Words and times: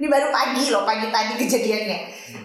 Ini 0.00 0.08
baru 0.08 0.32
pagi 0.32 0.72
loh, 0.72 0.88
pagi 0.88 1.12
tadi 1.12 1.36
kejadiannya. 1.36 1.98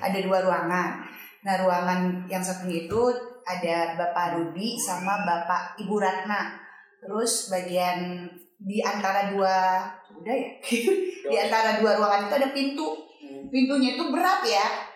Ada 0.03 0.19
dua 0.27 0.43
ruangan. 0.43 1.07
Nah 1.47 1.55
ruangan 1.63 2.27
yang 2.27 2.43
satunya 2.43 2.83
itu 2.83 3.01
ada 3.47 3.95
Bapak 3.95 4.35
Rudi 4.35 4.75
sama 4.75 5.23
Bapak 5.23 5.79
Ibu 5.79 5.95
Ratna. 5.95 6.59
Terus 6.99 7.47
bagian 7.47 8.27
di 8.59 8.83
antara 8.83 9.31
dua 9.31 9.87
udah 10.19 10.35
ya? 10.35 10.51
Di 11.31 11.35
antara 11.39 11.79
dua 11.79 11.95
ruangan 11.95 12.27
itu 12.27 12.35
ada 12.43 12.49
pintu. 12.51 12.87
Pintunya 13.47 13.95
itu 13.95 14.03
berat 14.11 14.43
ya. 14.43 14.91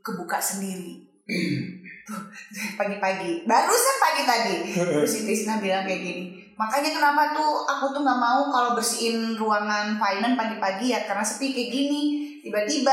Kebuka 0.00 0.40
sendiri. 0.40 1.04
Tuh, 2.08 2.20
pagi-pagi. 2.80 3.44
Barusan 3.44 3.96
pagi 4.00 4.22
tadi. 4.24 4.56
Terus 4.88 5.20
Tisna 5.20 5.60
bilang 5.60 5.84
kayak 5.84 6.00
gini 6.00 6.39
makanya 6.60 6.92
kenapa 6.92 7.32
tuh 7.32 7.64
aku 7.64 7.88
tuh 7.96 8.04
nggak 8.04 8.20
mau 8.20 8.52
kalau 8.52 8.76
bersihin 8.76 9.32
ruangan 9.32 9.96
finance 9.96 10.36
pagi-pagi 10.36 10.92
ya 10.92 11.08
karena 11.08 11.24
sepi 11.24 11.56
kayak 11.56 11.72
gini 11.72 12.02
tiba-tiba 12.44 12.92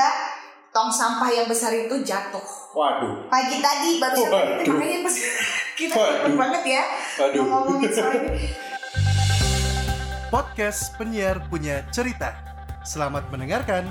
tong 0.71 0.87
sampah 0.87 1.27
yang 1.27 1.51
besar 1.51 1.75
itu 1.75 1.99
jatuh 1.99 2.47
Waduh. 2.71 3.27
pagi 3.27 3.59
tadi 3.59 3.99
barusan 3.99 4.31
Waduh. 4.31 4.71
makanya 4.71 4.99
pas 5.03 5.15
kita 5.83 5.95
Waduh. 5.99 6.35
banget 6.39 6.63
ya 6.63 6.83
Waduh. 7.19 7.43
ngomongin 7.43 7.91
soal 7.91 8.15
ini 8.15 8.47
Podcast 10.27 10.91
penyiar 10.99 11.39
punya 11.47 11.87
cerita. 11.87 12.35
Selamat 12.83 13.31
mendengarkan. 13.31 13.87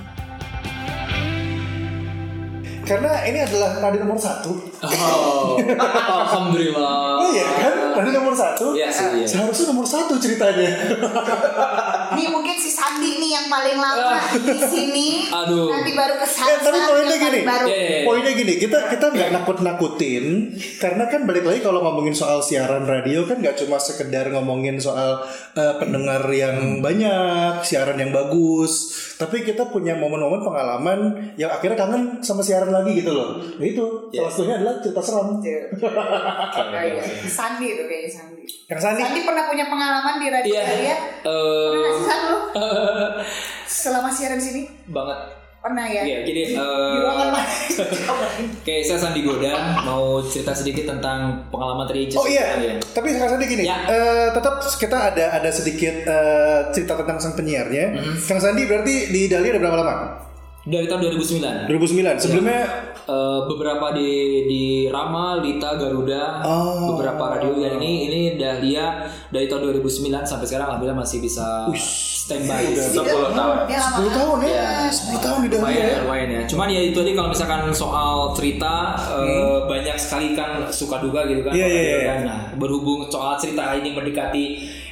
Karena 2.86 3.10
ini 3.26 3.42
adalah 3.42 3.82
radio 3.82 4.06
nomor 4.06 4.14
satu. 4.14 4.54
Oh, 4.78 5.58
alhamdulillah. 5.58 7.18
Oh 7.18 7.26
iya 7.34 7.42
kan? 7.42 7.74
Radio 7.98 8.22
nomor 8.22 8.30
satu. 8.38 8.78
Iya 8.78 8.86
sih, 8.95 9.06
iya. 9.18 9.26
Seharusnya 9.26 9.74
nomor 9.74 9.82
satu 9.82 10.14
ceritanya. 10.22 10.70
Nih 12.15 12.28
mungkin 12.30 12.55
si 12.55 12.70
Sandi 12.70 13.19
nih 13.19 13.30
yang 13.34 13.46
paling 13.48 13.74
lama 13.74 14.15
di 14.38 14.60
sini. 14.62 15.09
Aduh. 15.27 15.66
Nanti 15.73 15.91
baru 15.92 16.15
ke 16.15 16.27
Eh, 16.27 16.59
tapi 16.60 16.79
poinnya 16.79 17.16
gini. 17.16 17.41
Baru. 17.42 17.66
Iya, 17.66 17.74
iya, 17.74 17.88
iya. 17.91 18.05
Poinnya 18.05 18.32
gini, 18.32 18.52
kita 18.56 18.79
kita 18.87 19.07
nggak 19.10 19.30
nakut-nakutin 19.32 20.24
karena 20.79 21.04
kan 21.09 21.24
balik 21.24 21.43
lagi 21.43 21.60
kalau 21.60 21.82
ngomongin 21.82 22.13
soal 22.13 22.38
siaran 22.38 22.85
radio 22.85 23.24
kan 23.24 23.40
nggak 23.40 23.57
cuma 23.57 23.80
sekedar 23.80 24.30
ngomongin 24.30 24.79
soal 24.79 25.24
eh, 25.57 25.74
pendengar 25.76 26.23
yang 26.30 26.79
banyak, 26.79 27.63
siaran 27.63 27.96
yang 27.96 28.13
bagus, 28.13 28.73
tapi 29.16 29.43
kita 29.43 29.66
punya 29.66 29.96
momen-momen 29.96 30.41
pengalaman 30.41 30.98
yang 31.35 31.48
akhirnya 31.48 31.74
kangen 31.76 32.20
sama 32.20 32.45
siaran 32.45 32.70
lagi 32.70 33.01
gitu 33.01 33.10
loh. 33.10 33.41
Nah 33.41 33.65
itu 33.65 33.85
salah 34.13 34.30
satunya 34.30 34.54
adalah 34.57 34.74
cerita 34.79 35.01
seram. 35.01 35.29
Oh, 36.57 36.82
iya. 36.82 37.02
Sandi 37.24 37.66
itu 37.73 37.82
kayaknya 37.85 38.10
Sandi. 38.10 38.43
Yang 38.66 38.80
Sandi 38.82 39.01
Sandi 39.01 39.20
pernah 39.23 39.45
punya 39.46 39.65
pengalaman 39.66 40.15
di 40.18 40.29
radio 40.29 40.52
Iya. 40.52 40.65
ya? 40.82 40.96
Pernah 41.23 41.93
San 42.07 42.21
lu? 42.24 42.38
Selama 43.66 44.09
siaran 44.09 44.38
sini? 44.38 44.62
banget. 44.87 45.18
Pernah 45.59 45.82
ya? 45.82 45.99
Iya, 46.01 46.18
jadi 46.23 46.43
Di 46.46 46.54
eh, 46.54 46.98
ruangan 47.02 47.29
mana? 47.35 47.43
Cobain. 47.74 48.46
kayak 48.66 48.82
saya 48.87 48.98
Sandi 49.02 49.26
Goda 49.26 49.51
mau 49.82 50.23
cerita 50.23 50.54
sedikit 50.54 50.87
tentang 50.87 51.43
pengalaman 51.51 51.90
tadi 51.90 52.07
Oh 52.15 52.23
iya, 52.23 52.54
tapi 52.95 53.10
Kang 53.13 53.26
Sandi 53.26 53.51
gini, 53.51 53.66
Ya. 53.66 53.82
eh, 53.85 54.30
tetap 54.30 54.63
kita 54.63 55.10
ada 55.10 55.35
ada 55.35 55.51
sedikit 55.51 56.07
eh, 56.07 56.71
cerita 56.71 56.95
tentang 56.95 57.18
sang 57.18 57.35
penyiarnya. 57.35 57.98
Kang 58.23 58.38
Sandi 58.38 58.63
berarti 58.63 59.10
di 59.10 59.26
Dahlia 59.26 59.52
ada 59.52 59.60
berapa 59.60 59.76
lama? 59.82 59.95
Dari 60.66 60.84
tahun 60.84 61.00
2009. 61.14 61.70
2009. 61.70 62.18
Sebelumnya 62.18 62.62
Eh, 63.06 63.40
beberapa 63.46 63.95
di 63.95 64.10
di 64.50 64.62
Rama, 64.91 65.38
Lita, 65.38 65.78
Garuda, 65.78 66.42
Oh. 66.42 66.91
beberapa 66.91 67.38
radio 67.38 67.54
dan 67.54 67.78
ini 67.78 68.10
ini 68.10 68.20
Dahlia 68.34 68.98
dari 69.31 69.47
tahun 69.47 69.62
2009 69.70 70.26
sampai 70.26 70.42
sekarang 70.42 70.75
alhamdulillah 70.75 71.06
masih 71.06 71.22
bisa 71.22 71.70
standby 71.70 72.66
udah 72.66 72.82
10 72.82 72.98
tahun. 73.31 73.31
Lama 73.31 73.54
10 73.70 74.10
tahun 74.10 74.36
ya, 74.42 74.50
Iya. 74.50 74.66
10 74.91 75.19
tahun 75.22 75.38
di 75.38 75.48
Dahlia 75.48 75.62
lumayan, 75.62 75.86
ya. 75.86 75.97
lumayan 76.03 76.28
ya. 76.34 76.42
Cuman 76.50 76.66
ya 76.66 76.80
itu 76.82 76.98
tadi 76.98 77.12
kalau 77.14 77.30
misalkan 77.30 77.60
soal 77.70 78.34
cerita 78.34 78.75
eh, 79.22 79.58
banyak 79.64 79.94
sekali 79.94 80.34
kan 80.34 80.66
suka 80.66 80.98
duka 80.98 81.30
gitu 81.30 81.47
kan. 81.47 81.54
Hmm. 81.54 81.62
Iya, 81.62 81.66
iya, 81.70 81.82
iya. 81.86 81.98
Dan, 82.03 82.19
Nah, 82.26 82.38
berhubung 82.58 83.06
soal 83.06 83.38
cerita 83.38 83.70
ini 83.72 83.94
mendekati 83.94 84.44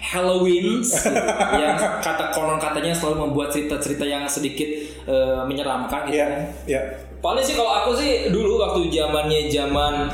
Halloween, 0.05 0.85
gitu, 0.85 1.09
yang 1.63 1.73
kata 1.99 2.29
konon 2.31 2.61
katanya 2.61 2.93
selalu 2.93 3.25
membuat 3.25 3.49
cerita-cerita 3.49 4.05
yang 4.05 4.29
sedikit 4.29 4.69
eh, 5.03 5.41
menyeramkan 5.43 6.05
gitu 6.07 6.15
Iya, 6.15 6.27
kan. 6.27 6.41
iya. 6.67 6.81
Paling 7.19 7.41
sih 7.41 7.57
kalau 7.57 7.73
aku 7.73 7.97
sih 7.97 8.29
dulu 8.29 8.61
waktu 8.61 8.93
zamannya 8.93 9.49
zaman 9.49 10.13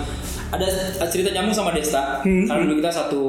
ada 0.48 0.66
cerita 1.04 1.30
nyambung 1.30 1.50
sama 1.52 1.70
Desta. 1.70 2.22
Hmm. 2.22 2.46
Karena 2.46 2.62
dulu 2.64 2.78
kita 2.78 2.90
satu 2.92 3.22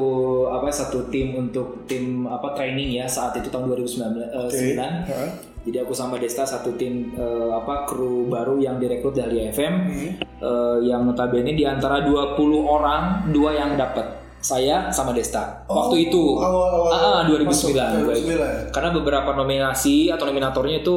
apa 0.48 0.70
satu 0.70 1.06
tim 1.08 1.34
untuk 1.36 1.82
tim 1.84 2.24
apa 2.24 2.50
training 2.52 2.94
ya 2.94 3.06
saat 3.06 3.34
itu 3.36 3.46
tahun 3.46 3.66
2009. 3.68 4.22
eh, 4.22 4.38
Oke. 4.40 4.50
sembilan. 4.52 4.92
Heeh. 5.02 5.30
Jadi 5.62 5.78
aku 5.78 5.90
sama 5.92 6.18
Desta 6.18 6.42
satu 6.42 6.74
tim 6.74 7.10
eh, 7.12 7.50
apa 7.52 7.82
kru 7.84 8.26
baru 8.26 8.58
yang 8.58 8.78
direkrut 8.78 9.14
dari 9.14 9.46
FM 9.48 9.74
Hmm. 9.82 10.10
eh, 10.38 10.76
yang 10.84 11.02
notabene 11.02 11.50
di 11.50 11.62
antara 11.62 12.02
20 12.02 12.38
orang 12.60 13.02
dua 13.28 13.50
yang 13.52 13.74
dapat 13.74 14.21
saya 14.42 14.90
sama 14.90 15.14
Desta. 15.14 15.62
Waktu 15.70 16.10
itu. 16.10 16.36
Oh, 16.36 16.42
awal-awal 16.42 16.90
Ah, 16.90 16.98
ah, 16.98 17.20
2009, 17.24 17.46
masuk, 17.46 17.70
2009. 17.72 18.74
karena 18.74 18.90
beberapa 18.90 19.30
nominasi 19.32 20.10
atau 20.10 20.26
nominatornya 20.26 20.82
itu 20.82 20.96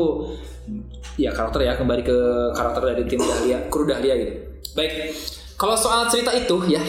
ya 1.15 1.29
karakter 1.31 1.63
ya 1.63 1.77
kembali 1.77 2.01
ke 2.01 2.17
karakter 2.51 2.81
dari 2.91 3.05
tim 3.05 3.21
Dahlia 3.21 3.61
kru 3.71 3.85
Dahlia 3.85 4.17
gitu. 4.17 4.33
Baik 4.73 5.13
kalau 5.55 5.71
soal 5.71 6.03
cerita 6.11 6.35
itu 6.35 6.67
ya 6.67 6.83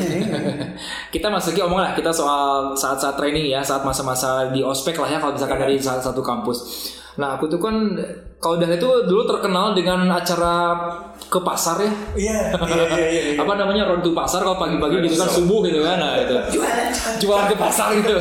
kita 1.15 1.31
masuki 1.31 1.62
omong 1.62 1.78
lah 1.78 1.95
kita 1.95 2.11
soal 2.11 2.75
saat-saat 2.75 3.15
training 3.15 3.47
ya 3.47 3.62
saat 3.62 3.87
masa-masa 3.87 4.50
di 4.50 4.59
ospek 4.59 4.99
lah 4.99 5.06
ya 5.06 5.19
kalau 5.22 5.39
misalkan 5.39 5.62
dari 5.62 5.78
salah 5.78 6.03
satu 6.03 6.19
kampus. 6.19 6.91
Nah 7.16 7.39
aku 7.39 7.47
tuh 7.47 7.62
kan 7.62 7.95
kalau 8.36 8.60
Dahlia 8.60 8.76
itu 8.76 8.91
dulu 9.08 9.24
terkenal 9.24 9.72
dengan 9.72 10.06
acara 10.12 10.76
ke 11.16 11.41
pasar 11.42 11.80
ya 11.82 11.92
Iya, 12.14 12.38
iya, 12.52 12.84
iya, 12.94 13.08
iya. 13.08 13.22
iya. 13.32 13.41
apa 13.42 13.52
namanya 13.56 13.88
road 13.88 14.04
to 14.04 14.12
pasar 14.12 14.44
kalau 14.44 14.60
pagi-pagi 14.60 15.02
gitu 15.08 15.16
kan 15.19 15.28
subuh 15.28 15.64
gitu 15.64 15.80
kan 15.82 15.97
nah 15.98 16.14
itu 16.20 16.36
Jualan 16.54 16.86
jualan 17.19 17.47
ke 17.48 17.56
pasar 17.56 17.88
gitu. 17.97 18.12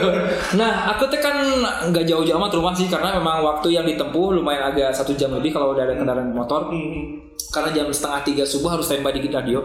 Nah, 0.55 0.95
aku 0.95 1.07
tuh 1.11 1.19
kan 1.19 1.35
nggak 1.91 2.05
jauh-jauh 2.07 2.37
amat 2.39 2.51
rumah 2.55 2.73
sih 2.73 2.87
karena 2.87 3.15
memang 3.19 3.43
waktu 3.43 3.75
yang 3.75 3.85
ditempuh 3.85 4.39
lumayan 4.39 4.71
agak 4.71 4.95
satu 4.95 5.13
jam 5.13 5.35
lebih 5.35 5.51
kalau 5.51 5.75
udah 5.75 5.83
ada 5.83 5.95
kendaraan 5.99 6.31
motor. 6.31 6.71
Karena 7.51 7.71
jam 7.71 7.87
setengah 7.87 8.21
tiga 8.25 8.43
subuh 8.43 8.75
harus 8.75 8.87
standby 8.87 9.15
di 9.15 9.27
radio. 9.31 9.63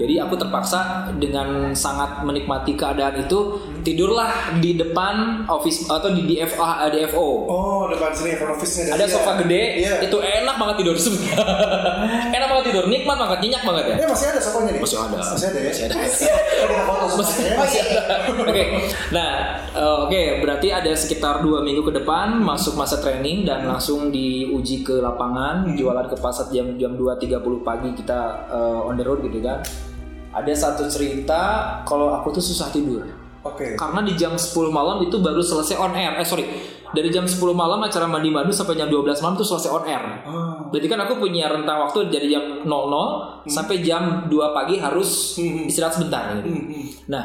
Jadi 0.00 0.16
aku 0.16 0.32
terpaksa 0.32 1.12
dengan 1.20 1.76
sangat 1.76 2.24
menikmati 2.24 2.72
keadaan 2.72 3.20
itu 3.20 3.60
tidurlah 3.84 4.56
di 4.56 4.80
depan 4.80 5.44
office 5.44 5.84
atau 5.84 6.08
di 6.16 6.24
DFO. 6.24 6.64
DFO. 6.88 7.28
Oh, 7.44 7.84
depan 7.84 8.08
sini 8.16 8.32
front 8.40 8.56
office-nya 8.56 8.96
Ada 8.96 9.04
sofa 9.04 9.36
gede, 9.44 9.79
Iya. 9.80 9.94
itu 10.04 10.16
enak 10.20 10.56
banget 10.60 10.76
tidur 10.84 10.96
enak 12.36 12.48
banget 12.48 12.64
tidur, 12.72 12.84
nikmat 12.88 13.16
banget, 13.16 13.38
nyenyak 13.44 13.62
banget 13.64 13.84
ya. 13.88 13.96
Eh, 14.04 14.08
masih 14.08 14.26
ada 14.32 14.40
sofanya 14.40 14.70
nih? 14.76 14.80
Masih 14.82 14.98
ada. 15.00 15.16
Masih 15.16 15.46
ada 15.48 15.58
ya? 15.58 15.70
Masih 15.70 15.84
ada. 15.86 15.94
Ada 16.60 16.76
foto 16.84 17.06
sofanya. 17.08 17.54
Masih 17.56 17.80
ada. 17.84 18.00
Oke. 18.30 18.64
Nah, 19.10 19.30
eh, 19.72 19.96
oke, 20.06 20.22
berarti 20.44 20.68
ada 20.70 20.92
sekitar 20.92 21.40
dua 21.40 21.64
minggu 21.64 21.82
ke 21.84 21.92
depan 22.02 22.38
masuk 22.40 22.76
masa 22.76 23.00
training 23.00 23.48
dan 23.48 23.66
langsung 23.66 24.12
diuji 24.12 24.84
ke 24.84 25.00
lapangan, 25.00 25.72
jualan 25.74 26.06
ke 26.08 26.16
pasar 26.20 26.48
jam 26.52 26.76
jam 26.76 26.94
2.30 26.96 27.40
pagi 27.66 27.90
kita 27.96 28.20
eh, 28.50 28.88
on 28.88 28.94
the 28.96 29.04
road 29.04 29.24
gitu 29.24 29.40
kan. 29.40 29.60
Ada 30.30 30.52
satu 30.54 30.86
cerita 30.86 31.82
kalau 31.82 32.14
aku 32.14 32.30
tuh 32.38 32.44
susah 32.44 32.70
tidur. 32.70 33.02
Oke. 33.40 33.72
Karena 33.74 34.04
di 34.04 34.12
jam 34.20 34.36
10 34.36 34.52
malam 34.68 35.00
itu 35.00 35.16
baru 35.16 35.40
selesai 35.40 35.80
on 35.80 35.96
air. 35.96 36.12
Eh 36.20 36.26
sorry, 36.28 36.44
dari 36.90 37.08
jam 37.08 37.22
10 37.22 37.38
malam 37.52 37.78
acara 37.80 38.04
mandi 38.04 38.28
madu 38.28 38.50
sampai 38.50 38.74
jam 38.74 38.86
12 38.86 39.22
malam 39.22 39.34
itu 39.34 39.46
selesai 39.46 39.70
on 39.70 39.84
air. 39.86 40.02
Oh. 40.26 40.68
Berarti 40.70 40.86
kan 40.86 41.00
aku 41.02 41.18
punya 41.18 41.46
rentang 41.46 41.82
waktu 41.82 42.10
dari 42.10 42.30
jam 42.30 42.62
00 42.62 43.46
sampai 43.46 43.76
jam 43.80 44.26
2 44.26 44.56
pagi 44.56 44.78
harus 44.78 45.34
Hmm. 45.34 45.66
istirahat 45.66 45.94
sebentar 45.94 46.34
gitu. 46.38 46.50
Nah, 47.06 47.24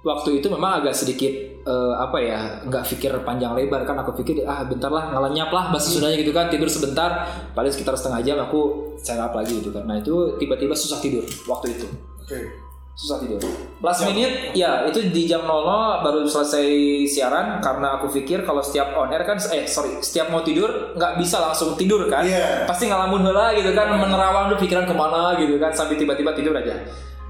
waktu 0.00 0.40
itu 0.40 0.48
memang 0.48 0.80
agak 0.80 0.92
sedikit 0.92 1.32
eh, 1.60 1.94
apa 1.94 2.16
ya, 2.16 2.64
nggak 2.64 2.88
pikir 2.88 3.12
panjang 3.20 3.52
lebar 3.52 3.84
kan 3.84 4.00
aku 4.00 4.16
pikir 4.16 4.48
ah 4.48 4.64
bentar 4.64 4.88
lah 4.88 5.12
ngelenyap 5.12 5.52
lah 5.52 5.68
bahasa 5.68 5.92
Sundanya 5.92 6.16
gitu 6.16 6.32
kan 6.32 6.48
tidur 6.48 6.72
sebentar 6.72 7.28
paling 7.52 7.68
sekitar 7.68 7.92
setengah 7.92 8.24
jam 8.24 8.40
aku 8.40 8.96
serap 8.96 9.36
lagi 9.36 9.60
gitu 9.60 9.68
kan. 9.68 9.84
Nah 9.84 10.00
itu 10.00 10.40
tiba-tiba 10.40 10.72
susah 10.72 10.96
tidur 11.00 11.20
waktu 11.44 11.76
itu 11.76 11.84
Oke. 12.24 12.69
Susah 12.94 13.16
tidur. 13.22 13.40
Last 13.80 14.04
minute 14.04 14.52
ya 14.52 14.84
itu 14.84 15.08
di 15.08 15.24
jam 15.24 15.48
00 15.48 16.04
baru 16.04 16.28
selesai 16.28 16.68
siaran 17.08 17.62
karena 17.64 17.96
aku 17.96 18.12
pikir 18.12 18.44
kalau 18.44 18.60
setiap 18.60 18.92
on 18.92 19.08
air 19.08 19.24
kan 19.24 19.40
eh 19.56 19.64
sorry 19.64 19.96
setiap 20.04 20.28
mau 20.28 20.44
tidur 20.44 20.92
nggak 20.98 21.16
bisa 21.16 21.40
langsung 21.40 21.72
tidur 21.80 22.04
kan. 22.12 22.26
Iya. 22.26 22.68
Pasti 22.68 22.92
ngalamun 22.92 23.24
heula 23.24 23.56
gitu 23.56 23.72
kan 23.72 23.88
menerawang 23.94 24.52
tuh 24.52 24.58
pikiran 24.60 24.84
ke 24.84 24.94
mana 24.94 25.32
gitu 25.40 25.56
kan 25.56 25.72
sampai 25.72 25.96
tiba-tiba 25.96 26.36
tidur 26.36 26.52
aja. 26.52 26.76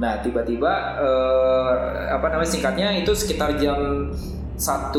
Nah 0.01 0.19
tiba-tiba 0.25 0.73
eh, 0.99 1.73
apa 2.19 2.27
namanya 2.33 2.51
singkatnya 2.51 2.89
itu 2.99 3.13
sekitar 3.15 3.55
jam 3.61 4.11
1.25 4.61 4.93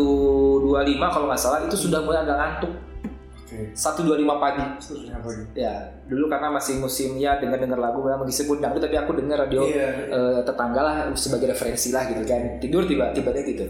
kalau 0.98 1.26
nggak 1.30 1.42
salah 1.42 1.60
itu 1.68 1.76
sudah 1.78 2.00
mulai 2.02 2.24
agak 2.24 2.38
ngantuk. 2.38 2.74
Oke. 3.52 3.76
1.25 3.76 4.08
pagi. 4.40 4.64
Terus 4.80 5.12
apa 5.12 5.28
lagi? 5.28 5.44
Ya, 5.60 5.74
dulu 6.08 6.32
karena 6.32 6.48
masih 6.50 6.80
musim 6.80 7.20
ya 7.20 7.36
dengar-dengar 7.36 7.76
lagu 7.76 8.00
memang 8.00 8.24
disebut 8.24 8.64
dangdut 8.64 8.80
tapi 8.80 8.96
aku 8.96 9.12
dengar 9.20 9.44
radio 9.44 9.68
Iya. 9.68 10.08
eh, 10.08 10.40
tetangga 10.42 10.80
lah 10.80 10.96
sebagai 11.14 11.52
referensi 11.52 11.92
lah 11.92 12.08
gitu 12.08 12.24
kan. 12.24 12.64
Tidur 12.64 12.88
tiba-tiba 12.88 13.36
gitu. 13.36 13.68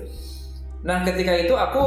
Nah, 0.85 1.01
ketika 1.01 1.33
itu 1.33 1.53
aku 1.53 1.81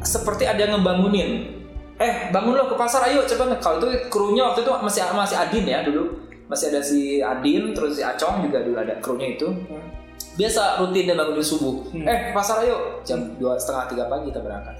seperti 0.00 0.44
ada 0.44 0.60
yang 0.60 0.80
ngebangunin. 0.80 1.60
eh 1.94 2.34
bangun 2.34 2.58
lo 2.58 2.66
ke 2.66 2.74
pasar 2.74 3.06
ayo 3.06 3.22
cepet 3.22 3.54
kalau 3.62 3.78
itu 3.78 4.10
krunya 4.10 4.42
waktu 4.42 4.66
itu 4.66 4.72
masih 4.82 5.06
masih 5.14 5.38
Adin 5.38 5.62
ya 5.62 5.78
dulu 5.86 6.10
masih 6.50 6.74
ada 6.74 6.82
si 6.82 7.22
Adin 7.22 7.70
terus 7.70 7.94
si 7.94 8.02
Acong 8.02 8.42
juga 8.42 8.66
dulu 8.66 8.82
ada 8.82 8.98
krunya 8.98 9.38
itu 9.38 9.46
biasa 10.34 10.82
rutin 10.82 11.06
dan 11.06 11.22
bangun 11.22 11.38
subuh 11.38 11.86
eh 11.94 12.18
ke 12.26 12.30
pasar 12.34 12.66
ayo 12.66 12.98
jam 13.06 13.38
dua 13.38 13.54
setengah 13.54 13.86
tiga 13.86 14.04
pagi 14.10 14.34
kita 14.34 14.42
berangkat 14.42 14.74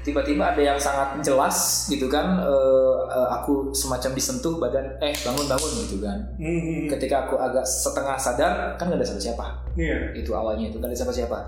tiba-tiba 0.00 0.52
ada 0.52 0.62
yang 0.62 0.78
sangat 0.80 1.20
jelas 1.20 1.86
gitu 1.86 2.08
kan 2.08 2.40
eh, 2.40 2.94
eh, 3.08 3.28
aku 3.36 3.68
semacam 3.70 4.10
disentuh 4.12 4.56
badan 4.56 4.86
eh 4.98 5.12
bangun 5.20 5.44
bangun 5.44 5.70
gitu 5.84 6.00
kan. 6.00 6.18
Hmm. 6.40 6.88
ketika 6.88 7.28
aku 7.28 7.36
agak 7.36 7.62
setengah 7.62 8.16
sadar 8.16 8.52
kan 8.80 8.88
gak 8.88 8.96
ada 8.96 9.06
siapa-siapa. 9.06 9.46
Iya. 9.76 9.96
itu 10.16 10.30
awalnya 10.32 10.72
itu 10.72 10.80
gak 10.80 10.88
ada 10.88 10.96
siapa-siapa. 10.96 11.38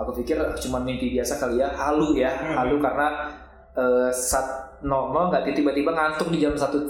Aku 0.00 0.16
pikir 0.16 0.36
cuma 0.58 0.80
mimpi 0.80 1.12
biasa 1.12 1.36
kali 1.36 1.60
ya 1.60 1.68
halu 1.70 2.16
ya 2.16 2.32
Hmm. 2.32 2.56
halu 2.56 2.80
karena 2.80 3.30
eh, 3.76 4.10
saat 4.10 4.80
normal 4.80 5.28
nggak 5.28 5.52
tiba-tiba 5.52 5.92
ngantuk 5.92 6.32
di 6.32 6.40
jam 6.40 6.56
satu 6.56 6.80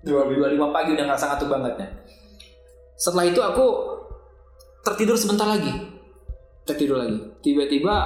dua 0.00 0.24
lima 0.48 0.70
pagi 0.70 0.96
udah 0.96 1.04
ngerasa 1.04 1.34
ngantuk 1.34 1.50
banget 1.50 1.74
ya. 1.76 1.88
Setelah 2.96 3.26
itu 3.26 3.40
aku 3.42 3.66
tertidur 4.80 5.16
sebentar 5.18 5.44
lagi. 5.44 5.68
Tertidur 6.64 7.00
lagi. 7.00 7.16
Tiba-tiba 7.42 7.96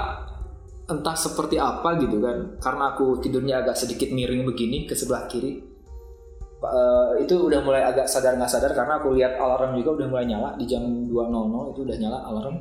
entah 0.85 1.17
seperti 1.17 1.57
apa 1.57 1.97
gitu 2.01 2.21
kan. 2.21 2.61
Karena 2.61 2.93
aku 2.93 3.21
tidurnya 3.21 3.65
agak 3.65 3.77
sedikit 3.77 4.13
miring 4.13 4.45
begini 4.45 4.85
ke 4.85 4.93
sebelah 4.93 5.25
kiri. 5.29 5.61
Eh, 6.65 7.11
itu 7.21 7.37
udah 7.37 7.61
mulai 7.61 7.85
agak 7.85 8.09
sadar 8.09 8.41
nggak 8.41 8.49
sadar 8.49 8.73
karena 8.73 8.97
aku 8.97 9.13
lihat 9.13 9.37
alarm 9.37 9.77
juga 9.77 10.01
udah 10.01 10.07
mulai 10.09 10.25
nyala 10.25 10.57
di 10.57 10.65
jam 10.65 10.81
2.00 11.13 11.77
itu 11.77 11.81
udah 11.85 11.97
nyala 12.01 12.19
alarm. 12.25 12.57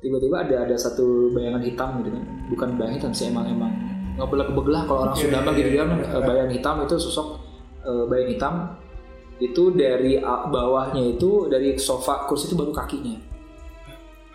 Tiba-tiba 0.00 0.36
ada 0.40 0.56
ada 0.64 0.76
satu 0.76 1.28
bayangan 1.36 1.60
hitam 1.60 2.00
gitu 2.00 2.16
kan. 2.16 2.24
Bukan 2.48 2.68
bayangan 2.80 2.96
hitam 2.96 3.12
sih 3.12 3.28
emang 3.28 3.44
emang 3.48 3.72
ngebelah 4.16 4.48
belah 4.56 4.82
kalau 4.88 5.00
orang 5.04 5.16
Iya, 5.20 5.28
Sunda 5.28 5.38
mah 5.44 5.52
iya, 5.52 5.58
gitu 5.60 5.68
iya. 5.68 5.80
kan. 5.84 5.88
eh, 6.00 6.22
bayangan 6.24 6.52
hitam 6.56 6.74
itu 6.88 6.94
sosok 6.96 7.28
eh, 7.84 8.04
bayangan 8.08 8.30
hitam 8.32 8.54
itu 9.36 9.62
dari 9.76 10.12
bawahnya 10.24 11.02
itu 11.12 11.52
dari 11.52 11.76
sofa 11.76 12.24
kursi 12.24 12.48
itu 12.48 12.56
baru 12.56 12.72
kakinya. 12.72 13.20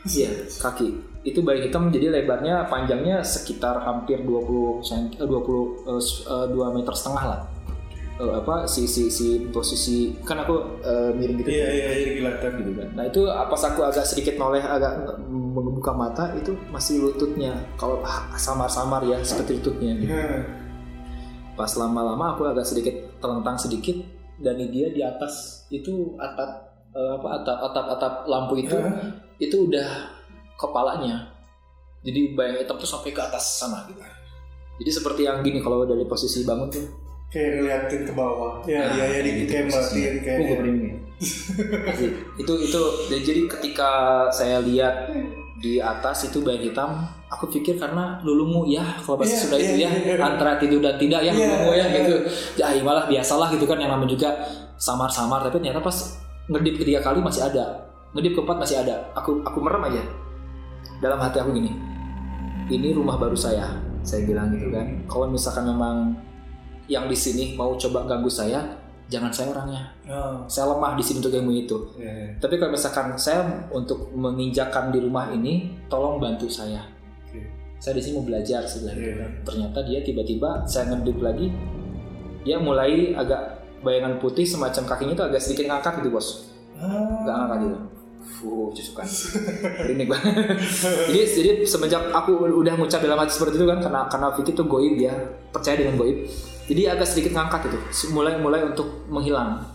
Iya. 0.05 0.29
Kaki 0.61 1.10
itu 1.21 1.39
bayangan 1.39 1.65
hitam 1.65 1.83
jadi 1.89 2.07
lebarnya 2.11 2.65
panjangnya 2.65 3.21
sekitar 3.21 3.77
hampir 3.79 4.21
20 4.21 4.81
cm 4.81 5.05
eh, 5.15 5.27
20 5.27 5.29
eh, 5.87 5.99
s- 5.99 6.25
eh, 6.25 6.45
2 6.49 6.57
meter 6.73 6.93
setengah 6.93 7.25
lah 7.27 7.41
Eh, 8.13 8.27
apa 8.29 8.69
si 8.69 8.85
si 8.85 9.09
si 9.09 9.49
posisi 9.49 10.13
kan 10.21 10.37
aku 10.37 10.53
eh, 10.79 11.09
miring 11.11 11.41
gitu 11.41 11.49
Iya 11.49 11.67
iya 11.67 11.89
iya 11.95 12.09
kelihatan. 12.13 12.51
gitu 12.55 12.71
kan. 12.75 12.87
Nah 12.93 13.03
itu 13.03 13.21
pas 13.25 13.61
aku 13.63 13.81
agak 13.81 14.05
sedikit 14.05 14.37
noleh 14.37 14.61
agak 14.61 14.93
membuka 15.25 15.89
mata 15.89 16.29
itu 16.35 16.53
masih 16.69 17.01
lututnya 17.01 17.49
kalau 17.75 17.97
samar-samar 18.35 19.01
ya 19.03 19.17
seperti 19.21 19.57
lututnya. 19.57 19.97
gitu. 19.97 20.13
Pas 21.53 21.71
lama-lama 21.73 22.33
aku 22.33 22.45
agak 22.45 22.61
sedikit 22.63 22.93
terlentang 23.17 23.57
sedikit 23.57 23.97
dan 24.37 24.57
dia 24.59 24.87
di 24.89 25.01
atas 25.01 25.65
itu 25.67 26.13
atap 26.15 26.49
eh, 26.91 27.11
apa 27.15 27.27
atap 27.37 27.57
atap 27.63 27.85
atap 27.91 28.13
lampu 28.25 28.53
itu 28.59 28.77
itu 29.39 29.55
udah 29.65 29.87
kepalanya. 30.61 31.33
Jadi 32.05 32.33
bayang 32.33 32.61
hitam 32.61 32.77
tuh 32.77 32.85
sampai 32.85 33.09
ke 33.09 33.21
atas 33.21 33.57
sana 33.57 33.85
gitu. 33.89 33.97
Jadi 34.81 34.91
seperti 34.93 35.21
yang 35.25 35.41
gini 35.41 35.57
kalau 35.57 35.81
dari 35.83 36.05
posisi 36.05 36.45
bangun 36.45 36.69
tuh. 36.69 36.85
kayak 37.31 37.63
ngeliatin 37.63 38.01
ke 38.03 38.11
bawah. 38.11 38.59
Iya 38.67 38.79
Nah, 38.83 38.91
iya 38.91 39.05
iya 39.07 39.19
di 39.23 39.31
gitu 39.39 39.49
kayak 39.49 39.65
merhatiin 39.71 40.15
kayak. 40.19 40.39
Merinding. 40.51 40.95
Asli. 41.87 42.09
itu 42.41 42.53
itu 42.65 42.81
dan 43.07 43.19
jadi 43.21 43.41
ketika 43.45 43.89
saya 44.33 44.57
lihat 44.59 45.13
di 45.61 45.77
atas 45.77 46.25
itu 46.25 46.41
bayang 46.41 46.65
hitam 46.65 46.89
aku 47.29 47.45
pikir 47.47 47.77
karena 47.77 48.17
lulumu 48.25 48.65
ya 48.65 48.81
kalau 49.05 49.21
bahasa 49.21 49.37
Iya, 49.37 49.41
Sunda 49.45 49.57
itu 49.61 49.73
iya, 49.77 49.89
ya 49.93 50.17
iya. 50.17 50.25
antara 50.25 50.57
tidur 50.57 50.81
dan 50.81 50.97
tidak 50.97 51.21
ya 51.21 51.29
Iya, 51.29 51.45
lulumu 51.45 51.71
ya 51.71 51.85
iya. 51.85 51.97
gitu 52.01 52.13
ya 52.57 52.65
malah 52.81 53.05
biasalah 53.05 53.53
gitu 53.53 53.69
kan 53.69 53.77
yang 53.77 53.93
namanya 53.93 54.17
juga 54.17 54.29
samar-samar 54.81 55.45
tapi 55.45 55.61
ternyata 55.61 55.79
pas 55.79 55.93
ngedip 56.49 56.81
ketiga 56.81 56.99
kali 57.05 57.21
masih 57.21 57.45
ada 57.45 57.85
ngedip 58.17 58.41
keempat 58.41 58.57
masih 58.57 58.81
ada 58.81 59.13
aku 59.13 59.45
aku 59.45 59.59
merem 59.61 59.85
aja 59.93 60.01
dalam 61.01 61.19
hati 61.19 61.37
aku 61.41 61.51
gini 61.51 61.71
ini 62.69 62.93
rumah 62.93 63.17
baru 63.17 63.35
saya 63.35 63.67
saya 64.01 64.23
bilang 64.23 64.53
gitu 64.53 64.71
kan 64.71 64.87
kalau 65.05 65.27
misalkan 65.27 65.67
memang 65.67 66.15
yang 66.85 67.05
di 67.05 67.15
sini 67.15 67.53
mau 67.53 67.75
coba 67.75 68.05
ganggu 68.05 68.29
saya 68.29 68.63
jangan 69.07 69.31
saya 69.31 69.51
orangnya 69.51 69.83
Oh, 70.11 70.43
saya 70.43 70.67
lemah 70.71 70.99
di 70.99 71.03
sini 71.03 71.23
untuk 71.23 71.31
ilmu 71.31 71.51
itu. 71.55 71.77
iya, 71.95 72.11
iya. 72.11 72.27
Tapi 72.35 72.59
kalau 72.59 72.75
misalkan 72.75 73.15
saya 73.15 73.47
untuk 73.71 74.11
menginjakan 74.11 74.91
di 74.91 74.99
rumah 74.99 75.31
ini, 75.31 75.71
tolong 75.87 76.19
bantu 76.19 76.51
saya. 76.51 76.83
Oke. 77.23 77.39
Saya 77.79 77.95
di 77.95 78.03
sini 78.03 78.19
mau 78.19 78.27
belajar 78.27 78.59
sebenarnya. 78.67 78.99
Iya. 78.99 79.15
kan. 79.23 79.31
Ternyata 79.47 79.79
dia 79.87 79.99
tiba-tiba 80.03 80.67
saya 80.67 80.91
ngedip 80.91 81.15
lagi, 81.23 81.47
dia 82.43 82.59
mulai 82.59 83.15
agak 83.15 83.63
bayangan 83.79 84.19
putih 84.19 84.43
semacam 84.43 84.83
kakinya 84.83 85.13
itu 85.15 85.23
agak 85.23 85.39
sedikit 85.39 85.65
ngangkat 85.71 85.93
gitu 86.03 86.09
bos, 86.11 86.27
Ah, 86.75 87.23
nggak 87.23 87.35
ngangkat 87.39 87.57
gitu. 87.63 87.77
Fuh, 88.21 88.69
cusukan. 88.71 89.05
Ini 89.97 90.05
banget. 90.05 90.33
jadi, 91.09 91.25
jadi 91.25 91.49
semenjak 91.65 92.13
aku 92.13 92.37
udah 92.53 92.77
ngucap 92.77 93.01
dalam 93.01 93.17
hati 93.17 93.33
seperti 93.33 93.57
itu 93.57 93.65
kan, 93.65 93.81
karena 93.81 94.05
karena 94.05 94.27
Vicky 94.37 94.53
tuh 94.53 94.69
goib 94.69 94.93
dia 94.95 95.13
percaya 95.49 95.81
dengan 95.81 95.97
goib. 95.97 96.29
Jadi 96.69 96.81
agak 96.85 97.09
sedikit 97.09 97.33
ngangkat 97.33 97.67
itu, 97.67 97.77
mulai 98.13 98.37
mulai 98.37 98.61
untuk 98.63 99.09
menghilang. 99.09 99.65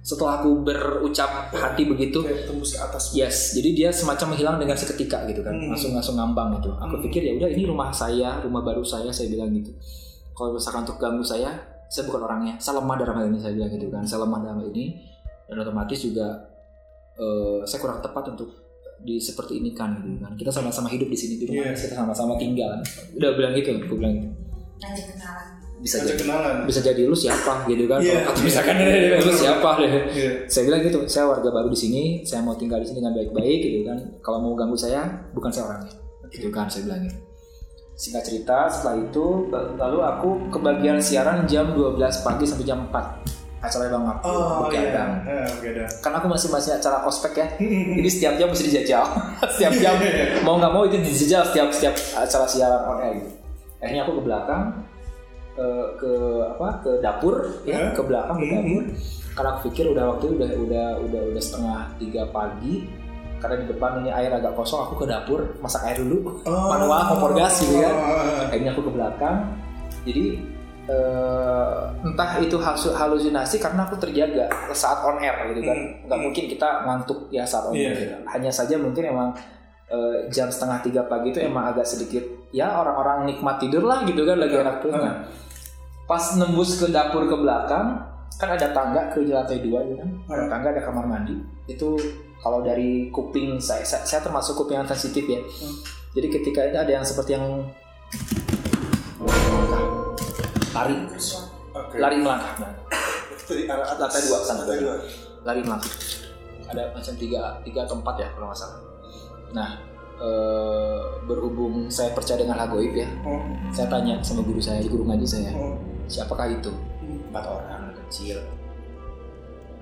Setelah 0.00 0.40
aku 0.40 0.64
berucap 0.64 1.52
hati 1.52 1.84
begitu, 1.84 2.24
kayak 2.24 2.48
tembus 2.48 2.72
ke 2.72 2.80
atas. 2.80 3.12
Yes, 3.12 3.52
jadi 3.52 3.68
dia 3.76 3.88
semacam 3.92 4.32
menghilang 4.32 4.56
dengan 4.56 4.72
seketika 4.72 5.28
gitu 5.28 5.44
kan, 5.44 5.52
Hmm. 5.52 5.76
langsung 5.76 5.92
langsung 5.92 6.16
ngambang 6.16 6.56
gitu. 6.56 6.72
Aku 6.72 6.96
Hmm. 6.96 7.04
pikir 7.04 7.20
ya 7.20 7.36
udah 7.36 7.52
ini 7.52 7.68
rumah 7.68 7.92
saya, 7.92 8.40
rumah 8.40 8.64
baru 8.64 8.80
saya, 8.80 9.12
saya 9.12 9.28
bilang 9.28 9.52
gitu. 9.52 9.68
Kalau 10.32 10.56
misalkan 10.56 10.88
untuk 10.88 10.96
ganggu 10.96 11.20
saya, 11.20 11.52
saya 11.86 12.08
bukan 12.08 12.24
orangnya, 12.24 12.56
saya 12.56 12.80
lemah 12.80 12.96
dalam 12.96 13.14
hal 13.20 13.24
ini 13.28 13.38
saya 13.38 13.52
bilang 13.52 13.70
gitu 13.70 13.86
kan, 13.92 14.00
saya 14.02 14.24
lemah 14.24 14.40
dalam 14.40 14.56
hal 14.64 14.66
ini 14.72 14.96
dan 15.44 15.56
otomatis 15.60 16.00
juga 16.00 16.26
eh, 17.20 17.58
saya 17.62 17.78
kurang 17.78 18.00
tepat 18.00 18.32
untuk 18.32 18.48
di 19.00 19.16
seperti 19.16 19.56
ini 19.56 19.72
kan 19.72 19.96
gitu 19.98 20.16
kan. 20.18 20.32
Kita 20.34 20.48
sama-sama 20.50 20.88
hidup 20.88 21.06
di 21.06 21.16
sini 21.16 21.34
di 21.36 21.44
rumah, 21.46 21.68
Iya. 21.68 21.76
kita 21.78 21.94
sama-sama 21.94 22.36
tinggal. 22.36 22.80
Udah 23.12 23.32
bilang 23.32 23.52
gitu, 23.52 23.72
aku 23.74 23.96
bilang 23.96 24.12
gitu. 24.14 24.28
kenalan 24.80 25.48
Bisa 25.80 25.96
jadi, 25.98 26.20
kenalan. 26.20 26.56
bisa 26.68 26.80
jadi 26.80 27.02
lu 27.04 27.16
siapa 27.16 27.64
gitu 27.64 27.84
kan? 27.84 28.00
Iya. 28.00 28.28
Atau 28.28 28.40
misalkan 28.42 28.76
lu 29.24 29.32
siapa 29.32 29.68
deh 29.76 29.92
Iya. 30.10 30.30
saya 30.44 30.62
bilang 30.66 30.80
gitu 30.82 30.98
saya 31.06 31.24
warga 31.26 31.48
baru 31.48 31.68
di 31.68 31.78
sini 31.78 32.02
saya 32.20 32.40
mau 32.40 32.52
tinggal 32.52 32.76
di 32.76 32.86
sini 32.86 33.00
dengan 33.00 33.12
baik-baik 33.14 33.58
gitu 33.60 33.78
kan 33.84 33.96
kalau 34.20 34.40
mau 34.40 34.52
ganggu 34.52 34.76
saya 34.76 35.04
bukan 35.32 35.48
saya 35.48 35.64
orangnya 35.66 35.96
gitu 36.28 36.48
kan 36.48 36.68
saya 36.68 36.84
bilang 36.84 37.00
gitu 37.04 37.16
singkat 37.94 38.22
cerita 38.22 38.68
setelah 38.68 38.96
itu 38.98 39.24
lalu 39.74 39.98
aku 40.02 40.28
kebagian 40.48 40.96
siaran 40.98 41.44
jam 41.44 41.72
12 41.72 41.96
pagi 42.20 42.44
sampai 42.44 42.64
jam 42.64 42.84
4 42.84 43.39
acara 43.60 43.84
bang 43.86 44.04
aku 44.06 44.24
Oh 44.24 44.40
iya. 44.40 44.56
begadang 44.64 45.10
Ah, 45.22 45.48
begadang. 45.54 45.90
karena 46.00 46.16
aku 46.16 46.28
masih 46.28 46.48
masih 46.48 46.70
acara 46.72 46.96
ospek 47.02 47.32
ya 47.34 47.46
jadi 47.98 48.08
setiap 48.08 48.32
jam 48.36 48.48
mesti 48.48 48.64
dijajal 48.66 49.04
setiap 49.52 49.72
jam 49.76 49.94
mau 50.44 50.56
nggak 50.56 50.72
mau 50.72 50.82
itu 50.82 50.96
dijajal 50.98 51.42
setiap 51.44 51.68
setiap 51.70 51.94
acara 52.14 52.44
siaran 52.46 52.82
on 52.82 52.98
air 53.00 53.14
gitu. 53.16 53.30
akhirnya 53.78 54.02
aku 54.02 54.12
ke 54.14 54.22
belakang 54.22 54.62
ke, 55.50 55.66
ke 55.96 56.12
apa 56.48 56.68
ke 56.80 56.90
dapur 57.00 57.34
ya 57.62 57.90
ke 57.90 58.00
belakang 58.00 58.36
ke 58.36 58.44
Hmm. 58.44 58.54
dapur 58.56 58.82
karena 59.30 59.48
aku 59.50 59.60
pikir 59.68 59.84
udah 59.88 60.04
waktu 60.08 60.26
udah 60.32 60.50
udah 60.58 60.86
udah 61.00 61.20
udah 61.28 61.42
setengah 61.42 61.78
tiga 61.96 62.22
pagi 62.28 62.88
karena 63.38 63.56
di 63.58 63.66
depan 63.68 63.90
ini 63.98 64.10
air 64.10 64.28
agak 64.30 64.52
kosong 64.52 64.84
aku 64.84 65.00
ke 65.00 65.06
dapur 65.06 65.40
masak 65.58 65.84
air 65.84 65.96
dulu 65.96 66.40
Oh. 66.42 66.68
manual 66.68 67.00
kompor 67.08 67.32
gas 67.32 67.56
gitu 67.58 67.76
kan 67.78 67.92
Oh, 67.92 68.44
akhirnya 68.46 68.70
aku 68.70 68.82
ke 68.82 68.92
belakang 68.92 69.36
jadi 70.02 70.24
eh, 70.90 71.74
entah 72.02 72.30
itu 72.38 72.56
halu- 72.56 72.90
halusinasi 72.92 73.56
karena 73.56 73.86
aku 73.86 73.94
terjaga 73.96 74.50
saat 74.72 74.98
on 75.00 75.16
air 75.16 75.38
gitu 75.48 75.62
kan 75.62 75.76
Hmm. 75.76 75.90
nggak 76.04 76.20
mungkin 76.20 76.44
kita 76.48 76.68
ngantuk 76.82 77.30
ya 77.30 77.44
saat 77.44 77.64
on 77.64 77.72
air 77.72 77.86
Iya. 77.86 78.00
gitu. 78.00 78.14
hanya 78.28 78.50
saja 78.50 78.74
mungkin 78.74 79.04
emang 79.06 79.30
eh, 79.86 80.26
jam 80.28 80.46
setengah 80.46 80.78
tiga 80.80 81.02
pagi 81.04 81.30
itu 81.30 81.40
emang 81.40 81.66
agak 81.68 81.82
sedikit 81.84 82.22
ya 82.50 82.70
orang-orang 82.76 83.26
nikmat 83.26 83.58
tidur 83.58 83.82
lah 83.82 84.02
gitu 84.02 84.22
kan 84.22 84.36
lagi 84.36 84.54
enak 84.56 84.76
tuh 84.80 84.90
Hmm. 84.90 85.22
Pas 86.04 86.34
nembus 86.34 86.74
ke 86.74 86.86
dapur 86.88 87.22
ke 87.24 87.36
belakang 87.36 88.02
kan 88.34 88.48
ada 88.48 88.70
tangga 88.70 89.10
ke 89.10 89.22
lantai 89.24 89.58
dua 89.60 89.78
gitu 89.84 89.94
kan 89.96 90.10
ada 90.28 90.46
tangga 90.48 90.68
ada 90.70 90.80
kamar 90.80 91.04
mandi 91.04 91.38
itu 91.66 91.94
kalau 92.38 92.58
dari 92.60 93.06
kuping 93.10 93.58
saya 93.58 93.84
saya, 93.84 94.02
saya 94.02 94.20
termasuk 94.20 94.56
kuping 94.56 94.74
yang 94.76 94.88
sensitif 94.88 95.22
ya 95.24 95.38
Hmm. 95.38 95.74
jadi 96.12 96.26
ketika 96.32 96.60
itu 96.64 96.76
ada 96.78 96.92
yang 96.92 97.04
seperti 97.04 97.34
yang 97.34 97.46
lari. 100.74 100.96
Oke. 101.70 101.96
lari 102.02 102.16
melangkah. 102.18 102.70
Lantai 103.98 104.20
dua 104.26 104.38
sana. 104.42 104.62
Lari 105.46 105.60
melangkah. 105.62 105.94
Ada 106.70 106.94
macam 106.94 107.14
tiga 107.18 107.58
tiga 107.66 107.80
atau 107.86 107.98
empat 107.98 108.14
ya 108.22 108.28
kalau 108.34 108.46
nggak 108.50 108.58
salah. 108.58 108.78
Nah 109.50 109.70
eh, 110.22 111.00
berhubung 111.26 111.90
saya 111.90 112.14
percaya 112.14 112.38
dengan 112.38 112.62
hal 112.62 112.70
goib 112.70 112.94
ya 112.94 113.08
Oh, 113.26 113.42
saya 113.74 113.90
tanya 113.90 114.22
sama 114.22 114.46
guru 114.46 114.62
saya 114.62 114.78
guru 114.86 115.02
ngaji 115.02 115.26
saya 115.26 115.50
oh. 115.58 115.74
siapakah 116.06 116.46
itu? 116.46 116.70
Empat 117.30 117.44
orang 117.50 117.90
kecil. 118.06 118.38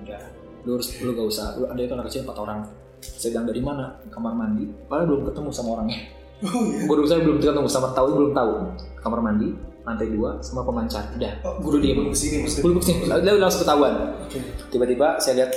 Udah 0.01 0.21
lu 0.65 0.75
harus 0.75 0.91
lu 0.99 1.15
gak 1.15 1.27
usah 1.29 1.55
lu 1.61 1.69
ada 1.69 1.81
itu 1.81 1.93
anak 1.93 2.09
kecil 2.09 2.25
empat 2.25 2.37
orang. 2.41 2.59
Saya 2.99 3.37
bilang 3.37 3.47
dari 3.47 3.61
mana? 3.61 3.85
Kamar 4.09 4.33
mandi. 4.33 4.65
Padahal 4.89 5.07
belum 5.13 5.21
ketemu 5.29 5.49
sama 5.53 5.69
orangnya. 5.77 5.99
Oh 6.39 6.63
iya. 6.65 6.87
guru 6.87 7.03
saya 7.05 7.19
belum 7.21 7.37
ketemu 7.37 7.69
sama 7.69 7.93
tahu 7.93 8.07
belum 8.17 8.31
tahu. 8.33 8.53
Kamar 8.97 9.21
mandi 9.21 9.68
lantai 9.89 10.13
dua 10.13 10.37
sama 10.45 10.61
pemancar. 10.61 11.01
Udah. 11.17 11.33
Oh, 11.41 11.57
guru 11.57 11.81
dia 11.81 11.97
ke 11.97 12.13
sini 12.13 12.45
maksudnya. 12.45 12.63
guru 12.69 12.73
ke 12.77 12.83
sini 12.85 12.97
udah 13.09 13.33
langsung 13.41 13.61
ketahuan. 13.65 13.93
Oke. 14.21 14.39
tiba-tiba 14.69 15.07
saya 15.17 15.33
lihat 15.41 15.51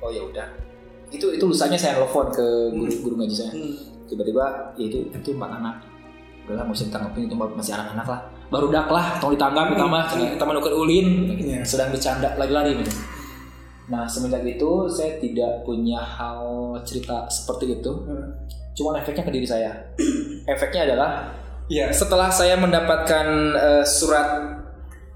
oh 0.00 0.08
ya 0.08 0.22
udah. 0.24 0.48
Itu 1.12 1.28
itu 1.36 1.44
lusanya 1.44 1.76
saya 1.76 2.00
telepon 2.00 2.32
ke 2.32 2.46
guru 2.72 2.92
guru 3.04 3.14
ngaji 3.20 3.36
saya. 3.36 3.52
Hmm. 3.52 3.76
tiba-tiba 4.06 4.44
ya 4.78 4.84
itu 4.86 4.98
itu 5.10 5.30
empat 5.34 5.50
anak 5.58 5.82
udahlah 6.46 6.62
mau 6.62 6.70
ditanggapin 6.70 7.26
itu 7.26 7.34
masih 7.34 7.74
anak-anak 7.74 8.06
lah. 8.06 8.20
Baru 8.46 8.70
dak 8.70 8.86
lah 8.86 9.18
tolong 9.18 9.34
ditanggap 9.34 9.66
kita 9.74 9.84
mah 9.84 10.02
kita 10.14 10.42
mah 10.46 10.54
nuker 10.54 10.74
ulin. 10.78 11.06
Iya. 11.36 11.60
sedang 11.66 11.90
bercanda 11.92 12.32
lagi-lagi 12.38 12.80
gitu. 12.80 12.92
nah 13.86 14.02
semenjak 14.02 14.42
itu 14.42 14.90
saya 14.90 15.14
tidak 15.22 15.62
punya 15.62 15.98
hal 16.02 16.74
cerita 16.82 17.28
seperti 17.28 17.76
itu. 17.82 17.92
Hmm. 17.92 18.32
cuman 18.76 19.00
efeknya 19.00 19.24
ke 19.24 19.32
diri 19.32 19.48
saya. 19.48 19.72
Efeknya 20.44 20.84
adalah 20.84 21.32
Iya. 21.66 21.90
setelah 21.90 22.30
saya 22.30 22.54
mendapatkan 22.54 23.26
eh, 23.52 23.84
surat 23.84 24.54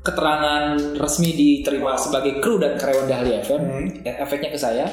keterangan 0.00 0.75
resmi 0.97 1.30
diterima 1.30 1.95
sebagai 1.95 2.40
kru 2.40 2.57
dan 2.57 2.75
karyawan 2.75 3.07
Dahlia 3.07 3.38
FM, 3.40 3.62
Hmm. 3.62 3.87
e- 4.00 4.19
efeknya 4.19 4.50
ke 4.50 4.59
saya. 4.59 4.87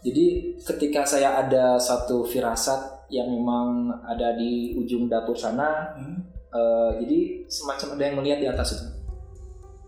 Jadi 0.00 0.54
ketika 0.62 1.02
saya 1.02 1.42
ada 1.42 1.74
satu 1.76 2.22
firasat 2.22 3.10
yang 3.10 3.26
memang 3.26 3.90
ada 4.06 4.38
di 4.38 4.78
ujung 4.78 5.10
dapur 5.10 5.34
sana, 5.34 5.90
Hmm. 5.92 6.22
eh, 6.48 6.90
jadi 7.02 7.18
semacam 7.50 7.88
ada 7.98 8.02
yang 8.04 8.16
melihat 8.16 8.38
di 8.38 8.48
atas 8.48 8.68
itu, 8.72 8.86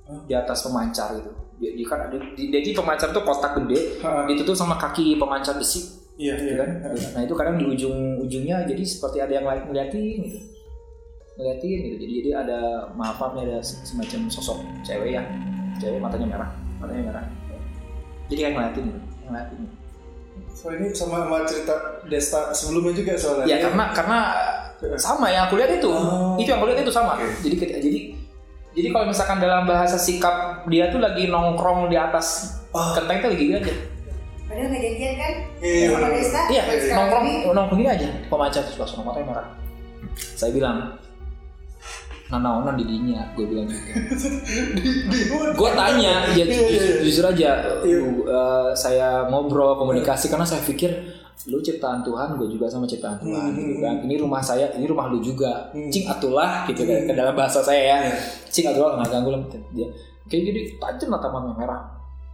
Hmm. 0.04 0.22
di 0.26 0.34
atas 0.34 0.58
pemancar 0.60 1.14
itu. 1.14 1.30
Dia 1.60 1.84
kan 1.86 2.08
ada, 2.08 2.16
di, 2.16 2.48
jadi 2.48 2.72
pemancar 2.72 3.12
itu 3.12 3.20
kotak 3.20 3.52
gede, 3.60 4.00
Ha, 4.00 4.24
ditutup 4.24 4.56
sama 4.56 4.80
kaki 4.80 5.20
pemancar 5.20 5.52
besi, 5.54 5.84
Iya, 6.16 6.32
gitu 6.40 6.56
iya. 6.56 6.64
kan? 6.64 6.68
Nah 7.12 7.20
itu 7.20 7.34
kadang 7.36 7.60
di 7.60 7.68
ujung-ujungnya 7.68 8.64
jadi 8.64 8.80
seperti 8.80 9.20
ada 9.20 9.32
yang 9.36 9.44
lain 9.44 9.68
ngeliatin 9.68 10.24
gitu, 10.24 10.40
ngeliatin 11.40 11.78
gitu. 11.82 11.96
Jadi 12.04 12.12
jadi 12.20 12.30
ada 12.36 12.58
maaf 12.92 13.16
maaf 13.16 13.32
nih, 13.32 13.48
ada 13.48 13.58
semacam 13.64 14.20
sosok 14.28 14.60
cewek 14.84 15.16
ya, 15.16 15.22
cewek 15.80 15.96
matanya 15.96 16.28
merah, 16.28 16.50
matanya 16.76 17.02
merah. 17.08 17.24
Jadi 18.28 18.38
kayak 18.38 18.52
ngeliatin 18.54 18.84
gitu, 18.84 19.00
ngeliatin. 19.26 19.60
So 20.52 20.68
ini 20.76 20.92
sama 20.92 21.24
sama 21.24 21.38
cerita 21.48 21.74
Desta 22.04 22.52
sebelumnya 22.52 22.92
juga 22.92 23.16
soalnya. 23.16 23.48
Ya 23.48 23.56
karena 23.64 23.84
karena 23.96 24.18
sama 25.00 25.32
yang 25.32 25.48
aku 25.48 25.56
lihat 25.56 25.80
itu, 25.80 25.88
Oh. 25.88 26.36
itu 26.36 26.48
yang 26.52 26.60
aku 26.60 26.68
lihat 26.68 26.84
itu 26.84 26.92
sama. 26.92 27.16
Oke. 27.16 27.26
Jadi 27.40 27.54
ketika- 27.56 27.80
jadi 27.80 27.98
jadi 28.70 28.88
kalau 28.94 29.06
misalkan 29.08 29.38
dalam 29.40 29.64
bahasa 29.66 29.96
sikap 29.98 30.62
dia 30.68 30.92
tuh 30.92 31.00
lagi 31.00 31.26
nongkrong 31.26 31.88
di 31.88 31.96
atas 31.96 32.60
Oh. 32.70 32.92
kenteng 32.92 33.18
itu 33.18 33.26
lagi 33.32 33.40
gini 33.40 33.54
aja. 33.56 33.74
Padahal 34.50 34.66
nggak 34.66 34.82
jadian 34.82 35.14
kan? 35.14 35.32
Iya, 35.62 35.86
Sama 35.86 35.96
bener. 36.02 36.10
Desta. 36.18 36.40
Iya, 36.50 36.62
nongkrong 36.90 37.24
ini, 37.24 37.36
nongkrong 37.46 37.78
gini 37.78 37.90
aja. 37.90 38.08
Pemancar 38.26 38.62
terus 38.66 38.78
langsung 38.82 39.06
matanya 39.06 39.26
merah. 39.30 39.46
Saya 40.34 40.50
bilang, 40.50 40.76
nanaonan 42.30 42.78
didinya, 42.78 43.26
gue 43.34 43.42
bilang 43.42 43.66
gitu. 43.66 43.90
gue 45.60 45.70
tanya, 45.74 46.30
ya, 46.30 46.40
Iya, 46.40 46.44
iya, 46.46 46.60
iya. 46.70 46.92
jujur 47.02 47.24
aja, 47.26 47.50
Iya. 47.82 47.98
uh, 48.22 48.70
saya 48.72 49.26
ngobrol 49.26 49.74
komunikasi 49.74 50.30
karena 50.30 50.46
saya 50.46 50.62
pikir 50.62 50.94
lu 51.48 51.58
ciptaan 51.58 52.04
Tuhan, 52.04 52.36
gue 52.36 52.46
juga 52.46 52.68
sama 52.68 52.84
ciptaan 52.84 53.18
Tuhan, 53.18 53.50
Hmm. 53.50 53.56
gitu 53.56 53.80
kan. 53.80 53.94
Ini 54.04 54.14
rumah 54.20 54.38
saya, 54.38 54.70
ini 54.76 54.86
rumah 54.86 55.08
lu 55.08 55.18
juga. 55.18 55.72
Hmm. 55.72 55.88
Cing 55.88 56.06
atulah, 56.06 56.68
gitu 56.68 56.84
kan, 56.84 57.08
ke 57.08 57.12
dalam 57.12 57.34
bahasa 57.34 57.64
saya 57.64 57.80
ya. 57.80 57.96
Cing 58.46 58.68
atulah 58.68 59.00
nggak 59.00 59.10
ganggu 59.10 59.30
lah 59.34 59.40
dia. 59.72 59.88
Kayak 60.30 60.42
jadi 60.54 60.60
tajam 60.78 61.08
mata 61.10 61.26
mata 61.32 61.50
merah, 61.56 61.80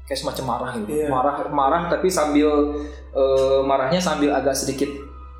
kayak 0.05 0.19
semacam 0.21 0.45
marah 0.45 0.71
gitu. 0.77 0.91
Marah, 1.09 1.35
marah 1.49 1.83
tapi 1.89 2.11
sambil 2.13 2.51
eh, 3.17 3.61
marahnya 3.65 3.97
sambil 3.97 4.29
agak 4.37 4.53
sedikit, 4.53 4.91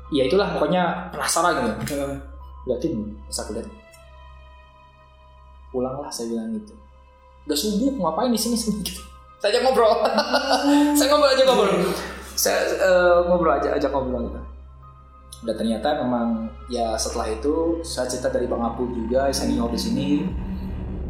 ya 0.09 0.25
itulah 0.25 0.49
pokoknya 0.57 1.13
penasaran 1.13 1.53
gitu 1.61 1.93
Heeh. 1.93 2.17
liatin 2.65 2.93
lihat 3.53 3.67
pulanglah 5.77 6.09
saya 6.09 6.33
bilang 6.33 6.57
gitu. 6.57 6.73
Udah 7.45 7.57
subuh 7.57 7.93
ngapain 8.01 8.33
di 8.33 8.41
sini? 8.41 8.57
Sini 8.57 8.81
gitu 8.89 9.05
saya 9.37 9.53
ajak 9.53 9.61
ngobrol. 9.69 9.93
Saya 10.97 11.07
ngobrol 11.13 11.29
aja 11.29 11.43
ngobrol. 11.45 11.69
Saya 12.33 12.59
eh, 12.73 13.17
ngobrol 13.29 13.53
aja 13.53 13.69
ajak 13.77 13.91
ngobrol 13.93 14.21
gitu. 14.29 14.41
Dan 15.45 15.53
ternyata 15.53 16.01
memang 16.01 16.49
ya 16.73 16.97
setelah 16.97 17.29
itu 17.29 17.85
saya 17.85 18.09
cerita 18.09 18.33
dari 18.33 18.49
bang 18.49 18.57
Apu 18.65 18.89
juga 18.89 19.29
senior 19.29 19.69
di 19.69 19.77
sini. 19.77 20.09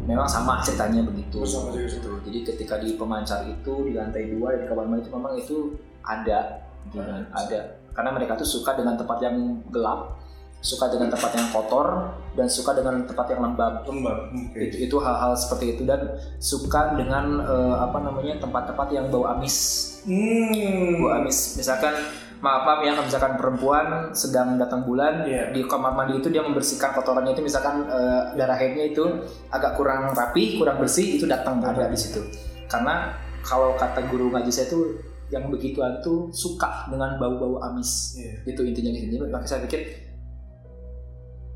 Memang 0.04 0.28
sama 0.28 0.60
ceritanya 0.60 1.04
begitu. 1.08 1.40
Sama 1.44 1.72
juga 1.72 1.88
gitu. 1.88 2.10
jadi 2.28 2.38
ketika 2.52 2.76
di 2.76 3.00
pemancar 3.00 3.48
itu 3.48 3.88
di 3.88 3.96
lantai 3.96 4.28
dua 4.36 4.56
di 4.60 4.64
kamar 4.68 4.84
mandi 4.84 5.08
itu 5.08 5.10
memang 5.16 5.32
itu 5.36 5.56
ada. 6.04 6.68
Gitu. 6.92 7.00
Ada. 7.32 7.60
Karena 7.96 8.10
mereka 8.12 8.36
tuh 8.36 8.48
suka 8.48 8.76
dengan 8.76 9.00
tempat 9.00 9.24
yang 9.24 9.64
gelap 9.72 10.20
suka 10.58 10.90
dengan 10.90 11.06
tempat 11.08 11.30
yang 11.32 11.48
kotor 11.48 11.86
dan 12.34 12.46
suka 12.46 12.74
dengan 12.74 13.02
tempat 13.02 13.30
yang 13.30 13.40
lembab 13.40 13.82
Lembab. 13.82 14.18
Oke. 14.30 14.58
itu 14.58 14.76
itu 14.84 14.96
hal-hal 14.98 15.32
seperti 15.32 15.74
itu 15.74 15.82
dan 15.82 16.18
suka 16.36 16.94
dengan 16.94 17.38
eh, 17.40 17.76
apa 17.78 17.98
namanya 17.98 18.38
tempat-tempat 18.38 18.86
yang 18.90 19.06
bau 19.08 19.26
amis 19.28 19.86
Hmm. 20.02 20.98
bau 20.98 21.14
amis 21.14 21.54
misalkan 21.54 21.90
maaf 22.38 22.62
maaf 22.64 22.80
ya 22.80 22.94
misalkan 22.96 23.34
perempuan 23.34 24.10
sedang 24.12 24.54
datang 24.56 24.82
bulan 24.82 25.26
Iya. 25.26 25.50
di 25.50 25.62
kamar 25.62 25.92
mandi 25.92 26.18
itu 26.18 26.30
dia 26.30 26.40
membersihkan 26.40 26.90
kotorannya 26.92 27.34
itu 27.34 27.42
misalkan 27.42 27.84
eh, 27.84 28.22
darah 28.34 28.54
haidnya 28.54 28.88
itu 28.88 29.04
agak 29.50 29.74
kurang 29.74 30.10
rapi 30.10 30.56
kurang 30.56 30.78
bersih 30.78 31.18
itu 31.18 31.26
datang 31.26 31.58
ada 31.60 31.86
di 31.86 31.98
situ 31.98 32.22
karena 32.66 33.14
kalau 33.42 33.74
kata 33.74 34.06
guru 34.06 34.30
ngaji 34.30 34.50
saya 34.50 34.66
itu 34.66 34.80
yang 35.28 35.50
begituan 35.52 36.00
tuh 36.00 36.30
suka 36.32 36.88
dengan 36.88 37.14
bau-bau 37.14 37.58
amis 37.60 38.16
Iya. 38.16 38.32
itu 38.48 38.60
intinya 38.64 38.90
gitu 38.90 39.22
maka 39.28 39.44
saya 39.44 39.62
pikir 39.62 40.07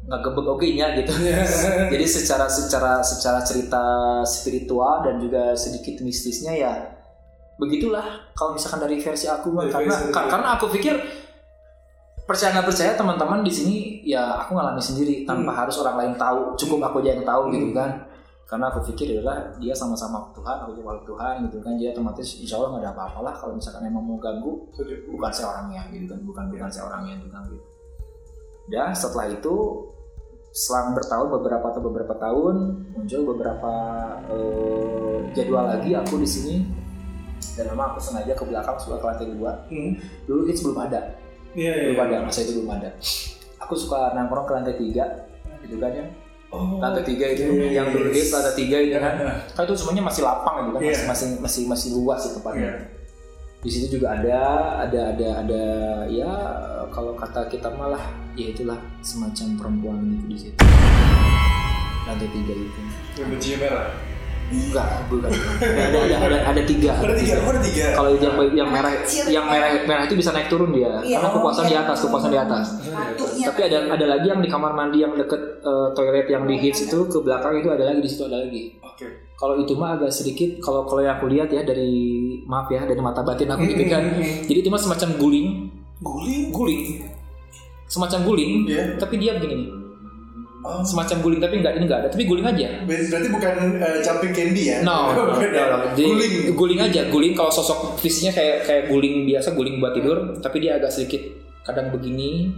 nggak 0.02 0.20
gebek 0.20 0.46
oke 0.48 0.66
nya 0.68 0.86
gitu 0.94 1.12
jadi 1.94 2.04
secara 2.04 2.46
secara 2.46 2.98
secara 3.00 3.38
cerita 3.40 3.82
spiritual 4.22 5.02
dan 5.02 5.16
juga 5.16 5.54
sedikit 5.54 6.02
mistisnya 6.02 6.52
ya 6.52 6.72
begitulah 7.54 8.02
kalau 8.32 8.56
misalkan 8.56 8.82
dari 8.82 8.98
versi 8.98 9.30
aku 9.30 9.54
mah. 9.54 9.70
Karena 9.70 9.94
ka- 10.10 10.26
karena 10.26 10.48
aku 10.58 10.66
pikir 10.68 10.98
percaya 12.22 12.54
nggak 12.54 12.66
percaya 12.66 12.92
teman-teman 12.94 13.42
di 13.42 13.52
sini 13.52 13.76
ya 14.02 14.40
aku 14.40 14.54
ngalami 14.54 14.82
sendiri 14.82 15.22
tanpa 15.22 15.52
harus 15.54 15.78
orang 15.78 15.96
lain 15.96 16.14
tahu. 16.16 16.56
Cukup 16.56 16.82
aku 16.82 16.98
aja 17.02 17.14
yang 17.14 17.22
tahu 17.22 17.50
gitu 17.50 17.70
Hmm. 17.70 17.76
kan. 17.76 17.90
Karena 18.50 18.66
aku 18.66 18.82
pikir 18.84 19.14
adalah 19.14 19.54
dia 19.56 19.72
sama-sama 19.72 20.26
Tuhan 20.34 20.56
aku 20.60 20.74
juga 20.74 20.98
Tuhan 21.04 21.46
gitu 21.46 21.62
kan. 21.62 21.72
Jadi 21.74 21.88
otomatis 21.92 22.26
insya 22.36 22.58
Allah 22.58 22.68
nggak 22.74 22.82
ada 22.82 22.90
apa-apa 22.92 23.18
lah 23.22 23.34
kalau 23.36 23.52
misalkan 23.54 23.86
emang 23.86 24.02
mau 24.02 24.18
ganggu 24.18 24.66
bukan 25.06 25.30
saya 25.30 25.46
orangnya 25.52 25.86
gitu 25.88 26.04
kan. 26.08 26.18
Bukan 26.20 26.44
bukan 26.50 26.66
saya 26.66 26.84
orangnya 26.88 27.14
gitu 27.16 27.30
kan 27.30 27.42
gitu 27.46 27.62
dan 28.72 28.90
setelah 28.90 29.28
itu 29.28 29.84
selang 30.50 30.92
bertahun 30.92 31.28
beberapa 31.30 31.64
atau 31.66 31.80
beberapa 31.82 32.12
tahun 32.14 32.56
muncul 32.90 33.20
beberapa 33.30 33.72
eh, 34.28 35.16
jadwal 35.32 35.64
lagi 35.66 35.92
aku 35.92 36.16
di 36.16 36.26
sini 36.26 36.56
dan 37.52 37.68
memang 37.68 37.92
aku 37.92 38.00
sengaja 38.00 38.32
ke 38.32 38.44
belakang 38.44 38.76
suka 38.76 38.96
ke 38.96 39.06
lantai 39.06 39.28
dua 39.28 39.52
Hmm. 39.68 39.92
dulu 40.24 40.48
belum 40.48 40.78
ada 40.82 41.00
Iya, 41.52 41.72
iya. 41.72 41.84
belum 41.92 42.00
ada 42.02 42.16
masa 42.24 42.38
itu 42.42 42.52
belum 42.56 42.70
ada 42.70 42.90
aku 43.58 43.74
suka 43.74 44.12
nongkrong 44.12 44.44
ke 44.44 44.52
lantai 44.52 44.76
tiga 44.76 45.04
gitu 45.60 45.76
kan 45.76 45.92
ya 45.92 46.06
Oh. 46.52 46.76
lantai 46.76 47.00
tiga 47.02 47.32
itu 47.32 47.48
Iya, 47.48 47.64
iya, 47.64 47.68
yang 47.72 47.86
iya. 47.88 47.96
dulu 47.96 48.08
hits 48.12 48.28
lantai 48.28 48.52
tiga 48.52 48.76
itu 48.76 48.92
kan 48.94 49.14
Iya. 49.16 49.32
kan 49.56 49.62
itu 49.64 49.72
semuanya 49.72 50.02
masih 50.04 50.20
lapang 50.20 50.56
gitu 50.60 50.76
kan 50.76 50.80
Iya. 50.84 50.92
masih 50.92 51.06
masih 51.08 51.28
masih 51.40 51.62
masih 51.64 51.88
luas 51.96 52.20
itu 52.24 52.36
tempatnya 52.36 52.60
Iya. 52.60 52.76
Di 53.62 53.70
situ 53.70 54.02
juga 54.02 54.18
ada 54.18 54.38
ada 54.82 55.14
ada 55.14 55.28
ada 55.46 55.64
ya 56.10 56.30
kalau 56.90 57.14
kata 57.14 57.46
kita 57.46 57.70
malah 57.70 58.10
ya 58.34 58.50
itulah 58.50 58.74
semacam 59.06 59.54
perempuan 59.54 60.02
gitu 60.18 60.26
di 60.26 60.38
situ 60.38 60.58
lantai 62.02 62.26
tiga 62.26 62.54
itu 62.58 62.80
Yang 63.14 63.28
bajunya 63.30 63.58
merah. 63.62 64.11
Enggak 64.52 64.88
bukan 65.06 65.30
ada 65.32 65.80
ada 65.82 65.98
ada, 65.98 66.16
ada, 66.22 66.38
ada 66.46 66.62
tiga 66.62 66.92
Ada 66.94 67.14
tiga. 67.14 67.34
Oh, 67.38 67.50
ada 67.50 67.60
tiga. 67.60 67.84
kalau 67.92 68.10
yang 68.14 68.34
yang 68.52 68.68
merah 68.68 68.92
yang 69.26 69.44
merah 69.44 69.68
merah 69.82 70.02
itu 70.02 70.14
bisa 70.14 70.30
naik 70.30 70.46
turun 70.46 70.70
dia 70.70 71.00
Iya. 71.00 71.16
karena 71.16 71.28
kepuasan 71.32 71.64
di 71.64 71.74
atas 71.74 71.98
kepuasan 71.98 72.28
di 72.28 72.38
atas 72.38 72.66
Satunya. 72.78 73.46
tapi 73.48 73.60
ada 73.64 73.78
ada 73.90 74.06
lagi 74.06 74.26
yang 74.26 74.38
di 74.38 74.48
kamar 74.48 74.72
mandi 74.72 74.98
yang 74.98 75.12
deket 75.14 75.40
eh, 75.58 75.88
toilet 75.92 76.26
yang 76.26 76.44
di 76.44 76.56
hits 76.58 76.84
itu 76.84 76.98
ke 77.04 77.18
belakang 77.18 77.56
itu 77.56 77.68
ada 77.68 77.84
lagi 77.84 77.98
di 77.98 78.08
situ 78.08 78.22
ada 78.24 78.38
lagi 78.38 78.76
Oke. 78.78 79.06
kalau 79.34 79.56
itu 79.56 79.72
mah 79.72 79.96
agak 79.96 80.10
sedikit 80.10 80.58
kalau 80.58 80.84
kalau 80.84 81.00
yang 81.00 81.16
aku 81.16 81.26
lihat 81.26 81.48
ya 81.48 81.62
dari 81.62 81.90
maaf 82.44 82.68
ya 82.68 82.82
dari 82.82 82.98
mata 82.98 83.20
batin 83.20 83.48
aku 83.48 83.64
gitu 83.66 83.84
kan 83.86 84.04
jadi 84.44 84.58
itu 84.58 84.68
mah 84.68 84.78
semacam 84.78 85.08
guling 85.16 85.48
Guling. 85.98 86.50
guling 86.50 86.82
semacam 87.86 88.18
guling 88.22 88.52
Iya. 88.66 88.84
tapi 88.96 89.16
dia 89.16 89.36
begini 89.36 89.54
nih 89.54 89.68
Oh. 90.62 90.78
semacam 90.80 91.16
guling 91.20 91.40
tapi 91.42 91.58
enggak 91.58 91.74
ini 91.74 91.84
enggak 91.84 92.00
ada 92.00 92.08
tapi 92.08 92.22
guling 92.22 92.46
aja 92.46 92.86
Berarti 92.86 93.28
bukan 93.28 93.54
eh, 93.76 93.98
jumping 93.98 94.30
candy 94.30 94.62
ya? 94.70 94.78
no, 94.80 95.10
no, 95.10 95.34
Bukan 95.34 95.50
no, 95.50 95.58
ya? 95.58 95.64
no. 95.68 95.76
Jadi, 95.90 96.06
Guling. 96.06 96.34
guling 96.54 96.80
aja 96.80 97.00
guling 97.06 97.34
kalau 97.34 97.50
sosok 97.50 97.98
fisiknya 97.98 98.30
kayak 98.30 98.56
kayak 98.62 98.82
guling 98.86 99.26
biasa 99.26 99.52
guling 99.52 99.76
buat 99.76 99.90
tidur 99.90 100.38
tapi 100.38 100.56
dia 100.58 100.78
agak 100.78 100.88
sedikit 100.88 101.18
kadang 101.62 101.90
begini 101.90 102.54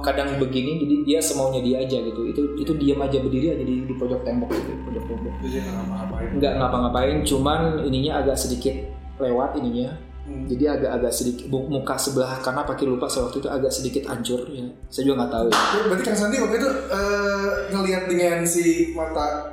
kadang 0.00 0.36
begini 0.36 0.76
jadi 0.78 0.94
dia 1.02 1.20
semaunya 1.20 1.60
dia 1.60 1.76
aja 1.78 2.00
gitu 2.00 2.24
itu 2.26 2.42
itu 2.56 2.72
diam 2.74 2.96
aja 2.98 3.16
berdiri 3.16 3.46
aja 3.50 3.60
di, 3.60 3.84
di 3.84 3.94
pojok 3.94 4.20
tembok 4.22 4.48
gitu 4.48 4.72
pojok 4.82 5.04
tembok 5.06 5.32
Jadi 5.38 5.56
nggak 5.58 5.72
ngapa-ngapain. 5.74 6.28
nggak 6.36 6.52
ngapa-ngapain 6.56 7.16
cuman 7.22 7.60
ininya 7.82 8.12
agak 8.18 8.36
sedikit 8.36 8.72
lewat 9.16 9.56
ininya 9.56 9.92
Hmm. 10.22 10.46
Jadi 10.46 10.64
agak-agak 10.64 11.10
sedikit 11.10 11.44
mu- 11.46 11.66
muka 11.68 11.98
sebelah 11.98 12.38
kanan 12.38 12.62
pakai 12.62 12.86
lupa 12.86 13.06
saya 13.06 13.26
waktu 13.26 13.38
itu 13.38 13.48
agak 13.48 13.68
sedikit 13.68 14.06
hancur 14.06 14.46
ya. 14.48 14.62
Saya 14.86 15.02
juga 15.04 15.16
nggak 15.18 15.32
tahu 15.32 15.46
ya. 15.48 15.58
Berarti 15.84 16.02
Kang 16.04 16.14
Sandi 16.16 16.36
waktu 16.38 16.56
itu 16.56 16.68
eh, 16.88 17.48
ngelihat 17.70 18.02
dengan 18.06 18.36
si 18.42 18.62
mata 18.92 19.50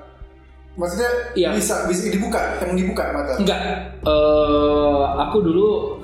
maksudnya 0.75 1.09
Iya. 1.33 1.49
bisa 1.51 1.83
bisa 1.83 2.07
dibuka 2.07 2.37
yang 2.61 2.77
dibuka 2.77 3.01
mata 3.09 3.33
Enggak. 3.35 3.59
Eh 3.99 5.03
aku 5.19 5.37
dulu 5.39 5.97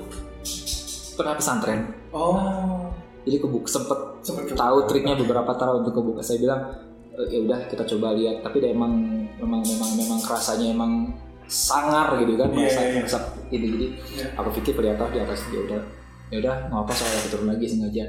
pernah 1.14 1.34
pesantren. 1.34 1.80
oh 2.10 2.90
Jadi 3.22 3.38
kebuka 3.38 3.66
sempet 3.66 3.98
Sempet 4.20 4.42
kebuka. 4.46 4.60
tahu 4.60 4.76
triknya 4.86 5.14
beberapa 5.16 5.50
cara 5.52 5.74
untuk 5.74 5.94
kebuka. 5.94 6.20
Saya 6.20 6.38
bilang 6.38 6.60
"E, 7.08 7.22
ya 7.28 7.38
udah 7.40 7.58
kita 7.66 7.86
coba 7.86 8.12
lihat. 8.12 8.42
Tapi 8.42 8.58
dia 8.58 8.70
emang 8.70 8.92
memang 9.36 9.62
memang 9.62 9.90
memang 9.94 10.18
kerasanya 10.20 10.70
emang 10.70 11.10
sangar 11.46 12.18
gitu 12.20 12.34
kan 12.34 12.50
Iya, 12.50 12.58
merasa 12.58 12.80
iya, 12.82 12.88
iya. 12.90 12.98
merasa 13.02 13.18
gitu 13.50 13.64
jadi 13.78 13.86
Iya. 14.18 14.26
aku 14.34 14.48
pikir 14.60 14.72
atas 14.82 15.08
di 15.14 15.18
atas 15.22 15.40
ya 15.50 15.60
udah 15.62 15.80
ya 16.26 16.36
udah 16.42 16.54
nggak 16.70 16.82
apa 16.82 16.92
saya 16.92 17.26
turun 17.30 17.48
lagi 17.50 17.66
sengaja. 17.66 18.06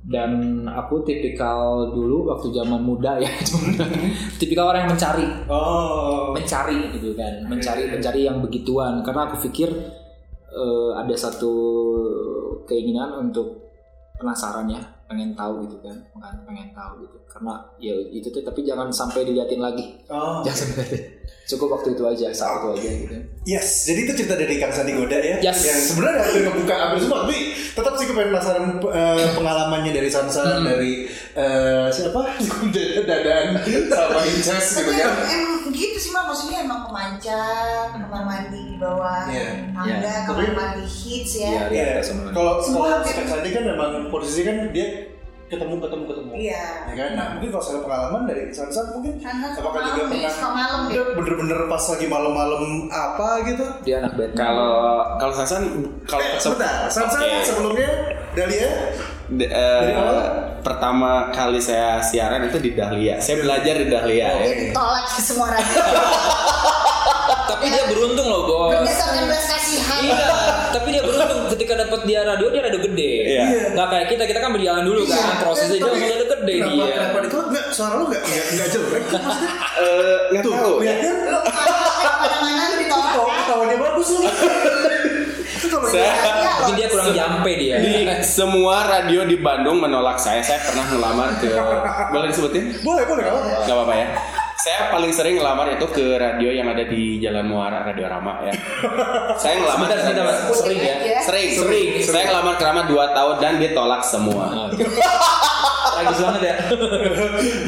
Dan 0.00 0.64
aku 0.64 1.04
tipikal 1.04 1.92
dulu 1.92 2.32
waktu 2.32 2.48
zaman 2.56 2.80
muda 2.80 3.20
ya 3.20 3.28
tipikal 4.40 4.72
orang 4.72 4.88
yang 4.88 4.92
mencari. 4.96 5.26
Oh. 5.44 6.32
Mencari 6.32 6.88
gitu 6.96 7.12
kan 7.12 7.44
mencari 7.44 7.84
mencari 7.84 8.24
yang 8.24 8.40
begituan. 8.40 9.04
Karena 9.04 9.28
aku 9.28 9.44
pikir 9.50 9.68
eh, 10.48 10.90
ada 10.96 11.12
satu 11.12 11.52
keinginan 12.64 13.28
untuk 13.28 13.69
penasaran 14.20 14.68
ya 14.68 14.78
pengen 15.08 15.34
tahu 15.34 15.66
gitu 15.66 15.80
kan 15.80 15.96
kan 16.14 16.36
pengen 16.44 16.70
tahu 16.70 17.02
gitu. 17.02 17.16
Karena 17.26 17.54
ya 17.76 17.90
itu 18.06 18.28
tuh 18.28 18.42
tapi 18.42 18.60
jangan 18.60 18.86
sampai 18.90 19.24
diliatin 19.24 19.58
lagi. 19.58 19.98
Oh 20.06 20.38
jangan 20.40 20.68
sampai. 20.68 20.86
Cukup 21.46 21.68
waktu 21.72 21.94
itu 21.94 22.02
aja 22.04 22.26
saat 22.30 22.62
itu 22.62 22.68
aja 22.76 22.90
gitu 22.96 23.14
Yes, 23.42 23.82
jadi 23.84 24.04
itu 24.04 24.12
cerita 24.14 24.34
dari 24.34 24.54
Kang 24.54 24.70
Sandi 24.70 24.94
Goda 24.94 25.18
ya, 25.18 25.36
Yes. 25.40 25.58
yang 25.64 25.80
sebenarnya 25.80 26.22
hampir 26.22 26.42
ngebuka 26.44 26.74
hampir 26.76 26.98
semua, 27.00 27.18
tapi 27.24 27.36
tetap 27.70 27.92
sih 27.96 28.06
kepengen 28.06 28.30
penasaran 28.30 28.64
eh, 28.78 29.26
pengalamannya 29.32 29.90
dari 29.90 30.06
Sansa, 30.06 30.42
Hmm. 30.60 30.62
dari 30.62 31.10
eh, 31.34 31.86
siapa, 31.88 32.20
Dadan, 33.08 33.46
sama 33.88 34.20
Inces 34.22 34.66
gitu 34.76 34.92
kan. 34.92 35.10
emang 35.26 35.59
gitu 35.80 35.96
sih 35.98 36.10
mak, 36.10 36.28
maksudnya 36.28 36.60
emang 36.60 36.84
pemancar, 36.84 37.88
kamar 37.90 38.22
mandi 38.22 38.60
di 38.66 38.76
bawah, 38.76 39.24
Iya. 39.24 39.72
tangga, 39.72 39.96
Iya. 39.96 40.14
kamar 40.24 40.52
mandi 40.52 40.84
hits 40.84 41.32
ya. 41.34 41.48
Iya, 41.48 41.62
Iya, 41.66 41.90
sama- 42.00 42.28
kalau 42.30 42.60
Semua 42.60 43.00
kalau 43.00 43.24
Sandi 43.26 43.48
kan 43.48 43.64
memang 43.64 43.90
posisi 44.08 44.40
kan 44.42 44.68
dia 44.70 45.08
ketemu 45.46 45.82
ketemu 45.82 46.04
ketemu, 46.06 46.30
Iya. 46.32 46.64
ya 46.86 46.94
kan. 46.94 47.10
Nah 47.12 47.26
mungkin 47.34 47.48
kalau 47.50 47.64
soal 47.64 47.80
pengalaman 47.80 48.22
dari 48.22 48.42
Sansa 48.50 48.86
mungkin 48.88 49.18
Karena 49.18 49.50
suka 49.50 49.66
apakah 49.66 49.82
juga 49.88 50.02
pernah 50.06 50.52
malam 50.52 50.80
deh. 50.86 50.94
bener-bener 51.12 51.60
pas 51.66 51.84
lagi 51.88 52.06
malam-malam 52.06 52.62
apa 52.86 53.28
gitu? 53.44 53.64
dia 53.82 53.98
anak 53.98 54.12
Batman 54.14 54.38
Kalau 54.38 54.74
kalau 55.18 55.34
Sansan 55.34 55.62
kalau 56.06 56.22
Eh, 56.22 56.30
se- 56.30 56.40
sebentar, 56.44 56.86
Sansa 56.86 57.18
Oke. 57.18 57.26
kan 57.26 57.42
sebelumnya 57.42 57.88
Dahlia 58.30 58.68
D- 59.30 59.46
eh, 59.46 59.52
Dari 59.80 59.94
awal? 59.94 60.18
pertama 60.60 61.10
kali 61.30 61.58
saya 61.58 61.98
siaran 62.00 62.44
itu 62.44 62.58
di 62.58 62.70
Dahlia. 62.72 63.16
Saya 63.16 63.38
belajar 63.38 63.74
di 63.76 63.86
Dahlia 63.86 64.26
ya. 64.28 64.42
Dia 64.42 64.56
ditolak 64.64 65.06
ke 65.08 65.20
semua 65.20 65.46
radio. 65.48 65.78
tapi 67.50 67.66
dia 67.66 67.84
beruntung 67.86 68.26
loh 68.26 68.42
bos 68.44 68.74
Berdasarkan 68.74 69.24
belas 69.24 69.44
kasihan. 69.46 70.00
Iya, 70.02 70.26
tapi 70.70 70.88
dia 70.90 71.02
beruntung 71.02 71.46
ketika 71.48 71.74
dapat 71.78 72.00
dia 72.04 72.20
radio 72.22 72.46
dia 72.48 72.62
radio 72.62 72.80
gede. 72.82 73.12
Iya. 73.28 73.44
Nggak 73.70 73.86
kayak 73.88 74.06
kita, 74.08 74.22
kita 74.26 74.38
kan 74.40 74.50
berjalan 74.50 74.82
dulu 74.82 75.02
kan, 75.04 75.14
Iya. 75.14 75.34
prosesnya 75.38 75.76
dia 75.76 75.86
langsung 75.86 76.10
radio 76.10 76.26
gede 76.28 76.54
kenapa, 76.56 76.74
dia. 76.74 76.90
Kenapa 76.92 77.18
ditolak? 77.20 77.46
Enggak, 77.46 77.64
suara 77.70 77.94
lu 77.94 78.04
enggak 78.04 78.22
enggak, 78.24 78.46
enggak 78.50 78.68
jelek. 78.68 79.04
Eh, 79.80 80.18
nggak 80.30 80.42
tahu. 80.44 80.74
lihat 80.76 80.98
kan 80.98 81.14
Lu 81.24 81.38
ke 81.40 81.52
mana-mana 82.20 82.74
ditolak. 82.76 83.06
ketawa 83.06 83.30
ketawanya 83.38 83.76
bagus 83.78 84.08
lu. 84.10 84.20
Itu 85.60 85.68
kalau 85.70 85.88
Saya 85.88 86.12
Mungkin 86.60 86.74
dia 86.74 86.88
kurang 86.88 87.10
jampe 87.12 87.52
dia. 87.54 87.76
di 87.78 87.92
semua 88.22 88.84
radio 88.84 89.22
di 89.22 89.36
Bandung 89.36 89.78
menolak 89.78 90.16
saya. 90.16 90.40
Saya 90.40 90.60
pernah 90.62 90.84
ngelamar 90.86 91.28
ke 91.36 91.50
boleh 92.10 92.28
disebutin? 92.28 92.64
boleh 92.80 93.04
boleh 93.04 93.22
enggak 93.22 93.34
apa-apa. 93.34 93.62
Gak 93.62 93.74
apa-apa 93.74 93.94
ya. 93.94 94.06
Saya 94.56 94.92
paling 94.92 95.08
sering 95.08 95.34
ngelamar 95.34 95.72
itu 95.72 95.86
ke 95.88 96.06
radio 96.14 96.52
yang 96.52 96.68
ada 96.68 96.84
di 96.84 97.16
Jalan 97.16 97.48
Muara, 97.48 97.80
Radio 97.82 98.04
Rama 98.04 98.44
ya. 98.44 98.52
Saya 99.34 99.56
ngelamar 99.56 99.88
Sebentar, 99.88 100.04
sebentar, 100.04 100.24
Mas. 100.26 100.36
ke- 100.38 100.52
sering 100.54 100.80
ya. 100.80 100.96
Sering, 101.24 101.48
Sering, 101.54 101.88
Saya 102.04 102.24
ngelamar 102.28 102.54
ke 102.54 102.64
Rama 102.64 102.82
2 102.84 102.92
tahun 103.10 103.34
dan 103.38 103.52
ditolak 103.56 104.02
semua. 104.02 104.44
Tragis 106.00 106.20
banget 106.24 106.42
ya. 106.42 106.54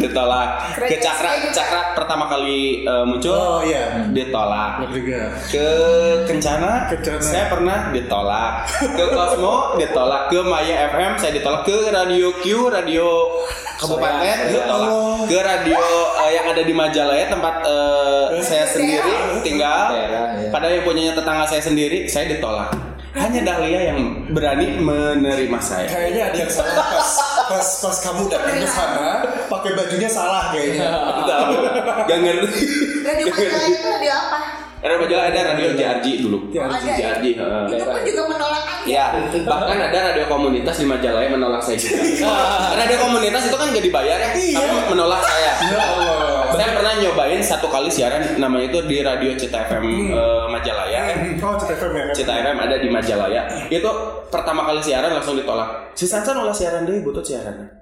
ditolak. 0.01 0.49
Ke 0.91 0.97
Cakra. 0.99 1.31
Cakra 1.53 1.81
pertama 1.93 2.25
kali 2.29 2.83
eh, 2.83 3.05
muncul 3.05 3.33
Oh 3.33 3.61
iya. 3.61 4.09
ditolak. 4.11 4.89
Juga. 4.89 5.37
Ke 5.49 5.67
Kencana, 6.29 6.89
Kencana. 6.89 7.21
saya 7.21 7.45
pernah 7.53 7.79
ditolak. 7.93 8.53
Ke 8.97 9.05
Cosmo 9.13 9.77
ditolak. 9.77 10.33
Ke 10.33 10.39
Maya 10.41 10.89
FM 10.91 11.13
saya 11.21 11.33
ditolak. 11.37 11.63
Ke 11.69 11.93
Radio 11.93 12.33
Q, 12.41 12.45
Radio 12.73 13.09
Kabupaten 13.77 14.15
Soreang, 14.23 14.41
ditolak. 14.49 14.91
Soreang. 14.91 15.27
Ke 15.27 15.39
radio 15.43 15.83
eh, 16.23 16.31
yang 16.35 16.47
ada 16.51 16.63
di 16.63 16.75
Majalaya 16.75 17.25
tempat 17.27 17.55
eh, 17.67 18.27
saya 18.43 18.67
sendiri 18.67 19.43
tinggal. 19.43 19.91
Daerah, 19.95 20.27
ya. 20.39 20.49
Padahal 20.51 20.73
yang 20.81 20.85
punyanya 20.87 21.13
tetangga 21.19 21.45
saya 21.47 21.63
sendiri, 21.63 22.07
saya 22.07 22.31
ditolak. 22.31 22.71
Hanya 23.13 23.41
Dahlia 23.45 23.93
yang 23.93 24.01
berani 24.33 24.81
menerima 24.81 25.59
saya. 25.61 25.85
Kayaknya 25.85 26.33
ada 26.33 26.37
yang 26.41 26.53
salah 26.53 26.81
pas 26.97 27.11
pas 27.45 27.69
pas 27.85 27.97
kamu 28.09 28.23
datang 28.33 28.57
ke 28.57 28.69
sana 28.73 29.09
pakai 29.53 29.71
bajunya 29.77 30.09
salah 30.09 30.49
kayaknya. 30.49 30.89
Tahu. 31.29 31.53
Gak 32.09 32.19
ngerti. 32.25 32.61
Radio 33.05 33.27
Majalah 33.29 33.65
itu 33.69 33.79
radio 33.85 34.13
apa? 34.17 34.39
Radio 34.81 34.99
Majalah 35.05 35.25
ada 35.29 35.41
radio 35.53 35.69
JRG 35.77 36.07
dulu. 36.25 36.39
Oh, 36.57 36.65
ada 36.65 36.81
ya? 36.81 36.95
JRG. 36.97 37.25
heeh. 37.37 37.65
Itu 37.77 37.85
pun 37.85 38.01
juga 38.01 38.23
menolak. 38.33 38.65
Ya, 38.83 39.05
bahkan 39.45 39.79
ada 39.79 39.99
radio 40.11 40.25
komunitas 40.27 40.75
di 40.81 40.87
Majalaya 40.89 41.29
menolak 41.29 41.61
saya 41.63 41.77
juga. 41.77 42.01
radio 42.81 42.97
komunitas 42.97 43.43
itu 43.45 43.57
kan 43.61 43.67
gak 43.71 43.85
dibayar 43.85 44.17
ya, 44.19 44.29
tapi 44.33 44.45
menolak 44.89 45.21
saya. 45.21 45.53
Ya 45.69 45.85
Allah. 45.85 46.32
Saya 46.53 46.69
pernah 46.77 46.93
nyobain 46.97 47.41
satu 47.41 47.67
kali 47.67 47.89
siaran 47.89 48.37
namanya 48.37 48.69
itu 48.69 48.79
di 48.85 49.01
radio 49.01 49.33
Cita 49.33 49.65
FM 49.67 49.85
eh, 50.13 50.45
Majalaya. 50.49 51.01
Eh, 51.09 51.41
Oh, 51.41 51.57
Cita 51.57 51.75
FM 51.75 51.93
ya 51.93 52.03
kan? 52.07 52.15
Cita 52.15 52.33
FM 52.39 52.57
ada 52.61 52.77
di 52.79 52.89
Majalaya. 52.89 53.43
Itu 53.67 53.91
pertama 54.29 54.69
kali 54.69 54.81
siaran 54.85 55.11
langsung 55.11 55.35
ditolak. 55.35 55.93
Si 55.97 56.05
Sansa 56.05 56.37
nolak 56.37 56.53
siaran 56.53 56.85
deh, 56.85 57.01
butuh 57.01 57.25
siaran. 57.25 57.81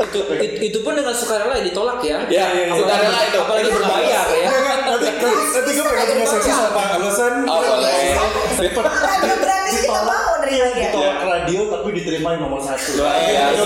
itu, 0.00 0.18
itu, 0.26 0.56
itu 0.58 0.78
pun 0.82 0.98
dengan 0.98 1.14
sukarela 1.14 1.54
ya 1.54 1.62
ditolak 1.62 2.02
ya. 2.02 2.18
Ya, 2.26 2.46
sukarela 2.74 3.20
itu. 3.26 3.38
Apalagi 3.38 3.70
berbayar 3.70 4.26
ya. 4.26 4.48
Nanti 4.90 5.06
nanti, 5.06 5.70
gue 5.70 5.84
pengen 5.86 6.06
punya 6.18 6.26
sesi 6.26 6.50
sama 6.50 6.82
alasan 6.98 7.32
Oh, 7.46 7.62
boleh. 7.62 8.18
Radio 8.58 9.34
gratis 9.38 9.74
kita 9.86 10.00
mau 10.02 10.32
dari 10.42 10.58
lagi 10.58 10.80
ya. 10.82 10.90
ditolak 10.90 11.18
radio 11.22 11.60
tapi 11.70 11.88
diterima 11.94 12.28
yang 12.34 12.42
nomor 12.50 12.60
satu. 12.60 12.90
Iya. 12.98 13.54
Jadi, 13.54 13.64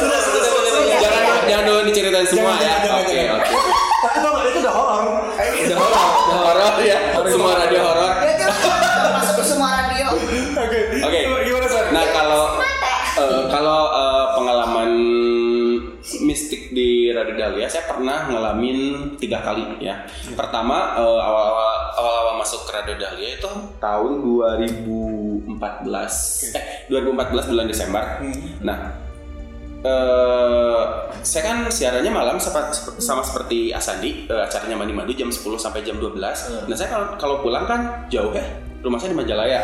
sudah, 0.00 0.20
sudah. 0.24 0.61
Jangan 1.42 1.50
jangan 1.50 1.64
dulu 1.66 1.80
diceritain 1.90 2.26
semua 2.30 2.54
Jangan, 2.54 2.86
ya. 2.86 2.92
Oke, 3.02 3.18
oke. 3.34 3.50
Tapi 4.02 4.16
nggak, 4.22 4.46
itu 4.46 4.58
udah 4.62 4.74
horor. 4.78 5.02
Udah 5.34 5.78
horor, 5.82 6.06
udah 6.22 6.38
horor 6.38 6.74
ya. 6.86 6.98
Semua 7.26 7.52
radio 7.58 7.80
horor. 7.82 8.12
Masuk 9.18 9.34
ke 9.34 9.44
semua 9.46 9.68
radio. 9.82 10.06
Oke. 10.54 10.80
Oke. 11.02 11.20
Gimana? 11.42 11.66
Nah 11.90 12.04
kalau 12.14 12.42
eh, 13.18 13.42
kalau 13.50 13.80
eh, 13.90 14.26
pengalaman 14.38 14.90
mistik 16.22 16.70
di 16.70 17.10
Radio 17.10 17.34
Dahlia, 17.34 17.66
saya 17.66 17.90
pernah 17.90 18.30
ngalamin 18.30 18.78
tiga 19.18 19.42
kali 19.42 19.82
ya. 19.82 20.06
Pertama 20.38 20.94
eh, 20.94 21.20
awal-awal 21.26 21.90
awal-awal 21.98 22.38
masuk 22.38 22.70
ke 22.70 22.78
Radio 22.78 22.94
Dahlia 23.02 23.34
itu 23.34 23.50
tahun 23.82 24.22
2014 24.22 25.58
eh 26.54 26.86
2014 26.86 27.50
bulan 27.50 27.66
Desember. 27.66 28.22
Nah 28.62 29.10
eh 29.82 30.82
saya 31.22 31.42
kan 31.42 31.58
siarannya 31.70 32.10
malam 32.10 32.36
sama, 32.38 32.70
sama 32.98 33.22
seperti 33.22 33.74
Asandi 33.74 34.30
eh, 34.30 34.42
acaranya 34.46 34.78
mandi-mandi 34.78 35.14
jam 35.18 35.30
10 35.30 35.42
sampai 35.58 35.82
jam 35.82 35.98
12 35.98 36.18
nah 36.70 36.76
saya 36.78 36.88
kalau 36.90 37.06
kalau 37.18 37.36
pulang 37.42 37.66
kan 37.66 38.06
jauh 38.10 38.30
ya 38.30 38.42
rumah 38.82 38.98
saya 38.98 39.14
di 39.14 39.18
Majalaya. 39.18 39.62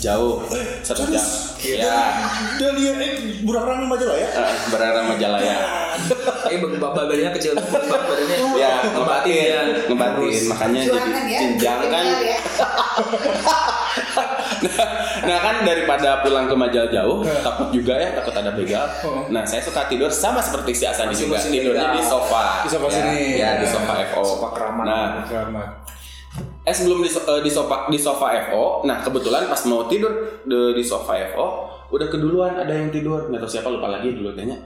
Jauh. 0.00 0.40
Satu 0.80 1.04
jam. 1.12 1.20
Ya 1.64 2.12
Dahlia, 2.60 2.92
eh, 3.00 3.40
Burang 3.44 3.88
Majalah 3.88 4.16
ya? 4.20 4.28
eh, 4.28 4.56
berada 4.72 5.00
Majalaya. 5.04 5.56
Eh 6.48 6.60
badannya 6.60 7.30
kecil 7.36 7.56
badannya. 7.56 8.36
ya 8.60 8.84
ngebatin 8.92 9.32
ya. 9.32 9.60
ngebatin 9.88 10.42
makanya 10.48 10.80
jadi 10.88 11.10
ya. 11.28 11.38
jenjang 11.40 11.80
kan. 11.88 12.04
nah 15.28 15.38
kan 15.40 15.62
daripada 15.62 16.24
pulang 16.24 16.48
ke 16.48 16.54
Majal 16.56 16.86
jauh 16.88 17.20
takut 17.44 17.68
juga 17.70 17.94
ya 17.96 18.16
takut 18.16 18.34
ada 18.34 18.50
begal. 18.56 18.84
Nah 19.28 19.44
saya 19.44 19.60
suka 19.60 19.86
tidur 19.86 20.08
sama 20.08 20.40
seperti 20.40 20.72
si 20.72 20.84
Asandi 20.88 21.14
juga. 21.14 21.38
tidurnya 21.40 21.94
di 21.94 22.02
sofa. 22.02 22.64
Di 22.64 22.70
sofa 22.72 22.86
ya, 22.88 22.94
sini. 22.96 23.20
ya 23.38 23.50
di 23.60 23.66
sofa 23.68 23.92
FO 24.14 24.22
Sofa 24.24 24.48
keramat. 24.56 24.84
nah. 24.84 25.08
Selamat. 25.24 25.68
Eh 26.64 26.74
sebelum 26.74 27.04
di, 27.04 27.10
eh, 27.12 27.40
di 27.44 27.50
sofa 27.52 27.86
di 27.92 27.98
sofa 28.00 28.26
FO, 28.50 28.88
nah 28.88 29.04
kebetulan 29.04 29.46
pas 29.46 29.60
mau 29.68 29.86
tidur 29.86 30.42
di, 30.42 30.58
di 30.74 30.82
sofa 30.82 31.14
FO 31.30 31.46
udah 31.92 32.08
keduluan 32.10 32.56
ada 32.58 32.72
yang 32.72 32.88
tidur. 32.90 33.28
Nggak 33.28 33.44
tahu 33.46 33.52
siapa 33.60 33.68
lupa 33.70 33.92
lagi 33.92 34.16
dulu 34.16 34.34
tanya. 34.34 34.56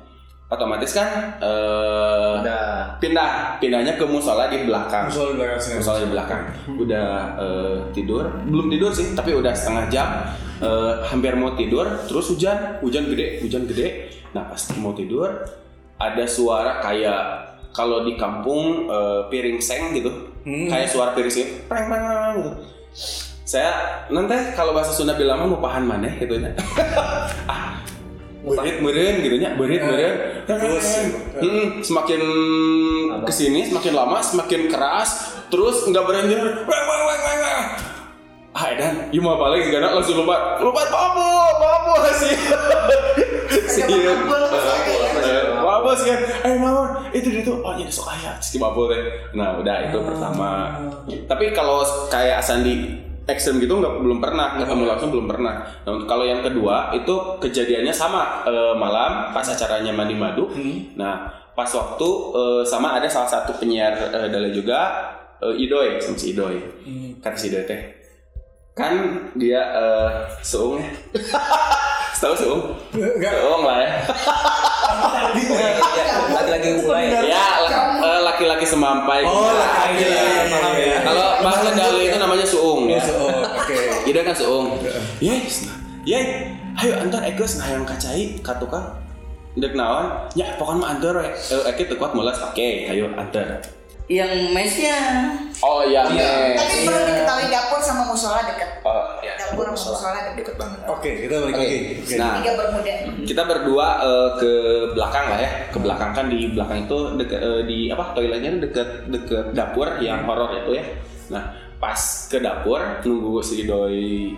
Otomatis 0.49 0.97
kan 0.97 1.37
eh, 1.39 2.35
Udah. 2.41 2.97
pindah. 2.97 3.61
Pindahnya 3.61 4.01
ke 4.01 4.05
musola 4.09 4.49
di 4.49 4.65
belakang. 4.65 5.13
Musola 5.13 5.29
di 5.33 5.37
belakang 5.37 5.77
musola 5.77 5.99
di 6.01 6.09
belakang. 6.09 6.43
Udah 6.73 7.09
eh, 7.37 7.77
tidur. 7.93 8.25
Belum 8.49 8.67
tidur 8.73 8.91
sih 8.91 9.13
tapi 9.13 9.37
udah 9.37 9.53
setengah 9.53 9.85
jam. 9.93 10.09
Eh, 10.59 10.93
hampir 11.05 11.37
mau 11.37 11.53
tidur 11.53 11.85
terus 12.09 12.33
hujan. 12.33 12.81
Hujan 12.81 13.13
gede 13.13 13.45
hujan 13.45 13.69
gede. 13.69 14.09
Nah 14.33 14.49
pas 14.49 14.61
mau 14.81 14.97
tidur 14.97 15.29
ada 15.99 16.25
suara 16.25 16.81
kayak 16.81 17.23
kalau 17.77 18.09
di 18.09 18.17
kampung 18.17 18.89
eh, 18.89 19.21
piring 19.29 19.61
seng 19.61 19.93
gitu. 19.93 20.11
Kayak 20.49 20.89
suara 20.89 21.13
piring 21.13 21.33
seng 21.33 21.49
preng 21.69 21.93
preng 21.93 22.03
preng, 22.09 22.33
gitu. 22.41 22.53
Saya 23.49 24.05
nanti 24.13 24.37
kalau 24.53 24.77
bahasa 24.77 24.93
Sunda 24.93 25.17
bilang 25.17 25.41
mah 25.41 25.49
mupahan 25.49 25.81
maneh 25.81 26.21
gitu 26.21 26.37
nya 26.37 26.53
ah 27.53 27.81
berit 28.45 28.79
meren 28.83 29.15
gitu 29.23 29.37
nya. 29.39 29.55
Berit 29.59 29.83
meren 29.83 30.15
Terus, 30.47 30.87
Mm, 31.39 31.87
semakin 31.87 32.21
ke 33.23 33.33
sini 33.33 33.71
semakin 33.71 33.93
lama 33.95 34.19
semakin 34.19 34.67
keras 34.67 35.39
terus 35.49 35.87
nggak 35.87 36.03
berhenti 36.03 36.35
ah 38.59 38.75
edan 38.75 39.07
ieu 39.15 39.23
mau 39.23 39.39
balik 39.39 39.71
gak 39.71 39.87
langsung 39.87 40.19
lompat. 40.19 40.59
Lompat 40.59 40.91
papu 40.91 41.31
papu 41.63 41.93
sih. 42.19 42.35
Sih 43.71 43.83
papu, 43.87 44.35
ya. 45.23 45.39
papu 45.63 45.91
sih 45.95 46.07
kan. 46.11 46.21
Eh 46.43 46.55
naon 46.59 46.89
itu 47.15 47.29
dia 47.31 47.43
tuh 47.47 47.63
oh 47.63 47.73
jadi 47.79 47.87
sok 47.87 48.11
aya 48.11 48.35
si 48.43 48.59
papu 48.59 48.91
teh. 48.91 48.99
Nah 49.39 49.63
udah 49.63 49.77
itu 49.87 49.99
pertama. 50.03 50.75
Tapi 51.07 51.55
kalau 51.55 51.87
kayak 52.11 52.43
Sandi 52.43 52.99
ekstrem 53.29 53.61
gitu 53.61 53.77
nggak 53.77 54.01
belum 54.01 54.19
pernah 54.19 54.57
ketemu 54.57 54.83
langsung 54.89 55.09
belum 55.13 55.27
pernah. 55.29 55.61
Nah 55.85 55.91
untuk- 55.93 56.09
kalau 56.09 56.25
yang 56.25 56.41
kedua 56.41 56.89
itu 56.91 57.13
kejadiannya 57.39 57.93
sama 57.93 58.43
eh, 58.43 58.73
malam 58.75 59.31
pas 59.31 59.45
acaranya 59.45 59.93
mandi 59.93 60.17
madu. 60.17 60.49
Nah 60.97 61.29
pas 61.53 61.69
waktu 61.69 62.09
eh, 62.35 62.63
sama 62.65 62.97
ada 62.97 63.07
salah 63.07 63.29
satu 63.29 63.53
penyiar 63.55 63.93
eh, 64.11 64.27
Dale 64.29 64.49
juga 64.49 64.81
eh, 65.39 65.55
Idoy 65.61 66.01
sama 66.01 66.17
si 66.17 66.33
Idoy. 66.33 66.57
Kata 67.21 67.37
si 67.37 67.47
Idoy 67.49 67.63
teh 67.63 67.81
kan 68.73 68.95
dia 69.35 69.59
eh, 69.61 70.11
seung 70.41 70.81
ya. 70.81 70.89
Tahu 72.19 72.35
seung? 72.35 72.63
Enggak. 72.95 73.31
Seung 73.31 73.63
lah 73.63 73.79
ya. 73.79 73.91
Lagi-lagi 76.35 76.71
mulai. 76.83 77.05
ya 77.27 77.58
laki-laki 78.39 78.67
semampai. 78.71 79.27
Oh, 79.27 79.51
laki-laki. 79.51 80.07
Iya. 80.79 81.03
Kalau 81.03 81.43
bahasa 81.43 81.75
Dale 81.75 82.07
itu 82.07 82.19
namanya 82.23 82.47
suung 82.47 82.87
ya. 82.87 83.03
Oh, 83.19 83.43
oke. 83.43 84.07
Ida 84.07 84.23
kan 84.23 84.35
seung. 84.39 84.79
Yes, 85.19 85.67
nah. 85.67 85.75
Ye, 86.07 86.55
ayo 86.79 87.03
antar 87.03 87.27
ekes 87.27 87.59
nah 87.59 87.67
yang 87.67 87.83
kacai 87.83 88.39
ka 88.39 88.55
tukang. 88.63 88.95
Dek 89.59 89.75
naon? 89.75 90.31
Ya, 90.39 90.55
pokoknya 90.55 90.79
mah 90.79 90.89
antar 90.95 91.19
we. 91.19 91.27
Eh, 91.35 91.63
Eke 91.67 91.91
teu 91.91 91.99
kuat 91.99 92.15
mulas. 92.15 92.39
Oke, 92.39 92.87
ayo 92.87 93.11
antar. 93.19 93.59
Yang 94.09 94.33
mesnya 94.57 94.97
Oh 95.59 95.83
iya, 95.83 96.07
mes. 96.07 96.55
Tapi 96.55 96.87
perlu 96.87 97.03
diketahui 97.03 97.47
dapur 97.51 97.81
sama 97.83 98.07
musola 98.07 98.47
deket. 98.47 98.79
Oh, 98.87 99.19
iya. 99.27 99.35
Dapur 99.35 99.75
sama 99.75 99.99
musola 99.99 100.19
deket 100.39 100.55
banget. 100.55 100.79
Oke, 100.87 101.11
kita 101.27 101.35
balik 101.43 101.55
Oke. 101.59 101.67
lagi. 101.67 101.79
Oke. 101.99 102.15
Nah, 102.15 102.33
Tiga 102.39 102.53
bermuda. 102.55 102.95
kita 103.27 103.43
berdua 103.43 103.87
eh, 104.07 104.29
ke 104.39 104.53
belakang 104.95 105.27
lah 105.35 105.39
ya. 105.43 105.51
Ke 105.75 105.79
belakang 105.83 106.11
kan 106.15 106.27
di 106.31 106.41
belakang 106.55 106.79
itu 106.87 106.99
deket 107.19 107.41
eh, 107.43 107.63
di 107.67 107.79
apa? 107.91 108.05
Toiletnya 108.15 108.51
deket 108.63 108.89
deket 109.11 109.45
dapur 109.51 109.89
yang 109.99 110.23
horor 110.31 110.55
itu 110.55 110.79
ya. 110.79 110.85
Nah, 111.35 111.45
pas 111.83 111.99
ke 112.31 112.39
dapur 112.39 112.81
nunggu 113.03 113.43
si 113.43 113.67
doi 113.67 114.31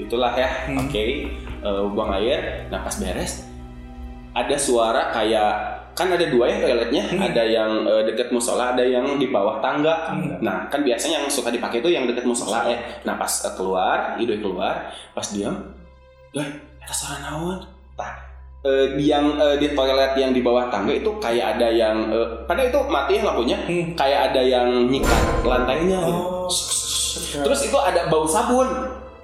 itulah 0.00 0.32
ya. 0.32 0.72
Oke, 0.72 1.28
eh, 1.60 1.82
buang 1.92 2.16
air. 2.16 2.64
Nah, 2.72 2.80
pas 2.80 2.96
beres 2.96 3.44
ada 4.32 4.56
suara 4.56 5.12
kayak 5.12 5.81
kan 5.92 6.08
ada 6.08 6.24
dua 6.28 6.48
ya 6.48 6.56
toiletnya, 6.64 7.04
ada 7.20 7.42
yang 7.44 7.84
eh, 7.84 8.02
deket 8.08 8.32
musola, 8.32 8.72
ada 8.72 8.84
yang 8.84 9.20
di 9.20 9.28
bawah 9.28 9.60
tangga. 9.60 10.16
Nah, 10.40 10.66
kan 10.72 10.80
biasanya 10.80 11.22
yang 11.22 11.28
suka 11.28 11.52
dipakai 11.52 11.84
itu 11.84 11.92
yang 11.92 12.08
deket 12.08 12.24
musola 12.24 12.64
ya. 12.64 12.80
Nah, 13.04 13.20
pas 13.20 13.28
eh, 13.28 13.52
keluar, 13.52 14.16
idoi 14.16 14.40
keluar, 14.40 14.92
pas 15.12 15.26
diam, 15.28 15.52
Doi, 16.32 16.48
eta 16.80 16.94
suara 16.96 17.20
naon? 17.20 17.60
Tah, 17.92 18.16
eh, 18.64 18.96
di 18.96 19.12
yang 19.12 19.36
eh, 19.36 19.60
di 19.60 19.76
toilet 19.76 20.16
yang 20.16 20.32
di 20.32 20.40
bawah 20.40 20.72
tangga 20.72 20.96
itu 20.96 21.12
kayak 21.20 21.60
ada 21.60 21.68
yang 21.68 22.08
pada 22.48 22.64
itu 22.64 22.80
mati 22.88 23.20
ya 23.20 23.22
lampunya, 23.28 23.58
kayak 23.92 24.32
ada 24.32 24.40
yang 24.40 24.88
nyikat 24.88 25.44
lantainya 25.44 25.98
gitu. 26.08 26.22
Oh. 26.24 26.48
Terus 27.44 27.68
itu 27.68 27.76
ada 27.76 28.08
bau 28.08 28.24
sabun. 28.24 28.68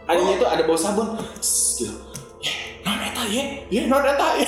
Adanya 0.08 0.40
itu 0.40 0.46
ada 0.48 0.62
bau 0.64 0.76
sabun. 0.76 1.16
Gitu. 1.76 2.07
Non 2.88 3.04
eta 3.04 3.22
ye, 3.28 3.42
ye 3.68 3.80
non 3.84 4.00
eta 4.00 4.26
ye. 4.34 4.46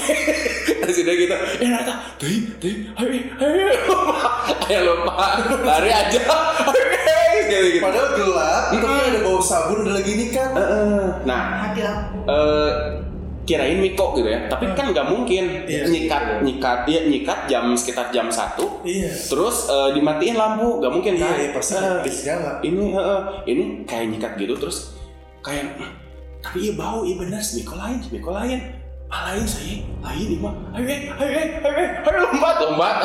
Ada 0.80 0.88
sudah 0.90 1.12
gitu. 1.14 1.36
Eh 1.60 1.68
non 1.68 1.76
eta, 1.78 1.94
teuing, 2.16 2.44
teuing, 2.56 2.80
ayo, 2.96 3.08
ayo. 3.36 3.68
Ayo 4.66 4.80
lupa, 4.86 5.36
lari 5.60 5.90
aja. 5.90 6.20
Gitu 7.50 7.66
gitu. 7.74 7.82
Padahal 7.82 8.08
gelap, 8.14 8.62
tapi 8.70 8.94
ada 9.10 9.20
bau 9.20 9.42
sabun 9.42 9.82
ada 9.82 9.98
lagi 9.98 10.10
ini 10.14 10.26
kan. 10.30 10.54
Heeh. 10.54 11.02
Nah, 11.24 11.42
Mati 11.66 11.80
lampu. 11.82 12.18
eh 12.24 12.72
kirain 13.42 13.82
Miko 13.82 14.14
gitu 14.14 14.30
ya 14.30 14.46
tapi 14.46 14.62
kan 14.72 14.94
nggak 14.94 15.10
mungkin 15.10 15.66
Iya. 15.66 15.82
nyikat 15.82 16.38
nyikat 16.38 16.86
ya 16.86 17.02
nyikat 17.02 17.50
jam 17.50 17.74
sekitar 17.74 18.06
jam 18.14 18.30
satu 18.30 18.78
Iya. 18.86 19.10
terus 19.10 19.66
eh, 19.66 19.90
dimatiin 19.90 20.38
lampu 20.38 20.78
nggak 20.78 20.92
mungkin 20.92 21.18
Iya, 21.18 21.24
kan 21.24 21.34
iya, 21.34 21.48
pasti 21.50 21.74
nyala. 22.22 22.62
ini 22.62 22.94
eh, 22.94 23.20
ini 23.48 23.62
kayak 23.82 24.06
nyikat 24.06 24.32
gitu 24.38 24.54
terus 24.54 24.94
kayak 25.42 25.66
"Hmm, 25.74 25.90
tapi 26.40 26.58
iya 26.68 26.72
bau 26.74 27.04
iya 27.04 27.14
bener 27.20 27.40
si 27.40 27.60
Miko 27.60 27.76
lain 27.76 28.00
si 28.00 28.08
Miko 28.10 28.32
lain 28.32 28.60
ah 29.10 29.34
lain 29.34 29.42
saya 29.42 29.82
lain 30.06 30.22
ini 30.22 30.36
mah. 30.38 30.54
Ayo 30.78 30.86
eh, 30.86 31.10
ayo 31.10 31.30
eh, 31.34 31.46
ayo 31.66 31.72
eh, 31.82 31.88
ayo 32.06 32.18
lompat. 32.30 32.54
Lompat. 32.62 32.96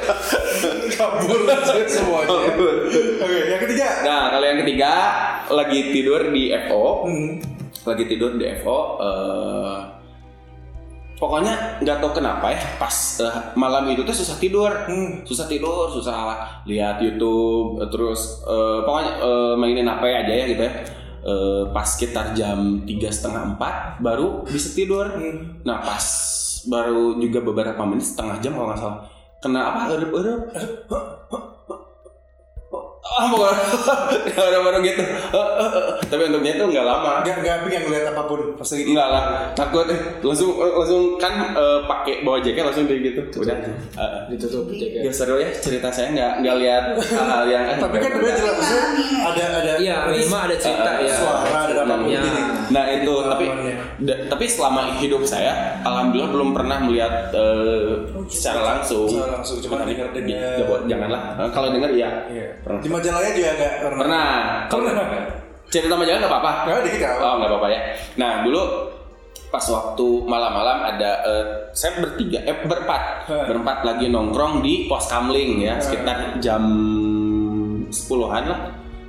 Kabur. 0.96 1.38
Semuanya. 1.84 2.36
Oke, 3.20 3.38
yang 3.52 3.60
ketiga. 3.60 3.88
nah 4.00 4.32
kalau 4.32 4.46
yang 4.48 4.58
ketiga 4.64 4.92
lagi 5.52 5.92
tidur 5.92 6.32
di 6.32 6.48
FO 6.64 7.04
Hmm. 7.04 7.36
lagi 7.84 8.04
tidur 8.08 8.40
di 8.40 8.48
FO 8.64 8.78
eh, 8.96 9.78
pokoknya 11.20 11.84
nggak 11.84 11.96
tahu 12.00 12.16
kenapa 12.16 12.56
ya 12.56 12.60
pas 12.80 12.96
eh, 13.20 13.36
malam 13.60 13.92
itu 13.92 14.00
tuh 14.00 14.16
susah 14.16 14.40
tidur. 14.40 14.72
Hmm. 14.88 15.20
susah 15.28 15.44
tidur 15.44 15.92
susah 15.92 16.64
lihat 16.64 16.96
YouTube 16.96 17.76
terus 17.92 18.40
eh, 18.48 18.78
pokoknya 18.88 19.12
eh, 19.20 19.52
mainin 19.60 19.84
HP 19.84 20.02
aja 20.08 20.32
ya 20.32 20.44
gitu 20.48 20.62
ya 20.64 20.72
Eh, 21.20 21.64
pas 21.76 21.84
sekitar 21.84 22.32
jam 22.32 22.80
tiga 22.88 23.12
setengah 23.12 23.52
empat 23.52 24.00
baru 24.00 24.40
bisa 24.48 24.72
tidur. 24.72 25.04
Hmm. 25.04 25.60
nah 25.68 25.84
pas 25.84 26.00
baru 26.64 27.20
juga 27.20 27.44
beberapa 27.44 27.80
menit 27.84 28.08
setengah 28.08 28.40
jam 28.40 28.56
kalau 28.56 28.72
nggak 28.72 28.80
salah. 28.80 28.98
Kena 29.40 29.60
apa? 29.68 29.80
Erup 29.96 30.12
erup 30.16 30.42
ah 33.10 33.26
pokoknya 33.26 33.58
baru-baru 34.38 34.78
gitu 34.84 35.02
tapi 36.04 36.22
untungnya 36.24 36.52
itu 36.52 36.64
nggak 36.64 36.84
lama 36.84 37.10
Enggak 37.20 37.36
enggak 37.38 37.56
pengen 37.64 37.82
ngeliat 37.84 38.04
apa 38.08 38.22
pun 38.24 38.40
pas 38.54 38.64
lagi 38.64 38.84
Enggak 38.86 39.08
lah, 39.08 39.24
takut 39.52 39.86
eh. 39.86 40.00
langsung 40.20 40.50
langsung 40.56 41.02
kan 41.16 41.32
eh, 41.52 41.78
pakai 41.84 42.22
bawa 42.22 42.38
jaket 42.38 42.62
langsung 42.62 42.84
kayak 42.84 43.00
gitu. 43.04 43.20
Udah. 43.36 43.56
Eh, 43.92 44.18
Ditutup 44.28 44.66
jaket. 44.70 45.02
Ya 45.02 45.10
seru 45.10 45.36
ya 45.36 45.50
cerita 45.52 45.88
saya 45.88 46.10
nggak 46.10 46.32
nggak 46.40 46.56
lihat 46.56 46.84
hal-hal 46.96 47.44
yang 47.46 47.64
eh, 47.66 47.78
Tapi 47.82 47.96
kan 47.96 48.10
udah 48.12 48.32
jelas 48.32 48.54
maksudnya 48.56 48.86
ada 49.20 49.44
ada 49.56 49.72
Iya, 49.76 49.96
minimal 50.06 50.40
ada 50.44 50.56
cerita 50.56 50.90
ya. 50.98 51.12
suara 51.12 51.58
ada 51.66 51.82
Ya. 52.02 52.20
gini. 52.20 52.40
Nah 52.70 52.84
itu 52.92 53.12
tapi 53.24 53.44
tapi 54.28 54.44
selama 54.46 54.80
hidup 54.96 55.22
saya 55.22 55.78
alhamdulillah 55.82 56.30
belum 56.30 56.50
pernah 56.52 56.78
melihat 56.80 57.30
eh, 57.30 58.06
secara 58.26 58.60
langsung. 58.72 59.06
Secara 59.08 59.30
langsung, 59.36 59.58
cuma 59.60 59.74
Tapi- 59.78 59.94
dengar-dengar. 59.94 60.54
Ya, 60.56 60.64
buat- 60.64 60.84
janganlah. 60.86 61.20
Eh, 61.36 61.50
Kalau 61.50 61.68
dengar 61.70 61.90
ya 61.92 62.10
Iya. 62.26 62.46
pernah. 62.60 62.80
Majalahnya 63.00 63.30
juga 63.32 63.50
enggak 63.56 63.72
pernah. 63.80 63.98
Pernah. 64.04 64.28
Kalau 64.68 64.84
cerita 65.66 65.94
majalah 65.96 66.18
nggak 66.20 66.32
apa-apa. 66.32 66.52
Enggak 66.68 66.82
dikit 66.84 67.00
ya. 67.00 67.10
Oh 67.16 67.34
nggak 67.40 67.50
apa-apa 67.50 67.68
ya. 67.72 67.80
Nah 68.14 68.32
dulu 68.44 68.62
pas 69.50 69.66
waktu 69.66 70.06
malam-malam 70.30 70.78
ada 70.86 71.10
eh, 71.26 71.44
saya 71.74 71.98
bertiga 71.98 72.38
eh 72.44 72.62
berempat 72.62 73.26
Hmm. 73.26 73.46
berempat 73.46 73.82
lagi 73.82 74.06
nongkrong 74.06 74.62
di 74.62 74.86
pos 74.86 75.10
kamling 75.10 75.58
ya 75.62 75.74
sekitar 75.78 76.38
jam 76.38 76.62
10-an 77.90 78.44
lah 78.46 78.60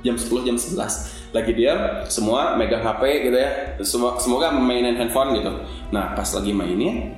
jam 0.02 0.18
10 0.18 0.42
jam 0.42 0.56
11 0.58 1.30
lagi 1.30 1.52
diam 1.54 1.78
semua 2.06 2.58
megang 2.58 2.82
HP 2.82 3.02
gitu 3.30 3.38
ya 3.38 3.50
semua 3.82 4.18
semoga 4.18 4.50
mainin 4.50 4.98
handphone 4.98 5.38
gitu 5.38 5.50
nah 5.90 6.10
pas 6.12 6.26
lagi 6.26 6.50
mainin 6.50 7.14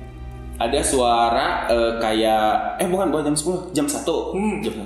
ada 0.61 0.79
suara 0.85 1.65
eh, 1.67 1.91
kayak 1.97 2.77
eh 2.77 2.87
bukan 2.87 3.09
bukan 3.09 3.33
jam 3.33 3.37
10 3.37 3.73
jam 3.73 3.85
1 3.89 4.37
Hmm. 4.37 4.61
jam 4.61 4.73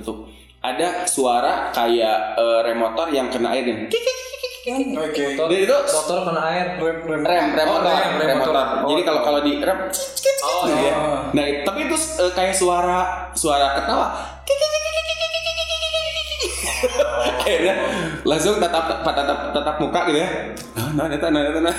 ada 0.60 1.08
suara 1.08 1.72
kayak 1.72 2.36
eh, 2.36 2.58
rem 2.68 2.76
motor 2.76 3.08
yang 3.08 3.32
kena 3.32 3.56
air 3.56 3.64
kik. 3.64 3.78
Oke. 4.92 5.40
Dan 5.40 5.48
itu 5.56 5.72
Motor 5.72 6.18
kena 6.28 6.40
air. 6.52 6.66
Rem 6.76 6.98
rem. 7.00 7.20
rem 7.24 7.46
rem 7.56 7.66
Oh, 7.66 7.80
motor 7.80 7.92
rem, 7.96 8.12
rem, 8.20 8.28
rem 8.28 8.36
motor. 8.44 8.54
Oh, 8.84 8.88
Jadi 8.92 9.02
kalau 9.08 9.20
iya. 9.20 9.26
kalau 9.26 9.40
di 9.40 9.52
rem 9.56 9.78
Oh, 10.40 10.62
gitu 10.68 10.76
ya. 10.76 10.84
iya. 10.84 10.92
Nah, 11.32 11.44
tapi 11.64 11.78
itu 11.88 11.96
eh, 11.96 12.32
kayak 12.36 12.54
suara 12.56 12.98
suara 13.32 13.80
ketawa. 13.80 14.06
Kik, 14.44 14.56
kik, 14.56 14.68
kik, 14.68 14.82
kik, 14.84 15.04
kik, 15.04 15.16
kik, 15.16 15.40
kik, 15.40 15.54
kik, 15.56 15.78
kik, 15.80 15.80
kik, 15.80 16.24
kik. 16.28 16.69
Akhirnya 17.30 17.74
langsung 18.22 18.56
tatap 18.56 19.02
tatap 19.02 19.52
tatap 19.52 19.76
muka 19.78 20.00
gitu 20.06 20.18
ya. 20.18 20.28
Nah, 20.74 20.86
nah, 20.94 21.06
nah, 21.06 21.28
nah, 21.28 21.40
nah, 21.50 21.62
nah. 21.68 21.76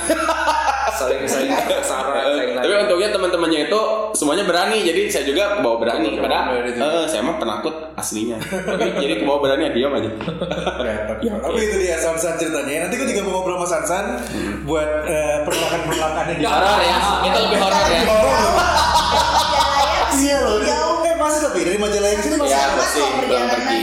saling 0.92 1.24
saling 1.24 1.50
saran 1.82 2.38
Tapi 2.62 2.74
untungnya 2.78 3.10
teman-temannya 3.10 3.60
itu 3.66 3.80
semuanya 4.14 4.44
berani, 4.44 4.82
jadi 4.82 5.02
saya 5.08 5.26
juga 5.26 5.58
bawa 5.60 5.78
berani. 5.78 6.14
Bawa 6.14 6.24
Padahal 6.24 6.62
juga. 6.62 6.80
eh, 6.80 7.06
saya 7.08 7.22
mah 7.24 7.38
penakut 7.38 7.74
aslinya. 7.96 8.38
Tapi 8.38 8.88
jadi 9.00 9.14
kebawa 9.18 9.40
berani 9.40 9.64
ya 9.66 9.72
diam 9.72 9.92
aja. 9.92 10.10
Ya, 11.22 11.34
tapi 11.40 11.60
itu 11.60 11.78
dia 11.80 11.98
Sansan 11.98 12.36
ceritanya. 12.36 12.86
Nanti 12.86 12.96
gue 12.96 13.08
juga 13.08 13.22
mau 13.24 13.40
ngobrol 13.40 13.58
sama 13.58 13.68
Sansan 13.72 14.06
buat 14.64 14.90
eh, 15.06 15.38
perlahan-perlahannya 15.42 16.36
di 16.36 16.46
Horor 16.46 16.80
ya, 16.80 16.98
itu 17.24 17.40
lebih 17.40 17.58
horor 17.58 17.84
ya. 17.84 18.02
Iya 20.14 20.38
loh. 20.40 20.60
Eh 21.02 21.16
masih 21.18 21.40
tapi 21.42 21.60
dari 21.64 21.78
Majalaya 21.78 22.14
ke 22.14 22.24
sini 22.24 22.36
masih 22.38 22.52
Ya, 22.52 22.62
ada. 22.64 22.78
masih 22.78 23.04
belum 23.22 23.44
pergi. 23.48 23.80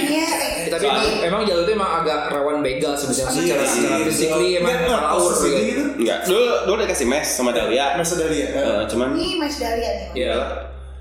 Tapi 0.80 0.86
emang, 0.88 1.06
emang 1.20 1.42
jalur 1.44 1.62
itu 1.62 1.72
emang 1.72 1.92
agak 1.98 2.18
rawan 2.28 2.56
begal 2.58 2.92
sebenarnya 2.92 3.26
secara 3.28 3.42
Iya, 3.58 3.66
secara 3.66 3.94
iya. 3.94 4.04
physically 4.04 4.50
emang 4.56 4.74
power 4.84 5.32
gitu. 5.40 5.82
Enggak, 5.96 6.18
dulu 6.24 6.42
dulu 6.64 6.74
udah 6.76 6.88
kasih 6.88 7.06
mes 7.06 7.26
sama 7.26 7.50
Dahlia. 7.50 7.86
Mas 7.94 8.10
Dalia. 8.10 8.46
eh. 8.46 8.50
Eh, 8.54 8.82
cuman 8.86 9.08
ini 9.14 9.28
Mas 9.36 9.54
Dahlia 9.56 9.90
nih 9.90 10.08
Iya. 10.16 10.36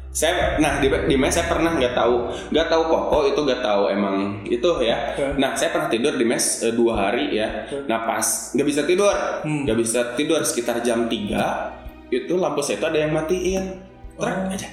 saya 0.10 0.58
nah 0.58 0.82
di, 0.82 0.90
di 0.90 1.14
mes 1.14 1.30
saya 1.30 1.46
pernah 1.46 1.70
nggak 1.72 1.94
tahu 1.94 2.16
nggak 2.50 2.68
tahu 2.68 2.84
koko 2.84 3.20
itu 3.28 3.38
nggak 3.38 3.62
tahu 3.62 3.84
emang 3.88 4.16
itu 4.44 4.66
ya 4.82 4.98
nah 5.36 5.54
saya 5.54 5.70
pernah 5.70 5.86
tidur 5.88 6.18
di 6.18 6.26
mes 6.26 6.42
eh, 6.60 6.74
dua 6.74 6.94
hari 6.98 7.38
ya 7.38 7.46
nah 7.86 8.02
pas 8.02 8.26
nggak 8.52 8.66
bisa 8.66 8.82
tidur 8.82 9.14
nggak 9.46 9.78
bisa 9.78 10.18
tidur 10.18 10.42
sekitar 10.42 10.82
jam 10.82 11.06
3 11.06 12.10
itu 12.10 12.34
lampu 12.34 12.60
saya 12.60 12.82
itu 12.82 12.88
ada 12.88 12.98
yang 12.98 13.14
matiin 13.14 13.78
truk 14.12 14.50
aja 14.50 14.70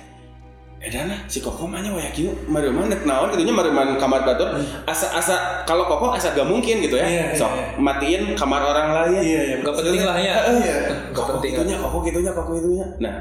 Eh 0.85 0.92
dana 0.92 1.16
si 1.25 1.40
koko 1.40 1.64
mahnya 1.64 1.88
wayak 1.88 2.12
yuk 2.12 2.37
mari 2.44 2.68
mana 2.68 2.92
naon 3.09 3.33
gitunya 3.33 3.57
mari 3.57 3.73
man 3.73 3.97
kamar 3.97 4.20
batur 4.20 4.53
asa 4.85 5.16
asa 5.16 5.64
kalau 5.64 5.88
koko 5.88 6.12
asa 6.12 6.37
gak 6.37 6.44
mungkin 6.44 6.85
gitu 6.85 7.01
ya 7.01 7.09
Iya, 7.09 7.25
sok 7.33 7.57
iya. 7.57 7.64
matiin 7.81 8.23
kamar 8.37 8.61
orang 8.61 8.88
lain 8.92 9.25
Iya, 9.25 9.40
iya. 9.49 9.57
Gak 9.64 9.73
penting 9.81 10.05
lah 10.05 10.16
ya. 10.20 10.35
Iya. 10.53 10.77
Gak 11.09 11.16
koko 11.16 11.40
penting. 11.40 11.57
gitunya 11.57 11.77
koko 11.81 11.97
gitunya 12.05 12.31
koko 12.31 12.51
gitunya 12.61 12.85
nah 13.01 13.14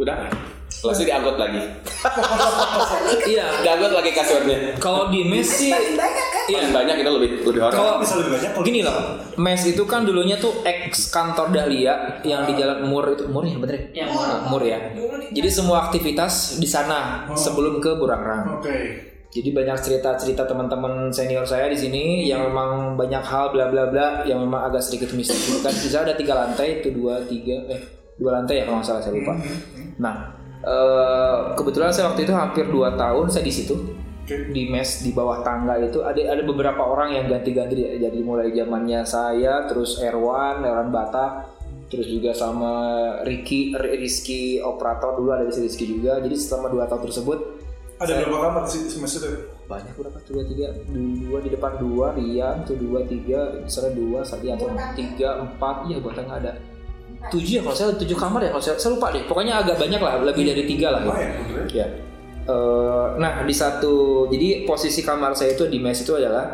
udah 0.00 0.16
langsung 0.84 1.06
diangkut 1.08 1.36
lagi 1.36 1.60
Iya. 3.32 3.46
diangkut 3.64 3.92
lagi 3.92 4.10
kasurnya 4.12 4.76
Kalau 4.78 5.08
di 5.10 5.26
mes 5.26 5.46
sih, 5.46 5.72
paling 5.72 5.96
banyak 5.98 6.26
kan 6.30 6.42
iya. 6.46 6.58
paling 6.62 6.72
banyak 6.74 6.96
itu 7.02 7.10
lebih 7.10 7.30
lebih 7.48 7.60
horor 7.64 7.74
Kalau 7.74 7.92
Bisa 7.98 8.14
lebih 8.20 8.32
banyak 8.38 8.50
gini 8.62 8.80
loh, 8.84 8.96
mes 9.40 9.62
itu 9.64 9.82
kan 9.88 10.04
dulunya 10.06 10.36
tuh 10.36 10.62
ex 10.62 11.10
kantor 11.10 11.50
Dahlia 11.50 12.20
yang 12.22 12.46
di 12.46 12.54
Jalan 12.54 12.86
Mur 12.86 13.08
itu 13.10 13.24
Mur 13.26 13.42
ya 13.42 13.56
bener 13.58 13.90
ya? 13.90 14.04
Nah, 14.06 14.46
Mur 14.46 14.62
ya. 14.62 14.78
Jadi 15.32 15.48
semua 15.50 15.88
aktivitas 15.88 16.60
di 16.60 16.68
sana 16.68 17.26
sebelum 17.34 17.82
ke 17.82 17.98
Burangrang. 17.98 18.62
Oke. 18.62 18.76
Jadi 19.26 19.52
banyak 19.52 19.76
cerita-cerita 19.82 20.46
teman-teman 20.46 21.10
senior 21.12 21.44
saya 21.44 21.66
di 21.68 21.76
sini 21.76 22.24
yang 22.24 22.46
memang 22.46 22.94
banyak 22.94 23.20
hal 23.20 23.50
bla 23.52 23.68
bla 23.68 23.90
bla 23.90 24.22
yang 24.24 24.40
memang 24.40 24.70
agak 24.70 24.80
sedikit 24.80 25.12
mistis 25.12 25.50
kan. 25.60 25.74
Bisa 25.74 26.06
ada 26.06 26.14
tiga 26.14 26.38
lantai 26.38 26.80
itu 26.80 26.94
dua 26.94 27.20
tiga 27.26 27.58
eh 27.68 27.82
dua 28.16 28.40
lantai 28.40 28.62
ya 28.62 28.70
kalau 28.70 28.80
nggak 28.80 28.86
salah 28.86 29.02
saya 29.02 29.12
lupa. 29.18 29.34
Nah 30.00 30.35
eh, 30.64 31.36
kebetulan 31.58 31.90
saya 31.92 32.12
waktu 32.12 32.24
itu 32.24 32.32
hampir 32.32 32.64
dua 32.70 32.94
tahun 32.96 33.28
saya 33.28 33.44
di 33.44 33.54
situ 33.54 33.76
di 34.26 34.66
mes 34.66 35.06
di 35.06 35.14
bawah 35.14 35.46
tangga 35.46 35.78
itu. 35.78 36.02
Ada 36.02 36.34
ada 36.34 36.42
beberapa 36.42 36.82
orang 36.82 37.14
yang 37.14 37.30
ganti-ganti. 37.30 37.78
Jadi 37.78 38.18
mulai 38.26 38.50
zamannya 38.50 39.06
saya 39.06 39.70
terus 39.70 40.02
Erwan 40.02 40.66
Erwan 40.66 40.90
Batak 40.90 41.54
terus 41.86 42.10
juga 42.10 42.34
sama 42.34 42.74
Ricky 43.22 43.70
Rizky 43.78 44.58
operator 44.58 45.14
dulu 45.14 45.30
ada 45.30 45.46
di 45.46 45.54
sini 45.54 45.70
Rizky 45.70 45.86
juga. 45.86 46.18
Jadi 46.18 46.34
selama 46.34 46.66
dua 46.74 46.84
tahun 46.90 47.06
tersebut 47.06 47.40
Ada 47.96 48.28
berapa 48.28 48.52
kamar 48.52 48.68
di 48.68 48.92
semester 48.92 49.20
itu? 49.24 49.40
banyak 49.66 49.94
berapa 49.96 50.18
dua 50.28 50.42
tiga. 50.44 50.66
Dua 50.90 51.38
di 51.40 51.48
depan 51.48 51.72
dua 51.80 52.06
Rian 52.12 52.60
tuh 52.68 52.76
dua 52.76 53.06
tiga 53.08 53.56
misalnya 53.62 53.94
dua 53.96 54.20
satu 54.26 54.44
atau 54.52 54.68
tiga 54.98 55.40
empat. 55.40 55.86
Iya 55.88 55.96
buat 56.02 56.14
tengah 56.18 56.36
ada 56.42 56.52
tujuh 57.32 57.52
ya 57.58 57.62
kalau 57.62 57.76
saya 57.76 57.90
tujuh 57.96 58.16
kamar 58.16 58.40
ya 58.44 58.50
kalau 58.54 58.64
saya, 58.64 58.76
saya 58.78 58.94
lupa 58.94 59.10
deh 59.14 59.22
pokoknya 59.26 59.62
agak 59.62 59.76
banyak 59.76 60.00
lah 60.00 60.22
lebih 60.22 60.44
dari 60.46 60.62
tiga 60.66 60.94
lah 60.94 61.00
ya. 61.16 61.28
Ya. 61.72 61.86
Eh, 62.46 63.06
nah 63.18 63.42
di 63.42 63.50
satu 63.50 64.26
jadi 64.30 64.62
posisi 64.62 65.02
kamar 65.02 65.34
saya 65.34 65.58
itu 65.58 65.66
di 65.66 65.82
mes 65.82 65.98
itu 65.98 66.14
adalah 66.14 66.46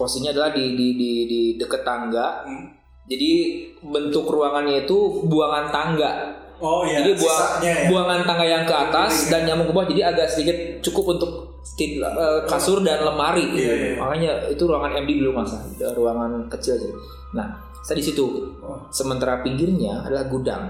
posisinya 0.00 0.32
adalah 0.32 0.56
di 0.56 0.72
di 0.72 0.96
di, 0.96 1.10
di 1.28 1.40
deket 1.60 1.84
tangga. 1.84 2.48
Hmm. 2.48 2.72
Jadi 3.06 3.62
bentuk 3.84 4.26
ruangannya 4.26 4.88
itu 4.88 5.22
buangan 5.28 5.68
tangga. 5.68 6.12
Oh 6.56 6.88
iya. 6.88 7.04
jadi 7.04 7.20
buang, 7.20 7.36
sisanya 7.36 7.72
ya. 7.76 7.86
buangan 7.92 8.20
tangga 8.24 8.46
yang 8.48 8.64
ke 8.64 8.72
atas 8.72 9.28
dan 9.28 9.44
nyambung 9.44 9.68
ke 9.68 9.74
bawah. 9.76 9.88
Jadi 9.92 10.00
agak 10.00 10.26
sedikit 10.32 10.58
cukup 10.80 11.20
untuk 11.20 11.30
eh, 11.76 12.40
kasur 12.48 12.80
dan 12.80 13.04
lemari. 13.04 13.52
gitu. 13.52 13.68
Iya, 13.68 13.74
iya. 13.76 13.92
Makanya 14.00 14.30
itu 14.48 14.62
ruangan 14.64 14.96
MD 14.96 15.20
dulu 15.20 15.44
masa, 15.44 15.60
ruangan 15.92 16.48
kecil. 16.48 16.80
Gitu. 16.80 16.96
Nah 17.36 17.52
saya 17.86 17.96
di 17.96 18.04
situ. 18.04 18.26
Oh. 18.58 18.82
Sementara 18.90 19.38
pinggirnya 19.40 20.02
adalah 20.02 20.26
gudang 20.26 20.66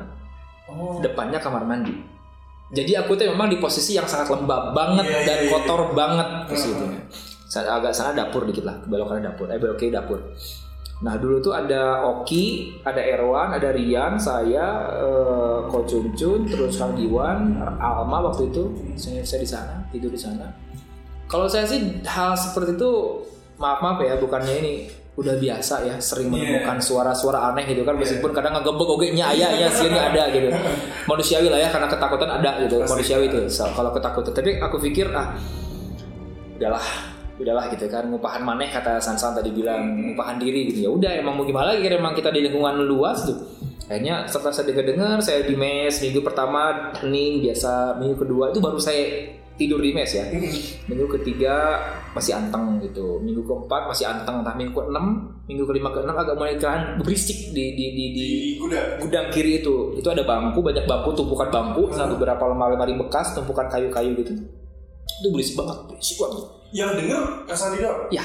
Oh. 0.68 1.00
depannya 1.00 1.40
kamar 1.40 1.64
mandi. 1.64 1.94
Jadi 2.68 2.92
aku 2.92 3.14
tuh 3.14 3.30
memang 3.30 3.46
di 3.46 3.56
posisi 3.56 3.94
yang 3.94 4.04
sangat 4.04 4.26
lembab 4.28 4.74
banget 4.74 5.06
Iya, 5.06 5.16
iya, 5.16 5.24
dan 5.24 5.38
iya. 5.38 5.48
kotor 5.48 5.80
banget 5.94 6.28
posisinya. 6.50 7.00
Sa- 7.46 7.62
Agak 7.62 7.94
sana 7.94 8.10
dapur 8.12 8.42
dikit 8.42 8.66
lah, 8.66 8.74
belokannya 8.84 9.30
dapur. 9.30 9.46
Eh 9.46 9.56
belok 9.56 9.78
kiri 9.78 9.94
dapur. 9.94 10.18
Nah 10.96 11.14
dulu 11.14 11.38
tuh 11.38 11.52
ada 11.52 12.02
Oki, 12.02 12.74
ada 12.82 12.98
Erwan, 12.98 13.54
ada 13.54 13.70
Rian, 13.70 14.18
saya, 14.18 14.66
eh, 14.98 15.58
Ko 15.70 15.86
Chun 15.86 16.10
Chun, 16.12 16.42
terus 16.42 16.74
Kang 16.74 16.98
Diwan, 16.98 17.54
Alma 17.78 18.26
waktu 18.26 18.50
itu 18.50 18.64
saya, 18.98 19.22
saya 19.22 19.40
di 19.40 19.48
sana 19.48 19.74
tidur 19.92 20.10
di 20.10 20.18
sana. 20.18 20.48
Kalau 21.28 21.46
saya 21.46 21.62
sih 21.64 21.78
hal 22.02 22.34
seperti 22.34 22.74
itu 22.74 22.90
maaf 23.56 23.78
maaf 23.78 24.00
ya 24.00 24.16
bukannya 24.16 24.54
ini 24.56 24.74
udah 25.16 25.34
biasa 25.34 25.74
ya 25.82 25.96
sering 25.96 26.28
Iya. 26.28 26.60
menemukan 26.60 26.76
suara-suara 26.76 27.48
aneh 27.48 27.64
gitu 27.66 27.82
kan 27.82 27.96
meskipun 27.96 28.36
kadang 28.36 28.52
ngegebek 28.52 28.84
oke 28.84 29.06
nya 29.10 29.32
ya 29.32 29.48
ya 29.48 29.68
sini 29.68 29.96
ada 30.12 30.28
gitu. 30.28 30.52
Manusiawi 31.08 31.48
lah 31.48 31.56
ya 31.56 31.68
karena 31.72 31.88
ketakutan 31.88 32.30
ada 32.36 32.50
gitu 32.60 32.76
manusiawi 32.84 33.24
itu 33.26 33.40
So, 33.48 33.64
kalau 33.72 33.90
ketakutan. 33.90 34.32
Tapi 34.32 34.60
aku 34.60 34.76
pikir 34.76 35.08
ah 35.16 35.32
udahlah 36.56 36.84
udahlah 37.36 37.68
gitu 37.68 37.84
kan 37.88 38.08
ngupahan 38.08 38.40
maneh 38.40 38.68
kata 38.68 38.96
Sansan 38.96 39.32
tadi 39.32 39.52
bilang 39.52 39.88
ngupahan 40.12 40.36
diri 40.36 40.68
gitu. 40.72 40.84
Ya 40.84 40.90
udah 40.92 41.12
emang 41.16 41.36
mau 41.36 41.44
gimana 41.44 41.72
lagi? 41.72 41.84
Kan 41.84 41.96
emang 41.96 42.12
kita 42.12 42.28
di 42.28 42.44
lingkungan 42.44 42.80
luas 42.84 43.24
tuh. 43.24 43.36
Akhirnya 43.86 44.26
setelah 44.26 44.50
saya 44.50 44.66
dengar-dengar 44.68 45.16
saya 45.22 45.46
di 45.46 45.54
mes 45.54 45.94
minggu 45.96 46.20
pertama 46.20 46.90
hening 46.98 47.40
biasa 47.40 47.96
minggu 47.96 48.18
kedua 48.18 48.50
itu 48.50 48.58
baru 48.58 48.76
saya 48.76 49.32
tidur 49.56 49.80
di 49.80 49.90
mes 49.90 50.08
ya. 50.08 50.24
Minggu 50.86 51.08
ketiga 51.10 51.80
masih 52.12 52.32
anteng 52.32 52.80
gitu. 52.80 53.18
Minggu 53.18 53.42
keempat 53.42 53.88
masih 53.88 54.04
anteng 54.04 54.40
entah 54.40 54.52
minggu 54.52 54.72
keenam 54.72 55.06
minggu 55.44 55.64
kelima 55.64 55.90
keenam 55.90 56.12
agak 56.12 56.34
mulai 56.34 56.56
kan 56.56 56.96
berisik 56.96 57.50
di 57.50 57.72
di 57.72 57.86
di, 57.88 58.04
di 58.10 58.26
Di 58.26 58.28
gudang. 58.56 59.00
gudang 59.00 59.26
kiri 59.28 59.60
itu. 59.60 59.94
Itu 59.94 60.08
ada 60.08 60.22
bangku 60.22 60.60
banyak 60.60 60.84
bangku 60.84 61.10
tumpukan 61.12 61.48
bangku 61.48 61.88
sama 61.90 62.12
beberapa 62.12 62.46
lemari-lemari 62.46 62.94
bekas 62.96 63.32
tumpukan 63.32 63.66
kayu-kayu 63.66 64.12
gitu. 64.16 64.32
Itu 65.16 65.28
berisik 65.30 65.56
banget 65.56 65.76
berisik 65.86 66.16
banget. 66.18 66.44
Yang 66.70 66.90
denger 66.98 67.22
Kasandi 67.46 67.78
doang. 67.78 68.00
ya. 68.10 68.24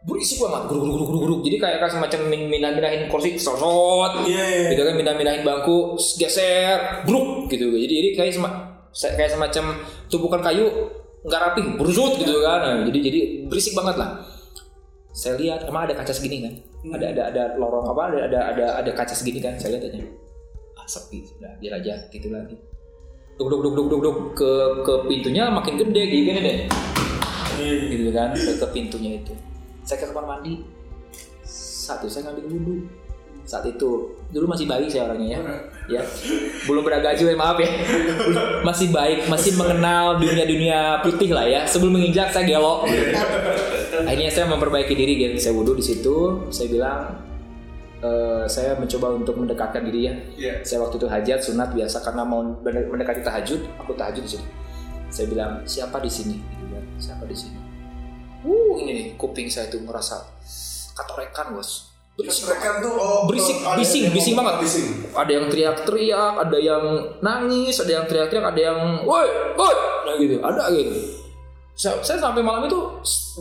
Berisik 0.00 0.40
banget 0.40 0.64
guruk 0.66 0.82
guruk 0.88 1.06
guruk 1.06 1.20
guruk 1.20 1.40
jadi 1.44 1.56
kayak 1.58 1.76
kayak 1.78 1.92
semacam 1.92 2.20
min 2.26 2.42
mindah 2.48 2.72
mindahin 2.72 3.04
kursi 3.06 3.36
sosot. 3.36 4.24
Iya. 4.24 4.44
iya. 4.48 4.68
gitu 4.72 4.82
kan 4.82 4.96
mindah 4.96 5.12
mindahin 5.12 5.44
bangku 5.44 5.92
geser 6.16 7.04
bruk 7.04 7.46
gitu. 7.46 7.68
Jadi 7.68 7.92
jadi 7.92 8.08
kayak 8.16 8.32
sema- 8.32 8.56
se- 8.90 9.12
kayak 9.12 9.28
semacam 9.30 9.76
tumpukan 10.10 10.42
kayu 10.42 10.66
nggak 11.24 11.40
rapi 11.40 11.60
berusut 11.78 12.18
gitu 12.18 12.42
kan. 12.42 12.58
Nah, 12.60 12.74
jadi 12.90 12.98
jadi 13.00 13.20
berisik 13.46 13.78
banget 13.78 13.96
lah. 13.96 14.20
Saya 15.10 15.36
lihat 15.38 15.66
emang 15.66 15.86
ada 15.86 15.94
kaca 15.94 16.12
segini 16.14 16.46
kan? 16.46 16.54
Ada 16.96 17.06
ada 17.12 17.22
ada 17.30 17.42
lorong 17.58 17.86
apa 17.92 18.14
ada 18.14 18.18
ada 18.30 18.40
ada 18.54 18.66
ada 18.82 18.90
kaca 18.94 19.14
segini 19.14 19.38
kan? 19.42 19.54
Saya 19.60 19.76
lihat 19.76 19.90
aja. 19.90 20.00
Ah, 20.78 20.86
sepi. 20.86 21.22
Sudah 21.26 21.54
biar 21.60 21.82
aja 21.82 21.94
gitu 22.10 22.30
lagi. 22.32 22.56
Duk 23.36 23.48
duk 23.48 23.60
duk 23.62 23.74
duk 23.74 23.86
duk 23.90 24.00
duk. 24.00 24.16
Ke 24.38 24.50
ke 24.86 24.92
pintunya 25.10 25.48
makin 25.50 25.76
gede 25.76 26.02
gitu 26.08 26.22
gini 26.30 26.40
deh. 26.40 26.58
Iya. 27.60 27.72
gitu 27.92 28.10
kan? 28.14 28.28
Ke, 28.32 28.52
ke 28.56 28.66
pintunya 28.72 29.20
itu. 29.20 29.34
Saya 29.84 30.00
ke 30.00 30.06
kamar 30.14 30.24
mandi. 30.38 30.64
Satu 31.44 32.06
saya 32.08 32.30
ngambil 32.30 32.46
wudhu. 32.48 32.76
Saat 33.44 33.66
itu 33.66 34.14
dulu 34.30 34.46
masih 34.46 34.70
bayi 34.70 34.86
saya 34.86 35.10
orangnya 35.10 35.36
ya 35.36 35.40
ya. 35.90 36.02
Belum 36.64 36.86
beragaji 36.86 37.26
maaf 37.34 37.58
ya. 37.58 37.70
Masih 38.62 38.94
baik 38.94 39.26
masih 39.26 39.58
mengenal 39.58 40.22
dunia 40.22 40.46
dunia 40.46 40.80
putih 41.02 41.34
lah 41.34 41.44
ya. 41.44 41.66
Sebelum 41.66 41.98
menginjak 41.98 42.30
saya 42.30 42.46
gelo 42.46 42.86
akhirnya 44.06 44.30
saya 44.30 44.46
memperbaiki 44.46 44.94
diri 44.94 45.18
gitu 45.18 45.36
saya 45.42 45.52
wudhu 45.58 45.74
di 45.74 45.84
situ. 45.84 46.46
Saya 46.54 46.70
bilang 46.70 47.00
eh, 48.00 48.44
saya 48.46 48.78
mencoba 48.78 49.18
untuk 49.18 49.34
mendekatkan 49.36 49.82
diri 49.90 50.00
ya. 50.06 50.14
Iya. 50.38 50.54
saya 50.62 50.86
waktu 50.86 50.96
itu 51.02 51.06
hajat 51.10 51.38
sunat 51.42 51.74
biasa. 51.74 52.06
Karena 52.06 52.22
mau 52.22 52.40
mende- 52.40 52.86
mendekati 52.86 53.20
tahajud 53.26 53.60
aku 53.82 53.92
tahajud 53.98 54.22
di 54.22 54.30
situ. 54.38 54.46
Saya 55.10 55.26
bilang 55.26 55.66
siapa 55.66 55.98
di 55.98 56.08
sini? 56.08 56.38
Siapa 57.02 57.26
di 57.26 57.34
sini? 57.34 57.58
Uh 58.40 58.78
ini 58.80 58.92
nih 58.96 59.06
kuping 59.20 59.52
saya 59.52 59.68
tuh 59.68 59.84
merasa 59.84 60.16
katorekan 60.96 61.52
bos 61.52 61.89
berisik 62.24 62.46
tuh 62.84 62.92
oh 62.96 63.20
Berisik, 63.28 63.56
ada 63.64 63.78
bising, 63.80 64.02
yang 64.08 64.14
bising 64.14 64.34
banget. 64.36 64.54
Bising. 64.60 64.88
ada 65.16 65.30
yang 65.30 65.46
teriak-teriak 65.48 66.34
ada 66.36 66.58
yang 66.58 66.84
nangis 67.24 67.76
ada 67.80 67.92
yang 68.00 68.04
teriak-teriak 68.04 68.44
ada 68.44 68.60
yang 68.60 68.80
woi 69.08 69.28
woi! 69.56 69.74
Nah 70.06 70.14
gitu. 70.18 70.36
Ada 70.42 70.62
gitu. 70.74 70.92
Saya, 71.76 71.96
saya 72.04 72.20
sampai 72.20 72.44
malam 72.44 72.68
itu 72.68 72.76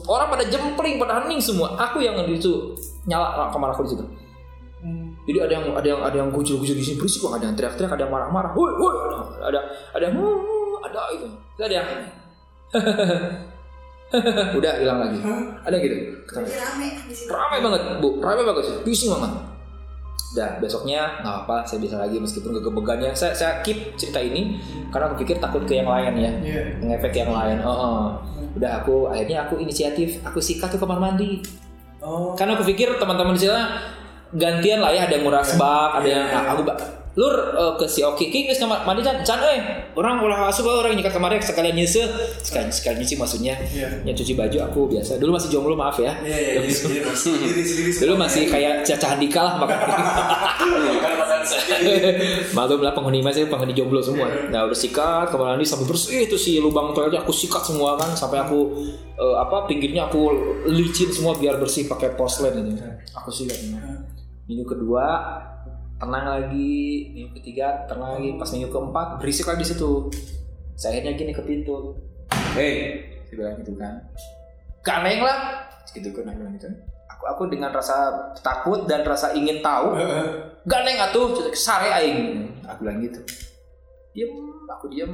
orang 0.08 0.32
pada 0.32 0.48
jempling 0.48 0.96
pada 0.96 1.24
hening 1.24 1.44
semua. 1.44 1.76
Aku 1.76 2.00
yang 2.00 2.16
di 2.24 2.40
situ 2.40 2.72
nyala 3.04 3.52
kamar 3.52 3.76
aku 3.76 3.84
di 3.84 3.92
situ. 3.98 4.06
Jadi 5.30 5.38
ada 5.46 5.54
yang 5.60 5.66
ada 5.76 5.88
yang 5.88 6.02
ada 6.02 6.16
yang 6.26 6.30
gujur-gujur 6.34 6.74
di 6.74 6.82
sini 6.82 6.98
berisik 6.98 7.22
banget, 7.22 7.38
ada 7.38 7.46
yang 7.52 7.56
teriak-teriak, 7.60 7.92
ada 7.94 8.04
yang 8.08 8.14
marah-marah, 8.16 8.52
woi 8.58 8.72
woi, 8.82 8.96
ada 9.46 9.60
ada 9.94 10.04
yang 10.10 10.16
"Wuh, 10.18 10.82
ada 10.82 11.02
itu, 11.14 11.28
ada 11.60 11.76
yang 11.76 11.90
udah 14.58 14.74
hilang 14.82 15.00
lagi. 15.06 15.18
Ada 15.66 15.76
gitu. 15.82 15.96
Kata, 16.26 16.42
Jadi 16.42 16.58
rame. 16.58 16.88
Ramai 17.30 17.60
banget, 17.62 17.82
Bu. 18.02 18.10
Ramai 18.18 18.44
banget 18.46 18.64
sih. 18.66 18.76
Pusing 18.82 19.10
banget. 19.14 19.32
Udah, 20.30 20.50
besoknya 20.62 21.26
nggak 21.26 21.36
apa, 21.46 21.66
saya 21.66 21.82
bisa 21.82 21.98
lagi 21.98 22.22
meskipun 22.22 22.54
kegebegannya. 22.62 23.10
Saya 23.18 23.34
saya 23.34 23.66
keep 23.66 23.98
cerita 23.98 24.22
ini 24.22 24.62
karena 24.94 25.10
aku 25.10 25.26
pikir 25.26 25.42
takut 25.42 25.66
ke 25.66 25.82
yang 25.82 25.90
lain 25.90 26.14
ya. 26.22 26.32
Iya. 26.38 26.62
Ngefek 26.86 27.26
yang 27.26 27.34
lain. 27.34 27.58
Oh, 27.66 27.74
oh. 27.74 28.04
Udah 28.54 28.82
aku 28.82 29.10
akhirnya 29.10 29.50
aku 29.50 29.58
inisiatif, 29.58 30.22
aku 30.22 30.38
sikat 30.38 30.70
tuh 30.70 30.82
kamar 30.82 31.02
mandi. 31.02 31.42
Oh. 32.02 32.38
Karena 32.38 32.54
aku 32.54 32.66
pikir 32.70 33.02
teman-teman 33.02 33.34
di 33.34 33.42
sana 33.42 33.82
gantian 34.38 34.86
lah 34.86 34.94
ya, 34.94 35.10
ada 35.10 35.18
yang 35.18 35.26
nguras 35.26 35.58
bak, 35.58 35.90
ada 36.02 36.08
yang 36.08 36.26
ah, 36.30 36.54
aku. 36.54 36.62
Lur 37.18 37.34
eh, 37.58 37.74
ke 37.82 37.86
si 37.90 38.06
Oki 38.06 38.30
King 38.30 38.46
geus 38.50 38.62
kamar 38.62 38.86
mandi 38.86 39.02
can 39.02 39.18
can 39.26 39.42
eh 39.42 39.60
orang 39.98 40.22
ulah 40.22 40.46
asup 40.46 40.70
orang 40.70 40.94
nyikat 40.94 41.14
kamarnya 41.18 41.42
sekalian 41.42 41.74
nyeuseut 41.74 42.12
sekalian 42.46 42.70
sekalian 42.70 43.02
nyuci 43.02 43.16
maksudnya 43.18 43.56
Iya. 43.74 43.88
ya 44.06 44.14
cuci 44.14 44.34
baju 44.38 44.58
aku 44.70 44.80
biasa 44.94 45.18
dulu 45.18 45.34
masih 45.36 45.50
jomblo 45.50 45.74
maaf 45.74 45.98
ya 45.98 46.14
Iya, 46.22 46.62
iya, 46.62 46.62
iya, 46.62 47.02
Mas. 47.04 47.20
Sendiri, 47.26 47.66
sendiri, 47.66 47.92
Dulu 47.98 48.14
masih 48.16 48.44
kayak 48.46 48.86
Caca 48.86 49.08
Handika 49.18 49.42
lah 49.42 49.54
makanya. 49.58 49.88
Maklum 52.58 52.82
lah 52.84 52.94
penghuni 52.94 53.24
masih 53.24 53.48
penghuni 53.48 53.74
jomblo 53.74 54.00
semua. 54.04 54.28
Nah 54.52 54.68
udah 54.68 54.76
sikat 54.78 55.32
kamar 55.32 55.56
mandi 55.56 55.66
sampai 55.66 55.88
bersih 55.88 56.28
itu 56.28 56.36
si 56.36 56.60
lubang 56.60 56.92
toiletnya 56.92 57.24
aku 57.24 57.32
sikat 57.34 57.64
semua 57.64 57.96
kan 57.96 58.12
sampai 58.14 58.44
aku 58.44 58.60
eh, 59.16 59.36
apa 59.40 59.66
pinggirnya 59.66 60.08
aku 60.08 60.32
licin 60.70 61.10
semua 61.12 61.36
biar 61.36 61.58
bersih 61.58 61.88
pakai 61.88 62.14
porselen 62.16 62.76
itu. 62.76 62.84
Aku 63.16 63.30
sikat. 63.32 63.58
Minggu 64.50 64.66
kedua 64.66 65.06
tenang 66.00 66.26
lagi, 66.26 67.12
minggu 67.12 67.32
ketiga 67.44 67.84
tenang 67.86 68.18
lagi, 68.18 68.40
pas 68.40 68.50
minggu 68.56 68.72
keempat 68.72 69.08
berisik 69.20 69.46
lagi 69.52 69.68
di 69.68 69.70
situ. 69.76 69.92
Saya 70.80 70.96
akhirnya 70.96 71.20
gini 71.20 71.32
ke 71.36 71.44
pintu. 71.44 71.92
Hei, 72.56 73.04
saya 73.28 73.36
bilang 73.36 73.56
gitu 73.60 73.76
kan. 73.76 74.00
Ganeng 74.80 75.20
lah, 75.20 75.68
gitu 75.92 76.10
kan 76.16 76.32
bilang 76.32 76.56
gitu. 76.56 76.72
Aku 77.12 77.24
aku 77.28 77.42
dengan 77.52 77.76
rasa 77.76 78.32
takut 78.40 78.88
dan 78.88 79.04
rasa 79.04 79.36
ingin 79.36 79.60
tahu, 79.60 80.00
ganeng 80.72 81.04
atuh 81.04 81.52
sare 81.52 81.92
aing. 81.92 82.48
Aku 82.64 82.88
bilang 82.88 83.04
gitu. 83.04 83.20
Diam, 84.16 84.32
aku 84.72 84.88
diam, 84.88 85.12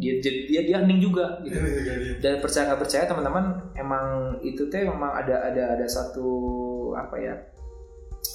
dia 0.00 0.16
dia 0.24 0.32
dia, 0.48 0.60
dia 0.64 0.76
hening 0.80 0.98
juga 1.04 1.44
gitu. 1.44 1.60
Dan 2.24 2.42
percaya 2.42 2.72
nggak 2.72 2.80
percaya 2.82 3.04
teman-teman, 3.06 3.70
emang 3.78 4.34
itu 4.42 4.66
teh 4.66 4.82
memang 4.82 5.14
ada 5.14 5.46
ada 5.46 5.78
ada 5.78 5.86
satu 5.86 6.26
apa 6.96 7.20
ya? 7.20 7.34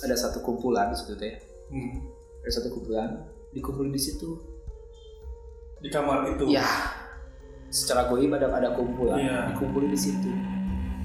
Ada 0.05 0.15
satu 0.15 0.45
kumpulan 0.45 0.93
di 0.93 0.95
situ 0.95 1.17
teh. 1.19 1.46
Hmm. 1.67 1.99
Ada 2.41 2.51
satu 2.53 2.71
kumpulan 2.71 3.09
dikumpulin 3.51 3.89
di 3.89 3.99
situ. 3.99 4.39
Di 5.77 5.89
kamar 5.89 6.25
itu. 6.29 6.47
Ya, 6.47 6.65
secara 7.67 8.07
goib 8.07 8.31
ada 8.31 8.47
ada 8.47 8.73
kumpulan 8.73 9.17
Iya. 9.17 9.39
dikumpulin 9.51 9.89
di 9.89 9.99
situ. 9.99 10.31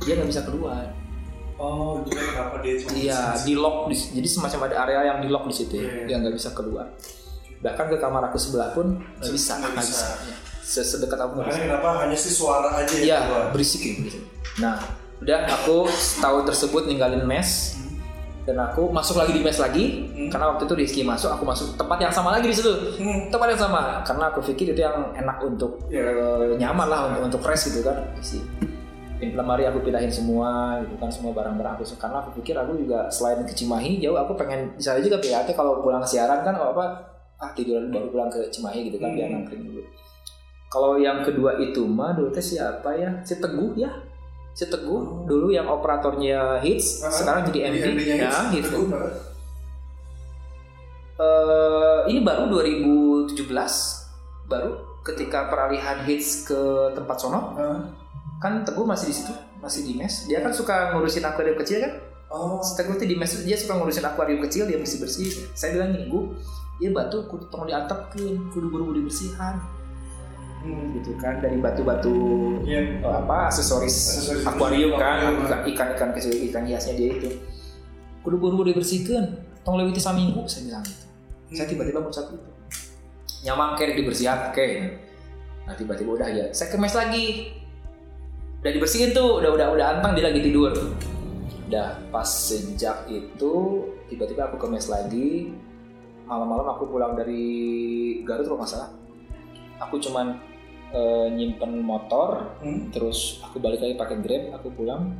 Dia 0.00 0.16
nggak 0.16 0.28
bisa 0.28 0.42
keluar. 0.42 0.86
Oh, 1.54 2.00
itu 2.00 2.10
kan 2.10 2.24
kenapa 2.26 2.56
dia 2.58 2.74
cuma 2.76 2.90
Iya, 2.92 3.20
di 3.38 3.54
lock 3.54 3.86
di, 3.86 3.94
jadi 3.94 4.28
semacam 4.28 4.60
ada 4.66 4.76
area 4.82 5.00
yang 5.04 5.18
di 5.20 5.28
lock 5.28 5.46
di 5.46 5.54
situ 5.54 5.74
ya, 5.76 5.84
Iya. 5.84 6.04
yang 6.08 6.18
nggak 6.22 6.34
bisa 6.34 6.50
keluar. 6.50 6.90
Bahkan 7.60 7.86
ke 7.86 7.96
kamar 7.96 8.22
aku 8.26 8.38
sebelah 8.40 8.72
pun 8.72 8.98
nggak 8.98 9.30
bisa, 9.30 9.60
Nggak 9.60 9.78
bisa. 9.78 9.86
bisa. 9.86 10.06
Se- 10.58 10.82
Sedekat 10.82 11.18
aku 11.20 11.36
nggak 11.36 11.46
Makanya 11.46 11.58
bisa. 11.60 11.70
kenapa 11.70 11.88
hanya 12.00 12.16
si 12.16 12.30
suara 12.30 12.70
aja 12.74 12.90
yang 12.92 13.04
Iya, 13.04 13.18
keluar? 13.20 13.44
berisik 13.52 13.80
ya, 13.80 13.92
berisik. 13.96 14.24
Nah, 14.58 14.74
udah 15.20 15.38
aku 15.52 15.76
tahu 16.18 16.38
tersebut 16.42 16.82
ninggalin 16.84 17.22
mes 17.22 17.78
dan 18.42 18.58
aku 18.58 18.90
masuk 18.90 19.22
lagi 19.22 19.32
di 19.32 19.40
mes 19.40 19.54
lagi 19.56 19.84
Hmm. 20.10 20.26
karena 20.26 20.50
waktu 20.50 20.66
itu 20.66 20.74
Rizky 20.74 21.02
masuk, 21.06 21.30
aku 21.30 21.46
masuk 21.46 21.78
tempat 21.78 21.98
yang 22.02 22.10
sama 22.10 22.34
lagi 22.34 22.50
di 22.50 22.56
situ. 22.56 22.74
Hmm. 22.98 23.30
Tempat 23.30 23.54
yang 23.54 23.60
sama 23.70 24.02
karena 24.02 24.24
aku 24.28 24.42
pikir 24.42 24.74
itu 24.74 24.82
yang 24.82 25.14
enak 25.14 25.38
untuk 25.40 25.78
Iya. 25.86 26.10
eh, 26.10 26.58
nyaman 26.58 26.86
lah 26.90 27.00
untuk 27.08 27.22
untuk 27.30 27.40
fresh 27.46 27.70
gitu 27.70 27.86
kan. 27.86 28.02
Isi 28.18 28.42
lemari 29.22 29.62
aku 29.62 29.78
pindahin 29.86 30.10
semua 30.10 30.82
gitu 30.82 30.98
kan 30.98 31.06
semua 31.06 31.30
barang-barang 31.30 31.78
aku 31.78 31.86
karena 31.94 32.18
aku 32.18 32.42
pikir 32.42 32.58
aku 32.58 32.74
juga 32.74 33.06
selain 33.06 33.46
ke 33.46 33.54
Cimahi 33.54 34.02
jauh 34.02 34.18
aku 34.18 34.34
pengen 34.34 34.74
bisa 34.74 34.98
juga 34.98 35.22
PAT 35.22 35.46
kalau 35.54 35.78
pulang 35.78 36.02
siaran 36.02 36.42
kan 36.42 36.58
kalau 36.58 36.74
apa 36.74 36.90
ah 37.38 37.50
tiduran 37.54 37.94
baru 37.94 38.10
pulang 38.10 38.26
ke 38.26 38.50
Cimahi 38.50 38.90
gitu 38.90 38.98
kan 38.98 39.14
biar 39.14 39.30
Hmm. 39.30 39.46
nangkring 39.46 39.62
dulu. 39.62 39.82
Kalau 40.66 40.98
yang 40.98 41.22
kedua 41.22 41.54
itu 41.60 41.86
mah 41.86 42.18
dulu 42.18 42.34
teh 42.34 42.42
siapa 42.42 42.98
ya? 42.98 43.22
Si 43.22 43.38
Teguh 43.38 43.78
ya. 43.78 43.92
Si 44.52 44.64
Teguh 44.64 45.24
dulu 45.24 45.48
yang 45.48 45.64
operatornya 45.66 46.60
Hits 46.60 47.00
Ah, 47.00 47.08
sekarang 47.08 47.48
jadi 47.48 47.72
MD 47.72 47.86
ya 48.04 48.28
Hits. 48.28 48.38
gitu. 48.52 48.78
Teguh. 48.84 48.88
Eh, 51.14 52.00
ini 52.08 52.20
baru 52.20 52.48
2017 52.48 53.36
baru 54.44 54.70
ketika 55.02 55.46
peralihan 55.46 56.02
hits 56.02 56.44
ke 56.44 56.58
tempat 56.92 57.16
sono 57.16 57.54
Hah? 57.54 57.78
kan 58.38 58.62
teguh 58.62 58.82
masih 58.82 59.06
di 59.06 59.14
situ 59.14 59.30
masih 59.56 59.82
di 59.82 59.94
mes 59.94 60.26
dia 60.26 60.40
kan 60.40 60.50
suka 60.50 60.90
ngurusin 60.92 61.22
akuarium 61.22 61.56
kecil 61.56 61.80
kan 61.80 61.94
Oh. 62.26 62.64
Si 62.64 62.72
teguh 62.74 62.96
tuh 62.96 63.04
di 63.04 63.12
mes 63.12 63.28
dia 63.44 63.54
suka 63.54 63.76
ngurusin 63.76 64.02
akuarium 64.02 64.40
kecil 64.40 64.64
dia 64.64 64.80
bersih 64.80 64.98
bersih 64.98 65.28
saya 65.52 65.76
bilang 65.76 65.92
gini 65.92 66.08
gu 66.08 66.20
ya 66.78 66.88
batu 66.90 67.28
kudu 67.28 67.44
perlu 67.46 67.68
diantepkeun 67.68 68.48
kudu 68.48 68.66
buru-buru 68.66 68.96
dibersihan 68.98 69.60
Hmm. 70.62 70.94
gitu 70.94 71.18
kan 71.18 71.42
dari 71.42 71.58
batu-batu 71.58 72.14
Iya. 72.62 73.02
eh, 73.02 73.14
apa 73.18 73.50
aksesoris 73.50 73.90
Aksesoris 73.90 74.46
akuarium 74.46 74.94
kan 74.94 75.34
akuarium. 75.34 75.70
ikan 75.74 75.88
ikan 75.98 76.10
kecil 76.14 76.30
ikan 76.50 76.62
hiasnya 76.62 76.94
dia 76.94 77.08
itu. 77.12 77.30
Kudu 78.22 78.38
buru-buru 78.38 78.70
dibersihkan. 78.70 79.42
Tong 79.62 79.74
lewiti 79.74 79.98
saminggu 79.98 80.46
saya 80.46 80.70
bilang 80.70 80.82
gitu. 80.82 81.04
Saya 81.52 81.66
tiba-tiba 81.66 81.98
muncul 81.98 82.22
itu. 82.22 82.38
Nyamang 83.42 83.74
kayak 83.74 83.98
dibersihan 83.98 84.38
oke 84.48 84.68
nah 85.62 85.74
tiba-tiba 85.74 86.10
udah 86.14 86.28
ya 86.28 86.46
saya 86.50 86.70
kemes 86.70 86.94
lagi. 86.94 87.54
Udah 88.62 88.70
dibersihin 88.70 89.10
tuh 89.10 89.38
udah 89.38 89.50
udah 89.50 89.66
udah 89.74 89.86
antang 89.98 90.14
dia 90.14 90.26
lagi 90.26 90.42
tidur. 90.42 90.70
Udah 91.66 91.98
pas 92.10 92.26
sejak 92.26 93.06
itu 93.06 93.54
tiba-tiba 94.06 94.46
aku 94.46 94.58
kemes 94.58 94.86
lagi. 94.86 95.50
Malam-malam 96.22 96.70
aku 96.70 96.86
pulang 96.86 97.18
dari 97.18 97.42
Garut 98.22 98.46
kalau 98.46 98.62
nggak 98.62 98.70
salah 98.70 98.90
aku 99.82 99.98
cuman 99.98 100.38
eh, 100.92 101.26
nyimpen 101.32 101.82
motor 101.82 102.60
Hmm. 102.62 102.92
terus 102.94 103.42
aku 103.42 103.58
balik 103.58 103.82
lagi 103.82 103.98
pakai 103.98 104.16
grab 104.22 104.42
aku 104.60 104.68
pulang. 104.72 105.18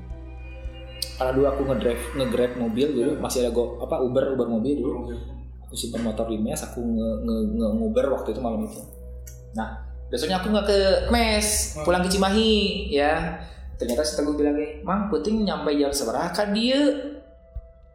Karena 1.19 1.33
dulu 1.35 1.47
aku 1.51 1.63
ngedrive 1.69 2.05
ngegrab 2.19 2.53
mobil 2.57 2.87
dulu 2.95 3.13
masih 3.21 3.45
ada 3.45 3.51
go 3.51 3.79
apa 3.83 4.01
Uber 4.01 4.33
Uber 4.39 4.49
mobil 4.49 4.79
dulu. 4.79 5.11
Aku 5.67 5.75
simpan 5.75 6.05
motor 6.05 6.29
di 6.29 6.39
mes 6.39 6.61
aku 6.63 6.81
nge, 6.81 7.09
nge, 7.27 7.37
nge 7.59 7.69
nguber 7.79 8.07
waktu 8.13 8.29
itu 8.37 8.41
malam 8.41 8.65
itu. 8.65 8.81
Nah 9.57 9.83
besoknya 10.13 10.41
aku 10.41 10.53
nggak 10.53 10.67
ke 10.69 10.79
mes 11.11 11.47
pulang 11.83 12.03
ke 12.05 12.11
Cimahi 12.13 12.53
ya. 12.93 13.43
Ternyata 13.77 14.07
si 14.07 14.15
Teguh 14.15 14.39
bilang 14.39 14.55
eh 14.61 14.79
mang 14.87 15.11
puting 15.11 15.43
nyampe 15.43 15.75
jam 15.75 15.91
seberapa 15.91 16.31
kan 16.31 16.55
dia? 16.55 16.79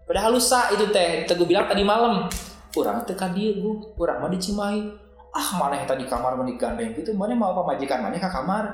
Padahal 0.04 0.36
lusa 0.36 0.72
itu 0.72 0.88
teh 0.92 1.24
Teguh 1.24 1.48
bilang 1.48 1.70
tadi 1.70 1.84
malam. 1.86 2.28
Kurang 2.76 3.08
teh 3.08 3.16
kan 3.16 3.32
dia 3.32 3.56
gue 3.56 3.74
kurang 3.96 4.20
mah 4.20 4.30
di 4.30 4.40
Cimahi 4.40 5.07
ah 5.38 5.50
mana 5.54 5.78
yang 5.78 5.86
tadi 5.86 6.04
kamar 6.10 6.34
mandi 6.34 6.58
gandeng 6.58 6.98
gitu. 6.98 7.14
Mana 7.14 7.38
mau 7.38 7.54
apa 7.54 7.78
majikan? 7.78 8.02
Mana 8.02 8.18
ke 8.18 8.26
kamar? 8.26 8.66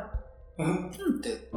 Ente. 0.55 1.51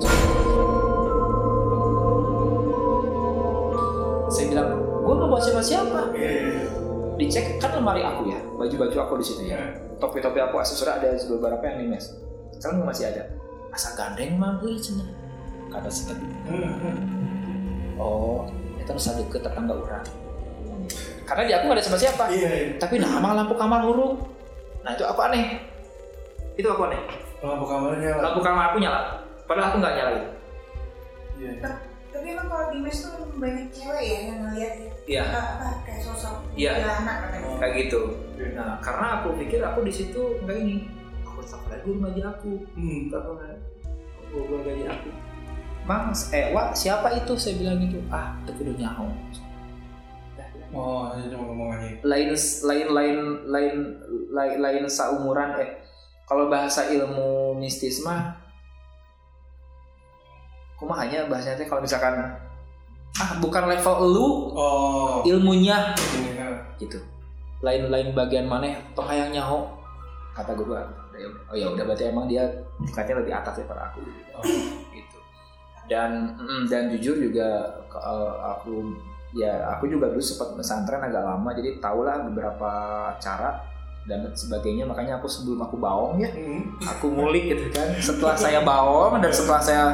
saya 4.27 4.47
bilang 4.51 4.69
gue 5.07 5.15
nggak 5.15 5.29
bawa 5.31 5.41
siapa-siapa 5.41 6.01
Iya, 6.13 6.29
iya, 6.29 6.43
iya. 6.51 6.67
dicek 7.17 7.63
kan 7.63 7.79
lemari 7.79 8.03
aku 8.03 8.27
ya 8.29 8.41
baju-baju 8.59 8.97
aku 9.01 9.13
di 9.23 9.25
situ 9.25 9.43
ya. 9.49 9.57
Topi-topi 9.97 10.37
aku 10.43 10.61
aksesoris 10.61 10.93
ada 10.93 11.09
beberapa 11.31 11.63
yang 11.65 11.79
di 11.81 11.87
mes 11.89 12.05
sekarang 12.59 12.85
masih 12.85 13.09
ada. 13.09 13.23
Asa 13.73 13.97
gandeng 13.97 14.37
mah 14.37 14.61
euy 14.61 14.77
cenah 14.77 15.09
kata 15.73 15.89
si 15.89 16.05
Teguh 16.11 16.27
Hmm, 16.51 16.75
hmm. 16.83 18.01
oh 18.03 18.45
itu 18.77 18.91
harus 18.93 19.09
deket 19.15 19.41
tetangga 19.41 19.73
orang. 19.73 20.05
Karena 21.27 21.43
di 21.43 21.53
aku 21.57 21.65
gak 21.67 21.77
ada 21.81 21.83
siapa-siapa 21.83 22.25
Iya, 22.31 22.51
iya. 22.51 22.67
tapi 22.79 23.03
emang 23.03 23.35
lampu 23.35 23.55
kamar 23.57 23.83
huruf 23.83 24.15
nah 24.87 24.95
itu 24.95 25.03
aku 25.03 25.21
aneh 25.21 25.45
itu 26.55 26.65
aku 26.65 26.87
aneh 26.87 27.03
Lampu 27.37 27.67
kamarnya 27.67 28.01
nyala. 28.01 28.21
lampu 28.23 28.41
kamar 28.41 28.65
aku 28.71 28.79
nyala 28.79 29.01
padahal 29.45 29.67
aku 29.69 29.77
nggak 29.83 29.95
nyala 29.95 30.11
itu 30.15 30.29
Iya. 31.37 31.53
Tapi 32.09 32.33
emang 32.33 32.49
kalau 32.49 32.73
di 32.73 32.81
mes 32.81 32.97
tuh 32.97 33.29
banyak 33.37 33.69
cewek 33.69 34.01
ya 34.01 34.19
yang 34.25 34.39
ngeliat 34.41 34.73
ya. 34.73 34.91
Iya. 35.05 35.23
Apa, 35.29 35.41
apa 35.53 35.69
kayak 35.85 36.01
sosok 36.01 36.35
Iya. 36.57 36.73
anak 36.81 37.17
katanya. 37.29 37.49
kayak 37.61 37.73
gitu 37.77 38.01
Iya. 38.35 38.49
nah 38.57 38.71
karena 38.81 39.07
aku 39.21 39.29
pikir 39.37 39.61
aku 39.61 39.79
di 39.85 39.93
situ 39.93 40.23
nggak 40.41 40.57
ini 40.57 40.77
aku 41.21 41.45
tak 41.45 41.61
lagi 41.69 41.91
gaji 41.93 42.23
aku 42.25 42.51
Hmm. 42.73 43.13
tak 43.13 43.21
gue 43.21 44.41
gue 44.43 44.61
gaji 44.65 44.87
aku 44.87 45.11
Mang, 45.87 46.11
eh, 46.33 46.51
Wak, 46.51 46.75
siapa 46.75 47.15
itu? 47.15 47.39
Saya 47.39 47.63
bilang 47.63 47.79
gitu. 47.79 48.03
Ah, 48.11 48.35
itu 48.43 48.59
udah 48.59 48.75
nyaho. 48.75 49.07
Oh, 50.75 51.07
cuma 51.15 51.79
lain 52.03 52.31
lain 52.63 52.87
lain 52.91 53.17
lain 53.47 53.75
lain 54.33 54.55
lain 54.59 54.83
saumuran 54.91 55.55
eh 55.63 55.71
kalau 56.27 56.51
bahasa 56.51 56.91
ilmu 56.91 57.55
mistis 57.55 58.03
mah 58.03 58.35
kumaha 60.77 61.07
hanya 61.09 61.25
bahasanya 61.31 61.57
teh 61.57 61.69
kalau 61.71 61.81
misalkan 61.81 62.19
ah 63.17 63.31
bukan 63.41 63.65
level 63.65 63.97
lu 64.13 64.29
Oh. 64.53 65.25
ilmunya. 65.25 65.95
Kan. 66.37 66.53
gitu. 66.77 67.01
Lain 67.65 67.89
lain 67.89 68.13
bagian 68.13 68.45
mana 68.45 68.77
toh 68.93 69.07
hayang 69.07 69.33
nyaho. 69.33 69.65
Kata 70.37 70.53
gue 70.53 70.69
"Ah, 70.69 70.85
oh 71.49 71.57
ya 71.57 71.73
udah 71.73 71.81
berarti 71.89 72.13
emang 72.13 72.29
dia 72.29 72.45
tingkatnya 72.85 73.25
lebih 73.25 73.33
atas 73.33 73.57
daripada 73.57 73.89
aku. 73.89 74.05
Gitu. 74.93 75.19
Dan 75.89 76.37
mm, 76.37 76.69
dan 76.69 76.93
jujur 76.93 77.17
juga 77.17 77.65
eh, 77.89 78.33
aku 78.53 78.93
ya 79.37 79.53
aku 79.69 79.85
juga 79.87 80.09
dulu 80.09 80.19
sempat 80.19 80.57
pesantren 80.57 80.99
agak 80.99 81.21
lama 81.21 81.53
jadi 81.53 81.77
tahulah 81.77 82.25
beberapa 82.25 82.71
cara 83.17 83.61
dan 84.07 84.23
sebagainya. 84.33 84.87
Makanya 84.87 85.19
aku 85.19 85.27
sebelum 85.27 85.61
aku 85.61 85.77
baong 85.77 86.17
ya 86.17 86.31
aku 86.81 87.11
ngulik 87.11 87.53
gitu 87.53 87.69
kan. 87.71 87.91
Setelah 87.99 88.33
saya 88.35 88.61
baong 88.63 89.19
dan 89.19 89.29
setelah 89.29 89.61
saya 89.61 89.85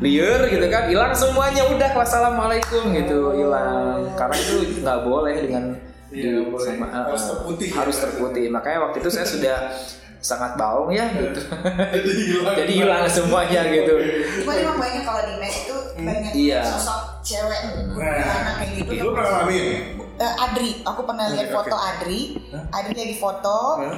liar 0.00 0.48
gitu 0.48 0.66
kan 0.66 0.88
hilang 0.88 1.12
semuanya. 1.12 1.62
Udah 1.68 1.90
wassalamualaikum 1.94 2.90
gitu 2.92 3.32
hilang. 3.34 4.08
Karena 4.16 4.36
itu 4.36 4.54
nggak 4.80 4.98
boleh 5.04 5.36
dengan 5.38 5.64
Iya, 6.08 6.40
di- 6.40 6.48
boleh. 6.48 6.64
sama- 6.64 6.88
uh, 6.88 7.04
Harus 7.12 7.20
uh, 7.20 7.28
terputih. 7.36 7.68
harus 7.70 7.96
terputih. 8.00 8.44
Makanya 8.48 8.78
waktu 8.88 8.96
itu 8.98 9.10
saya 9.12 9.28
sudah 9.28 9.56
sangat 10.18 10.56
baong 10.56 10.88
ya 10.88 11.04
gitu. 11.12 11.36
Jadi 11.94 12.10
hilang. 12.26 12.56
jadi 12.56 12.72
hilang 12.74 13.02
semuanya 13.06 13.60
gitu. 13.68 13.94
Cuma 14.40 14.52
emang 14.56 14.80
banyak 14.80 15.04
kalau 15.04 15.22
di 15.22 15.34
mes 15.36 15.54
itu 15.62 15.76
banyak 16.00 16.32
Iya. 16.32 16.60
sosok 16.64 17.07
cewek 17.28 17.60
anak 18.00 18.54
kayak 18.64 18.70
gitu. 18.80 18.90
Lu 19.04 19.12
pernah 19.12 19.30
ngalamin? 19.44 20.00
Eh, 20.18 20.34
Adri, 20.42 20.70
aku 20.82 21.00
pernah 21.04 21.30
lihat 21.30 21.52
Oke, 21.52 21.56
foto. 21.60 21.76
Adri. 21.76 22.20
Adri 22.72 22.94
lagi 22.96 23.16
foto. 23.20 23.58
Hah? 23.84 23.96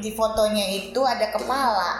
Di 0.00 0.10
fotonya 0.16 0.64
itu 0.72 1.00
ada 1.04 1.26
kepala. 1.28 1.90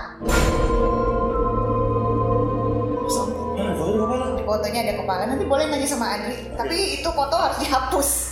Di 4.40 4.42
fotonya 4.42 4.80
ada 4.88 4.94
kepala. 5.04 5.22
Nanti 5.28 5.44
boleh 5.44 5.68
nanya 5.68 5.86
sama 5.86 6.16
Adri. 6.16 6.48
Tapi 6.56 7.04
itu 7.04 7.08
foto 7.12 7.36
harus 7.36 7.60
dihapus. 7.60 8.29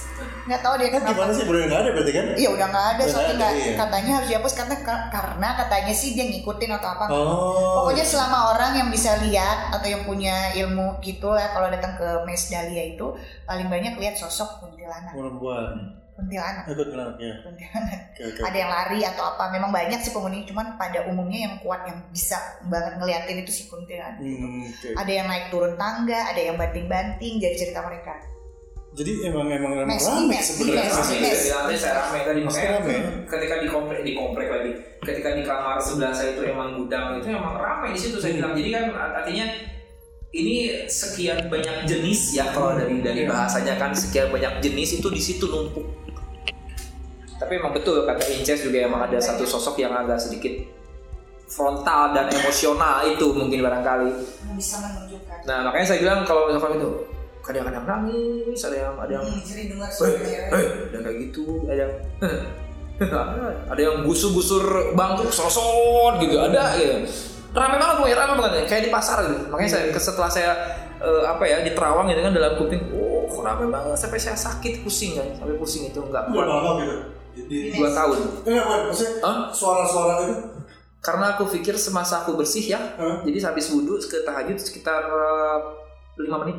Nggak 0.49 0.63
tahu 0.65 0.75
dia 0.81 0.89
Kan 0.89 1.01
kenapa. 1.05 1.13
gimana 1.13 1.33
sih? 1.37 1.45
Udah 1.45 1.61
nggak 1.69 1.81
ada 1.85 1.91
berarti 1.93 2.13
kan? 2.17 2.25
Iya 2.33 2.49
udah 2.57 2.67
nggak 2.73 2.87
ada 2.97 3.03
soalnya 3.05 3.35
nggak 3.37 3.53
iya. 3.53 3.73
katanya 3.77 4.13
harus 4.17 4.29
dihapus 4.33 4.55
karena 4.57 4.77
karena 5.13 5.49
katanya 5.61 5.95
sih 5.95 6.09
dia 6.17 6.25
ngikutin 6.25 6.71
atau 6.81 6.89
apa. 6.89 7.05
Oh. 7.13 7.85
Pokoknya 7.85 8.05
selama 8.09 8.39
orang 8.57 8.73
yang 8.81 8.89
bisa 8.89 9.21
lihat 9.21 9.77
atau 9.77 9.85
yang 9.85 10.03
punya 10.09 10.57
ilmu 10.57 10.97
gitu 11.05 11.37
ya 11.37 11.53
kalau 11.53 11.69
datang 11.69 12.01
ke 12.01 12.09
Mes 12.25 12.49
Dahlia 12.49 12.97
itu 12.97 13.07
paling 13.45 13.69
banyak 13.69 14.01
lihat 14.01 14.17
sosok 14.17 14.65
kuntilanak. 14.65 15.13
perempuan. 15.13 16.01
Kuntilanak. 16.17 16.67
Ikut 16.67 16.89
kenal 16.91 17.15
ya. 17.21 17.35
Kuntilanak. 17.45 18.01
Ada 18.49 18.57
yang 18.57 18.71
lari 18.73 19.01
atau 19.05 19.23
apa. 19.37 19.55
Memang 19.55 19.71
banyak 19.71 20.01
sih 20.01 20.11
penghuni 20.11 20.49
cuman 20.49 20.81
pada 20.81 21.07
umumnya 21.07 21.47
yang 21.47 21.55
kuat 21.63 21.87
yang 21.87 22.01
bisa 22.11 22.41
banget 22.67 22.97
ngeliatin 22.97 23.45
itu 23.45 23.53
si 23.53 23.63
kuntilanak. 23.69 24.19
Hmm, 24.19 24.67
oke. 24.67 24.89
Ada 24.97 25.13
yang 25.13 25.27
naik 25.29 25.53
turun 25.53 25.77
tangga, 25.77 26.33
ada 26.33 26.41
yang 26.41 26.57
banting-banting 26.57 27.39
jadi 27.39 27.55
cerita 27.55 27.85
mereka. 27.87 28.38
Jadi 28.99 29.31
emang 29.31 29.47
emang 29.47 29.79
emang 29.79 29.95
Mes, 29.95 30.03
rame 30.03 30.39
sebenarnya. 30.43 30.91
mes. 30.91 31.39
Bilangnya 31.47 31.79
saya 31.79 31.95
rame 32.03 32.19
tadi 32.27 32.41
makanya 32.43 32.71
rame. 32.83 32.97
ketika 33.31 33.55
di 33.63 33.69
komplek 33.71 34.01
di 34.03 34.13
komplek 34.19 34.49
lagi 34.51 34.71
ketika 35.07 35.29
di 35.39 35.43
kamar 35.47 35.79
sebelah 35.79 36.11
saya 36.11 36.35
itu 36.35 36.43
emang 36.51 36.75
gudang 36.75 37.23
itu 37.23 37.31
emang 37.31 37.55
ramai 37.63 37.95
di 37.95 38.01
situ 38.01 38.19
saya 38.19 38.35
bilang 38.35 38.59
jadi 38.59 38.69
kan 38.75 38.85
artinya 39.23 39.47
ini 40.35 40.85
sekian 40.91 41.49
banyak 41.49 41.87
jenis 41.87 42.37
ya 42.37 42.51
kalau 42.51 42.75
dari 42.75 42.99
dari 43.01 43.23
bahasanya 43.25 43.79
kan 43.79 43.95
sekian 43.95 44.29
banyak 44.29 44.61
jenis 44.61 44.99
itu 45.01 45.09
di 45.09 45.23
situ 45.23 45.47
numpuk 45.47 45.87
tapi 47.39 47.55
emang 47.55 47.71
betul 47.71 48.03
kata 48.03 48.27
Inces 48.35 48.67
juga 48.67 48.83
emang 48.83 49.07
ada 49.07 49.23
satu 49.23 49.47
sosok 49.47 49.79
yang 49.79 49.95
agak 49.95 50.19
sedikit 50.19 50.59
frontal 51.49 52.13
dan 52.13 52.29
emosional 52.29 53.07
itu 53.09 53.31
mungkin 53.33 53.65
barangkali 53.65 54.11
bisa 54.59 54.83
menunjukkan. 54.85 55.39
nah 55.49 55.65
makanya 55.71 55.87
saya 55.87 55.99
bilang 56.03 56.21
kalau 56.29 56.51
misalkan 56.51 56.77
itu 56.77 56.91
kadang-kadang 57.49 57.85
nangis 57.89 58.61
ada 58.61 58.77
yang 58.77 58.95
ada 59.01 59.13
yang 59.17 59.25
Hmm, 59.25 59.41
Hei, 60.05 60.13
hei, 60.53 60.65
ada 60.93 60.99
kayak 61.01 61.17
gitu, 61.25 61.65
ada 61.65 61.81
yang 61.81 61.93
ada 63.73 63.81
yang 63.81 63.97
gusur-gusur 64.05 64.93
bangku 64.93 65.33
sosot 65.33 66.21
gitu, 66.21 66.37
ada 66.37 66.77
gitu. 66.77 67.09
Rame 67.49 67.81
banget 67.81 67.97
pokoknya, 67.97 68.17
rame 68.21 68.35
banget 68.37 68.69
kayak 68.69 68.83
di 68.85 68.93
pasar 68.93 69.25
gitu. 69.25 69.49
Makanya 69.49 69.71
saya 69.73 69.85
setelah 69.97 70.29
saya 70.29 70.53
eh, 71.01 71.25
apa 71.25 71.41
ya 71.43 71.65
di 71.65 71.73
Terawang 71.73 72.13
gitu 72.13 72.21
kan 72.21 72.37
dalam 72.37 72.53
kuping, 72.61 72.93
oh 72.93 73.25
rame 73.41 73.73
banget 73.73 73.97
sampai 73.97 74.21
saya 74.21 74.37
sakit 74.37 74.85
pusing 74.85 75.17
kan, 75.17 75.27
sampai 75.33 75.57
pusing 75.57 75.89
itu 75.89 75.97
nggak 75.97 76.29
Udah 76.29 76.37
kuat. 76.37 76.47
lama 76.47 76.71
gitu. 76.85 76.97
Jadi 77.39 77.57
Dua 77.73 77.89
tahun. 77.95 78.19
Enggak, 78.45 78.65
Wan. 78.67 78.81
maksudnya 78.91 79.31
suara-suara 79.55 80.15
itu 80.27 80.35
Karena 80.99 81.39
aku 81.39 81.47
pikir 81.47 81.79
semasa 81.79 82.27
aku 82.27 82.35
bersih 82.35 82.75
ya, 82.75 82.81
jadi 83.23 83.39
habis 83.47 83.71
wudhu 83.71 83.95
ke 84.03 84.27
tahajud 84.27 84.59
sekitar 84.59 85.07
eh, 85.07 85.59
lima 86.19 86.43
menit 86.43 86.59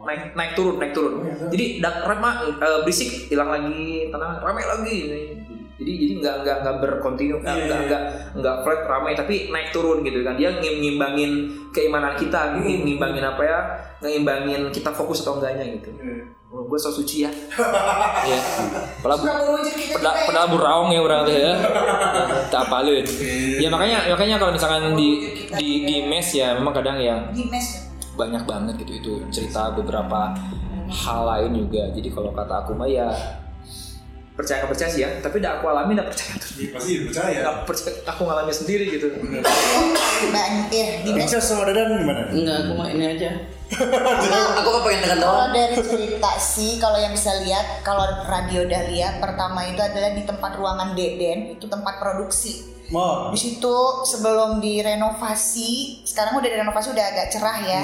naik 0.00 0.32
naik 0.32 0.52
turun 0.56 0.76
naik 0.80 0.92
turun. 0.92 1.14
Jadi 1.48 1.78
dak 1.78 2.02
rama 2.02 2.30
eh, 2.48 2.78
berisik 2.82 3.28
hilang 3.28 3.52
lagi 3.52 4.08
tenang 4.08 4.40
ramai 4.40 4.64
lagi. 4.64 4.98
Jadi 5.82 5.92
jadi 5.98 6.12
nggak 6.22 6.36
nggak 6.46 6.56
nggak 6.62 6.76
berkontinu 6.78 7.42
nggak 7.42 7.56
Iya, 7.58 7.64
nggak 7.66 7.80
iya. 7.80 7.86
nggak 7.90 8.02
nggak 8.38 8.56
flat 8.62 8.80
ramai 8.86 9.12
tapi 9.18 9.34
naik 9.50 9.74
turun 9.74 10.06
gitu 10.06 10.22
kan. 10.22 10.38
Dia 10.38 10.54
ngim 10.54 10.74
ngimbangin 10.78 11.32
keimanan 11.74 12.14
kita 12.14 12.54
ngim- 12.54 12.86
ngimbangin 12.86 13.24
apa 13.24 13.42
ya 13.42 13.58
ngimbangin 13.98 14.70
kita 14.70 14.94
fokus 14.94 15.26
atau 15.26 15.42
enggaknya 15.42 15.74
gitu. 15.78 15.90
Oh, 16.52 16.68
gue 16.68 16.76
so 16.76 16.92
suci 16.92 17.24
ya. 17.24 17.32
Ya 18.28 18.38
padahal 19.00 19.64
ya. 19.64 20.12
pedal 20.28 20.46
buraung 20.52 20.92
ya 20.92 21.00
orang 21.00 21.24
tuh 21.24 21.34
ya. 21.34 21.52
Tak 22.52 22.68
apalin 22.68 23.02
ya 23.58 23.68
makanya 23.72 24.04
makanya 24.12 24.36
kalau 24.36 24.52
misalkan 24.52 24.92
di 24.94 25.32
di 25.56 25.88
di 25.88 25.96
mes 26.06 26.28
ya 26.30 26.54
memang 26.54 26.76
kadang 26.76 27.00
di 27.00 27.48
mes 27.48 27.91
banyak 28.16 28.42
banget 28.44 28.74
gitu. 28.84 28.92
Itu 28.98 29.12
cerita 29.32 29.72
beberapa 29.72 30.36
hal 30.88 31.20
lain 31.24 31.66
juga. 31.66 31.88
Jadi 31.92 32.08
kalau 32.12 32.30
kata 32.32 32.66
aku 32.66 32.76
mah 32.76 32.88
ya 32.88 33.08
percaya 34.32 34.64
nggak 34.64 34.72
percaya 34.72 34.90
sih 34.90 35.02
ya. 35.04 35.10
Tapi 35.20 35.40
udah 35.40 35.52
aku 35.60 35.64
alami 35.68 35.92
udah 35.96 36.06
percaya. 36.08 36.32
Tuh 36.40 36.50
Iya, 36.52 36.68
pasti 36.76 36.92
percaya. 37.08 37.38
Nggak 37.40 37.56
percaya 37.68 37.92
aku 38.08 38.20
ngalamin 38.28 38.54
sendiri 38.54 38.84
gitu. 38.92 39.06
Di 39.12 41.10
mes 41.12 41.24
Inces 41.24 41.44
sama 41.44 41.68
Dadan 41.68 42.00
gimana? 42.00 42.22
Enggak, 42.28 42.56
aku 42.66 42.72
mah 42.76 42.88
ini 42.92 43.04
aja. 43.16 43.30
aku 43.72 44.68
kok 44.68 44.82
pengen 44.84 45.00
dekat 45.00 45.16
Kalau 45.24 45.48
dari 45.48 45.76
cerita 45.80 46.32
sih, 46.36 46.76
kalau 46.76 47.00
yang 47.00 47.16
bisa 47.16 47.32
lihat, 47.40 47.80
kalau 47.80 48.04
radio 48.28 48.68
Dahlia 48.68 49.16
pertama 49.16 49.64
itu 49.64 49.80
adalah 49.80 50.12
di 50.12 50.28
tempat 50.28 50.60
ruangan 50.60 50.92
Deden, 50.92 51.56
itu 51.56 51.64
tempat 51.72 51.96
produksi. 51.96 52.71
Mau. 52.92 53.32
Di 53.32 53.40
situ 53.40 53.76
sebelum 54.04 54.60
direnovasi, 54.60 56.04
sekarang 56.04 56.36
udah 56.36 56.50
direnovasi 56.52 56.92
udah 56.92 57.04
agak 57.08 57.32
cerah 57.32 57.58
ya. 57.64 57.82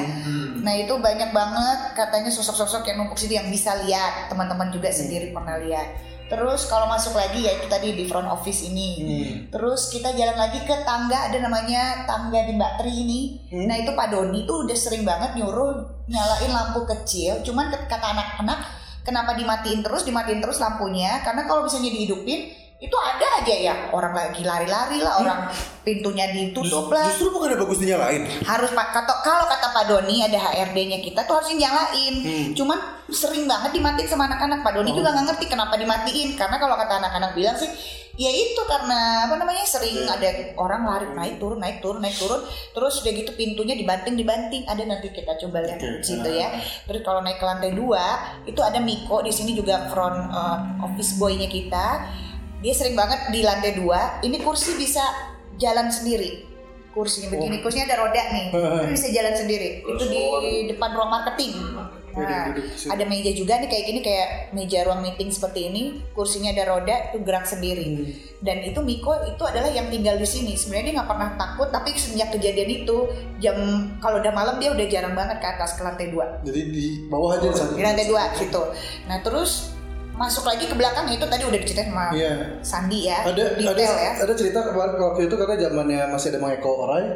Nah 0.60 0.74
itu 0.76 0.92
banyak 1.00 1.32
banget 1.32 1.96
katanya 1.96 2.28
sosok-sosok 2.28 2.84
yang 2.84 3.00
numpuk 3.00 3.16
situ 3.16 3.40
yang 3.40 3.48
bisa 3.48 3.72
lihat, 3.88 4.28
teman-teman 4.28 4.68
juga 4.68 4.92
sendiri 4.92 5.32
pernah 5.32 5.56
lihat. 5.56 6.04
Terus 6.28 6.68
kalau 6.68 6.92
masuk 6.92 7.16
lagi 7.16 7.40
ya 7.40 7.56
itu 7.56 7.64
tadi 7.72 7.96
di 7.96 8.04
front 8.04 8.28
office 8.28 8.68
ini. 8.68 9.00
Terus 9.48 9.88
kita 9.88 10.12
jalan 10.12 10.36
lagi 10.36 10.60
ke 10.60 10.84
tangga 10.84 11.32
ada 11.32 11.40
namanya 11.40 12.04
tangga 12.04 12.44
di 12.44 12.52
Mbak 12.52 12.72
Tri 12.76 12.92
ini. 12.92 13.20
Nah 13.64 13.80
itu 13.80 13.96
Pak 13.96 14.12
Doni 14.12 14.44
tuh 14.44 14.68
udah 14.68 14.76
sering 14.76 15.08
banget 15.08 15.40
nyuruh 15.40 16.04
nyalain 16.04 16.52
lampu 16.52 16.84
kecil. 16.84 17.40
Cuman 17.40 17.72
kata 17.72 18.12
anak-anak 18.12 18.60
kenapa 19.08 19.32
dimatiin 19.40 19.80
terus 19.80 20.04
dimatiin 20.04 20.44
terus 20.44 20.60
lampunya? 20.60 21.24
Karena 21.24 21.48
kalau 21.48 21.64
misalnya 21.64 21.96
dihidupin 21.96 22.52
itu 22.78 22.94
ada 22.94 23.42
aja 23.42 23.54
ya 23.58 23.74
orang 23.90 24.14
lagi 24.14 24.46
lari-lari 24.46 25.02
lah 25.02 25.18
orang 25.18 25.50
pintunya 25.82 26.30
ditutup 26.30 26.86
lah 26.94 27.10
Justru 27.10 27.34
bukan 27.34 27.50
ada 27.50 27.58
bagus 27.58 27.82
dinyalain. 27.82 28.22
harus 28.46 28.70
pak 28.70 28.94
kata 28.94 29.14
kalau 29.26 29.50
kata 29.50 29.66
Pak 29.74 29.84
Doni 29.90 30.22
ada 30.22 30.38
HRD-nya 30.38 30.98
kita 31.02 31.22
tuh 31.26 31.38
harus 31.38 31.50
nyalain. 31.54 32.14
Cuman 32.54 32.78
sering 33.08 33.46
banget 33.46 33.78
dimatiin 33.78 34.08
sama 34.10 34.26
anak-anak. 34.26 34.66
Pak 34.66 34.72
Doni 34.74 34.90
juga 34.90 35.14
nggak 35.14 35.26
ngerti 35.32 35.46
kenapa 35.46 35.74
dimatiin. 35.78 36.34
Karena 36.34 36.58
kalau 36.58 36.74
kata 36.74 36.98
anak-anak 36.98 37.30
bilang 37.38 37.54
sih, 37.54 37.70
ya 38.18 38.26
itu 38.26 38.58
karena 38.66 39.30
apa 39.30 39.38
namanya 39.38 39.62
sering 39.62 40.02
ada 40.02 40.28
orang 40.58 40.82
lari 40.82 41.06
naik 41.14 41.34
turun 41.38 41.62
naik 41.62 41.78
turun 41.78 42.02
naik 42.02 42.18
turun. 42.18 42.42
Terus 42.74 42.94
udah 43.06 43.12
gitu 43.14 43.30
pintunya 43.38 43.74
dibanting 43.78 44.18
dibanting. 44.18 44.62
Ada 44.66 44.82
nanti 44.82 45.14
kita 45.14 45.38
coba 45.46 45.62
lihat 45.62 45.78
di 45.78 46.02
situ 46.02 46.26
ya. 46.26 46.58
Terus 46.90 47.00
kalau 47.06 47.22
naik 47.22 47.38
ke 47.38 47.46
lantai 47.46 47.70
dua 47.72 48.18
itu 48.44 48.58
ada 48.60 48.82
Miko 48.82 49.22
di 49.22 49.30
sini 49.30 49.54
juga 49.54 49.86
front 49.88 50.30
uh, 50.30 50.84
office 50.84 51.14
boy-nya 51.16 51.46
kita. 51.46 51.86
Dia 52.58 52.74
sering 52.74 52.98
banget 52.98 53.30
di 53.30 53.40
lantai 53.46 53.78
dua. 53.78 54.18
Ini 54.22 54.42
kursi 54.42 54.74
bisa 54.74 55.02
jalan 55.58 55.90
sendiri. 55.90 56.46
Kursinya 56.88 57.30
begini 57.30 57.62
kursinya 57.62 57.94
ada 57.94 57.98
roda 58.00 58.22
nih 58.34 58.46
itu 58.82 58.86
bisa 58.90 59.06
jalan 59.14 59.34
sendiri. 59.36 59.86
Itu 59.86 60.04
di 60.08 60.22
depan 60.72 60.90
ruang 60.96 61.10
marketing. 61.12 61.54
Nah 62.18 62.50
ada 62.90 63.04
meja 63.06 63.30
juga 63.30 63.62
nih 63.62 63.70
kayak 63.70 63.84
gini 63.86 64.00
kayak 64.02 64.28
meja 64.50 64.82
ruang 64.82 65.06
meeting 65.06 65.30
seperti 65.30 65.70
ini 65.70 66.02
kursinya 66.10 66.50
ada 66.50 66.66
roda 66.66 66.96
itu 67.12 67.22
gerak 67.22 67.46
sendiri. 67.46 68.18
Dan 68.42 68.66
itu 68.66 68.82
Miko 68.82 69.14
itu 69.30 69.42
adalah 69.46 69.70
yang 69.70 69.86
tinggal 69.92 70.18
di 70.18 70.26
sini. 70.26 70.58
Sebenarnya 70.58 70.90
dia 70.90 70.94
nggak 70.98 71.10
pernah 71.14 71.30
takut 71.38 71.68
tapi 71.70 71.94
sejak 71.94 72.34
kejadian 72.34 72.82
itu 72.82 72.96
jam 73.38 73.54
kalau 74.02 74.18
udah 74.18 74.34
malam 74.34 74.58
dia 74.58 74.74
udah 74.74 74.86
jarang 74.90 75.14
banget 75.14 75.38
ke 75.38 75.46
atas 75.46 75.78
ke 75.78 75.86
lantai 75.86 76.10
dua. 76.10 76.42
Jadi 76.42 76.60
di 76.74 76.84
bawah 77.06 77.38
aja 77.38 77.54
di 77.54 77.82
lantai 77.84 78.10
dua 78.10 78.34
gitu. 78.34 78.74
Nah 79.06 79.22
terus 79.22 79.77
masuk 80.18 80.44
lagi 80.44 80.64
ke 80.64 80.74
belakang 80.74 81.06
itu 81.06 81.22
tadi 81.22 81.42
udah 81.42 81.56
diceritain 81.56 81.88
sama 81.88 82.10
Iya. 82.10 82.32
Sandi 82.60 83.06
ya 83.06 83.22
Ada 83.22 83.42
ada 83.48 83.54
detail 83.54 83.92
ya 83.94 84.12
ada 84.18 84.32
cerita 84.34 84.58
kemarin 84.64 84.98
waktu 84.98 85.20
itu 85.24 85.34
karena 85.34 85.54
zamannya 85.56 86.00
masih 86.08 86.28
ada 86.28 86.38
Mang 86.38 86.52
Eko 86.52 86.70
Orai. 86.84 87.06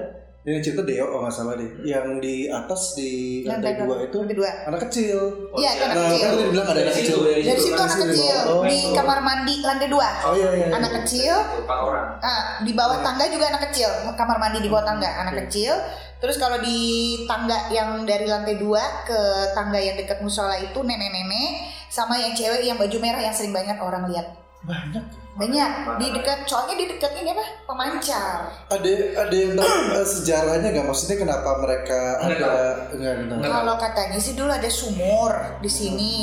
Ini 0.42 0.59
yang 0.59 0.64
cerita 0.64 0.82
Deo 0.82 1.07
oh 1.07 1.22
nggak 1.22 1.30
salah 1.30 1.55
deh. 1.55 1.70
Yang 1.82 2.18
di 2.18 2.34
atas 2.46 2.98
di 2.98 3.11
lantai 3.46 3.78
Lantai 3.78 3.86
dua 3.86 3.96
itu 4.03 4.16
lantai 4.18 4.34
dua. 4.34 4.50
anak 4.66 4.80
kecil. 4.82 5.18
Iya, 5.55 5.70
itu 5.70 5.82
anak 5.84 5.94
Nah, 5.94 6.03
kecil. 6.05 6.18
kan 6.20 6.30
tadi 6.32 6.44
bilang 6.44 6.66
ada 6.66 6.72
anak 6.72 6.82
Dari 6.82 6.90
kecil. 6.90 7.07
situ, 7.07 7.18
dari 7.22 7.42
Dari 7.44 7.61
situ 7.62 7.78
anak 7.80 7.98
kecil 8.00 8.36
dibawa. 8.42 8.64
di 8.66 8.78
Oh. 8.80 8.90
kamar 8.92 9.18
mandi 9.20 9.55
lantai 9.61 9.86
dua. 9.86 10.09
Oh 10.20 10.34
iya 10.34 10.50
iya. 10.53 10.66
Anak 10.74 10.90
kecil, 10.98 11.34
Empat 11.62 11.78
orang. 11.80 12.07
ah, 12.20 12.42
di 12.59 12.72
bawah 12.72 12.98
tangga 13.00 13.24
juga 13.28 13.44
anak 13.48 13.62
kecil, 13.70 13.86
kamar 14.12 14.36
mandi 14.36 14.59
di 14.59 14.66
bawah 14.66 14.82
tangga 14.84 15.11
anak 15.16 15.46
kecil. 15.46 15.74
Terus 16.18 16.36
kalau 16.38 16.59
di 16.59 16.78
tangga 17.22 17.59
yang 17.68 18.03
dari 18.03 18.26
lantai 18.26 18.55
dua 18.57 18.82
ke 19.03 19.18
tangga 19.53 19.74
yang 19.76 19.94
dekat 19.94 20.18
musola 20.18 20.55
itu 20.55 20.78
nenek-nenek 20.80 21.50
sama 21.93 22.16
yang 22.16 22.32
cewek 22.32 22.64
yang 22.64 22.80
baju 22.80 22.97
merah 23.05 23.20
yang 23.20 23.36
sering 23.36 23.53
banget 23.53 23.76
orang 23.76 24.09
lihat. 24.09 24.32
Banyak. 24.64 25.05
Banyak 25.32 25.70
di 26.01 26.07
dekat, 26.12 26.45
soalnya 26.45 26.76
di 26.76 26.86
dekat 26.88 27.12
ini 27.20 27.32
apa? 27.36 27.45
Pemancar. 27.68 28.38
Ada 28.68 28.93
ada 29.26 29.34
yang 29.34 29.53
tahu 29.57 29.68
eh, 29.97 30.07
sejarahnya 30.09 30.68
nggak? 30.72 30.86
Maksudnya 30.88 31.16
kenapa 31.20 31.51
mereka 31.61 32.01
ada 32.20 32.49
nggak 32.93 33.12
ada 33.12 33.24
tahu. 33.28 33.40
Kalau 33.45 33.74
katanya 33.76 34.18
sih 34.20 34.32
dulu 34.36 34.53
ada 34.53 34.70
sumur 34.72 35.32
di 35.61 35.70
sini, 35.72 36.14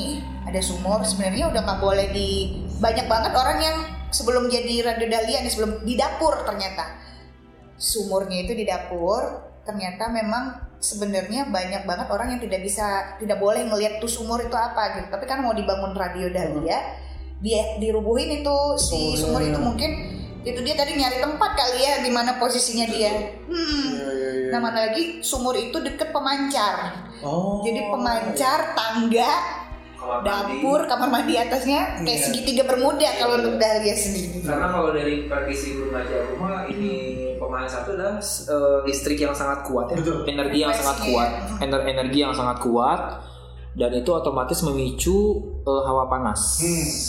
ada 0.46 0.62
sumur. 0.62 1.02
Sebenarnya 1.06 1.54
udah 1.54 1.62
nggak 1.62 1.82
boleh 1.82 2.08
di 2.14 2.30
banyak 2.80 3.06
banget 3.06 3.34
orang 3.34 3.58
yang 3.60 3.78
sebelum 4.10 4.50
jadi 4.50 4.94
Radio 4.94 5.06
Dahlia 5.10 5.42
nih 5.42 5.52
sebelum 5.54 5.86
di 5.86 5.94
dapur 5.94 6.34
ternyata 6.46 6.98
sumurnya 7.78 8.46
itu 8.46 8.54
di 8.58 8.66
dapur. 8.66 9.52
Ternyata 9.66 10.10
memang 10.10 10.69
sebenarnya 10.80 11.52
banyak 11.52 11.84
banget 11.84 12.08
orang 12.08 12.36
yang 12.36 12.42
tidak 12.42 12.64
bisa 12.64 13.16
tidak 13.20 13.38
boleh 13.38 13.68
ngelihat 13.68 14.00
tuh 14.00 14.08
sumur 14.08 14.40
itu 14.40 14.56
apa 14.56 15.00
gitu. 15.00 15.08
Tapi 15.12 15.26
kan 15.28 15.44
mau 15.44 15.52
dibangun 15.52 15.92
Radio 15.94 16.32
Dahlia, 16.32 16.80
dia 17.40 17.62
dirubuhin 17.78 18.42
itu 18.42 18.58
si 18.80 19.20
sumur 19.20 19.44
itu 19.44 19.60
mungkin 19.60 19.92
itu 20.40 20.60
dia 20.64 20.72
tadi 20.72 20.96
nyari 20.96 21.20
tempat 21.20 21.52
kali 21.52 21.80
ya 21.84 21.94
di 22.00 22.12
mana 22.16 22.40
posisinya 22.40 22.88
dia. 22.88 23.12
Hmm. 23.44 23.92
Iya 23.92 24.08
iya 24.08 24.30
iya. 24.32 24.50
Nah, 24.56 24.60
mana 24.64 24.80
lagi 24.88 25.20
sumur 25.20 25.54
itu 25.60 25.78
deket 25.84 26.16
pemancar. 26.16 27.06
Oh. 27.20 27.60
Jadi 27.62 27.92
pemancar, 27.92 28.72
tangga, 28.72 29.32
Kamar 30.00 30.24
mandi. 30.24 30.64
dapur, 30.64 30.80
kamar 30.88 31.10
mandi 31.12 31.36
atasnya 31.36 32.00
kayak 32.02 32.08
Iya. 32.08 32.24
segitiga 32.24 32.64
bermuda 32.64 33.10
kalau 33.20 33.36
untuk 33.44 33.60
Dahlia 33.60 33.92
sendiri. 33.94 34.40
Karena 34.48 34.72
kalau 34.72 34.96
dari 34.96 35.28
Guru 35.28 35.92
Naja 35.92 36.18
rumah 36.32 36.64
ini 36.72 36.96
pemain 37.40 37.66
satu 37.66 37.96
adalah 37.96 38.20
eh, 38.20 38.80
listrik 38.84 39.18
yang 39.18 39.32
sangat 39.32 39.64
kuat 39.64 39.90
ya. 39.90 39.98
Betul. 39.98 40.28
Energi 40.28 40.60
yang 40.60 40.72
sangat 40.72 40.98
Pastinya. 40.98 41.10
kuat. 41.10 41.30
Ener- 41.60 41.86
energi 41.88 42.20
yang 42.20 42.32
sangat 42.32 42.58
kuat 42.60 43.02
dan 43.72 43.92
itu 43.92 44.10
otomatis 44.10 44.60
memicu 44.62 45.18
eh, 45.62 45.84
hawa 45.84 46.06
panas. 46.06 46.60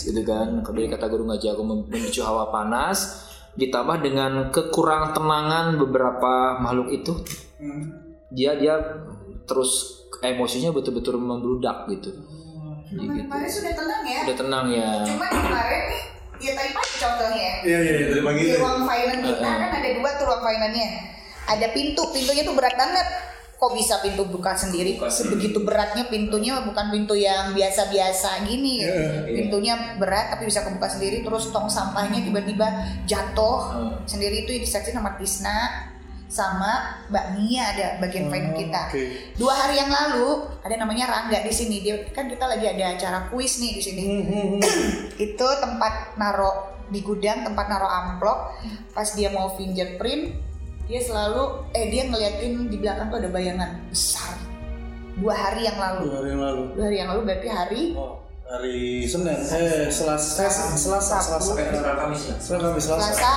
Gitu 0.03 0.23
kan. 0.23 0.63
Dari 0.63 0.87
kata 0.87 1.07
Guru 1.07 1.25
Naja 1.25 1.53
aku 1.53 1.63
mem- 1.63 1.87
memicu 1.87 2.21
hawa 2.21 2.49
panas 2.49 3.27
ditambah 3.51 3.99
dengan 3.99 4.49
kekurang 4.49 5.11
tenangan 5.11 5.75
beberapa 5.77 6.33
makhluk 6.57 6.95
itu 6.95 7.13
Hmm. 7.59 7.93
dia 8.31 8.55
dia 8.55 8.79
terus 9.43 10.01
emosinya 10.19 10.71
betul-betul 10.71 11.19
membludak 11.19 11.85
gitu. 11.89 12.15
Jadi 12.89 13.05
gitu. 13.13 13.27
Kemarin 13.27 13.47
sudah 13.47 13.73
tenang 13.75 14.03
ya. 14.03 14.19
Udah 14.23 14.37
tenang 14.39 14.67
ya. 14.67 14.89
Cuma 15.05 15.27
kemarin 15.27 15.83
nih, 15.87 16.03
ya 16.41 16.53
tadi 16.55 16.71
pagi 16.71 16.95
contohnya. 16.97 17.50
Iya 17.65 17.79
iya 17.81 17.93
iya 17.97 18.07
dari 18.13 18.23
pagi. 18.25 18.43
Di 18.47 18.57
ruang 18.57 18.83
finance 18.89 19.23
kita 19.25 19.51
kan 19.51 19.71
ada 19.71 19.91
dua 19.97 20.11
tuh 20.17 20.25
ruang 20.29 20.43
finance-nya. 20.43 20.89
Ada 21.51 21.67
pintu, 21.75 22.03
pintunya 22.15 22.43
tuh 22.47 22.55
berat 22.55 22.77
banget. 22.79 23.07
Kok 23.61 23.77
bisa 23.77 24.01
pintu 24.01 24.25
buka 24.25 24.57
sendiri? 24.57 24.97
Sebegitu 25.13 25.61
beratnya 25.61 26.09
pintunya 26.09 26.65
bukan 26.65 26.89
pintu 26.89 27.13
yang 27.13 27.53
biasa-biasa 27.53 28.49
gini. 28.49 28.81
Pintunya 29.29 30.01
berat 30.01 30.33
tapi 30.33 30.49
bisa 30.49 30.65
kebuka 30.65 30.89
sendiri. 30.89 31.21
Terus 31.21 31.53
tong 31.53 31.69
sampahnya 31.69 32.25
tiba-tiba 32.25 32.73
jatuh 33.05 33.77
sendiri 34.09 34.49
itu 34.49 34.57
disaksikan 34.65 35.05
sama 35.05 35.13
Tisna 35.21 35.91
sama 36.31 37.03
Mbak 37.11 37.27
Mia 37.37 37.65
ada 37.75 37.87
bagian 37.99 38.31
finance 38.31 38.55
kita. 38.55 38.83
Oke. 38.95 39.05
Dua 39.35 39.51
hari 39.51 39.83
yang 39.83 39.91
lalu 39.91 40.47
ada 40.63 40.75
namanya 40.79 41.11
Rangga 41.11 41.43
di 41.43 41.51
sini. 41.51 41.83
Dia 41.83 42.07
kan 42.15 42.31
kita 42.31 42.47
lagi 42.47 42.71
ada 42.71 42.95
acara 42.95 43.19
kuis 43.29 43.59
nih 43.59 43.77
di 43.77 43.83
sini. 43.83 44.03
itu 45.27 45.47
tempat 45.61 46.15
naro 46.17 46.80
di 46.91 47.01
gudang 47.01 47.47
tempat 47.47 47.67
naro 47.67 47.87
amplop. 47.87 48.39
Pas 48.91 49.09
dia 49.15 49.31
mau 49.31 49.55
fingerprint, 49.55 50.35
dia 50.91 51.01
selalu 51.01 51.71
eh 51.73 51.87
dia 51.89 52.11
ngeliatin 52.11 52.67
di 52.67 52.77
belakang 52.77 53.09
tuh 53.09 53.19
ada 53.23 53.31
bayangan 53.31 53.71
besar. 53.89 54.35
Dua 55.17 55.35
hari 55.35 55.67
yang 55.67 55.79
lalu. 55.79 56.03
Dua 56.07 56.17
hari 56.19 56.29
yang 56.31 56.43
lalu. 56.43 56.63
Dua 56.75 56.85
hari 56.87 56.97
yang 56.99 57.09
lalu 57.15 57.21
berarti 57.27 57.49
hari 57.51 57.83
Oh, 57.95 58.15
hari 58.47 59.07
Senin. 59.07 59.39
Eh 59.39 59.87
Selasa. 59.91 60.47
Eh, 60.47 60.51
Selasa. 60.79 61.17
Selasa. 61.19 61.53
Kamis 61.55 62.23
ya. 62.29 62.35
Senin 62.39 62.61
Kamis 62.67 62.85
Selasa. 62.87 63.05
Selasa 63.11 63.33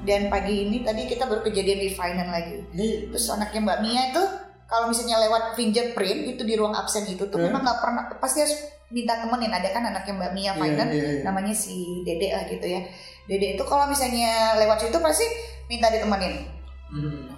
dan 0.00 0.32
pagi 0.32 0.64
ini 0.64 0.80
tadi 0.80 1.04
kita 1.04 1.28
baru 1.28 1.44
kejadian 1.44 1.80
di 1.80 1.90
final 1.92 2.28
lagi. 2.32 2.64
Ini 2.72 3.12
Terus 3.12 3.26
anaknya 3.30 3.60
Mbak 3.62 3.78
Mia 3.84 4.02
itu 4.12 4.22
kalau 4.64 4.86
misalnya 4.88 5.18
lewat 5.20 5.58
fingerprint 5.58 6.36
itu 6.36 6.42
di 6.46 6.54
ruang 6.56 6.72
absen 6.72 7.04
itu 7.04 7.26
tuh 7.26 7.36
Hmm. 7.36 7.50
memang 7.52 7.62
nggak 7.66 7.78
pernah 7.82 8.02
pasti 8.16 8.38
harus 8.42 8.54
minta 8.90 9.14
temenin 9.16 9.48
ada 9.48 9.68
kan 9.68 9.82
anaknya 9.84 10.12
Mbak 10.12 10.32
Mia 10.32 10.44
Iya, 10.44 10.52
finance 10.52 10.92
iya, 10.92 11.04
iya. 11.08 11.22
namanya 11.22 11.54
si 11.54 11.74
Dede 12.02 12.28
lah 12.28 12.44
gitu 12.44 12.66
ya. 12.66 12.82
Dede 13.24 13.54
itu 13.54 13.62
kalau 13.62 13.86
misalnya 13.86 14.30
lewat 14.56 14.78
situ 14.80 14.98
pasti 14.98 15.26
minta 15.64 15.86
ditemenin. 15.88 16.58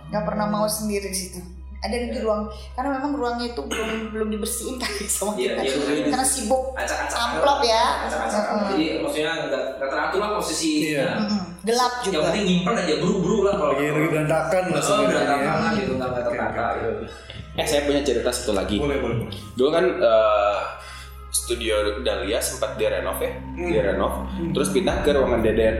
nggak 0.08 0.24
pernah 0.24 0.46
mau 0.46 0.64
sendiri 0.64 1.06
di 1.06 1.18
situ. 1.18 1.40
Ada 1.78 1.98
di 2.08 2.18
ruang 2.18 2.46
karena 2.72 2.94
memang 2.94 3.12
ruangnya 3.12 3.46
itu 3.48 3.60
belum 3.60 3.90
belum 4.08 4.28
dibersihin 4.30 4.78
kali 4.78 5.02
sama 5.10 5.34
Iya, 5.34 5.52
kita. 5.52 5.60
iya, 5.60 5.74
iya. 5.98 6.04
Karena 6.08 6.24
sibuk 6.24 6.72
acak-acak 6.72 7.18
amplop 7.20 7.60
ya. 7.60 7.84
Acak-acak. 8.06 8.42
Heeh. 8.42 8.64
jadi 8.70 8.86
maksudnya 9.02 9.30
nggak 9.42 9.62
nggak 9.76 9.88
teratur 9.90 10.18
lah 10.18 10.30
posisi 10.32 10.70
Iya. 10.88 11.10
Mm-mm. 11.18 11.42
gelap 11.60 11.92
yang 12.00 12.04
juga. 12.08 12.24
penting 12.24 12.44
nyimpen 12.44 12.74
aja 12.76 12.94
buru-buru 12.96 13.38
lah 13.42 13.54
kalau 13.54 13.70
lagi 13.72 13.84
lagi 13.88 14.08
berantakan 14.08 14.62
lah 14.68 14.80
sebenarnya. 14.80 15.10
berantakan 15.10 15.72
gitu 15.74 15.92
nggak 15.92 16.10
tertata 16.16 16.64
gitu 16.78 16.90
Eh 17.52 17.66
saya 17.68 17.80
punya 17.84 18.00
cerita 18.00 18.30
satu 18.30 18.52
lagi. 18.54 18.76
Boleh 18.78 18.96
boleh. 18.96 19.16
boleh. 19.20 19.36
Dulu 19.52 19.68
kan 19.68 19.84
eh, 19.84 20.58
studio 21.32 21.74
Dahlia 21.98 22.36
sempat 22.38 22.76
direnov 22.76 23.16
ya, 23.16 23.32
direnov. 23.56 24.28
Terus 24.52 24.68
pindah 24.70 25.00
ke 25.00 25.10
ruangan 25.10 25.40
Deden. 25.40 25.76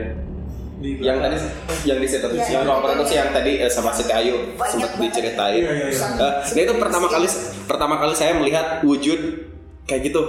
Di 0.75 0.99
Yang 0.99 1.17
tadi 1.21 1.37
yang 1.85 1.97
di 1.97 2.07
situ 2.09 2.27
Iya, 2.27 2.43
yang 2.51 2.65
iya, 2.65 2.67
iya. 2.67 2.83
produksi 2.83 3.13
yang 3.15 3.29
tadi 3.31 3.51
eh, 3.55 3.71
sama 3.71 3.93
Siti 3.93 4.11
Ayu 4.11 4.51
sempat 4.59 4.97
diceritain. 4.97 5.61
Iya, 5.61 5.71
iya, 5.71 5.87
iya. 5.87 6.07
Eh, 6.19 6.33
nah 6.43 6.61
itu 6.61 6.73
pertama 6.75 7.07
kali 7.07 7.27
pertama 7.63 7.95
kali 7.95 8.11
saya 8.11 8.35
melihat 8.35 8.83
wujud 8.83 9.19
kayak 9.83 10.11
gitu. 10.11 10.19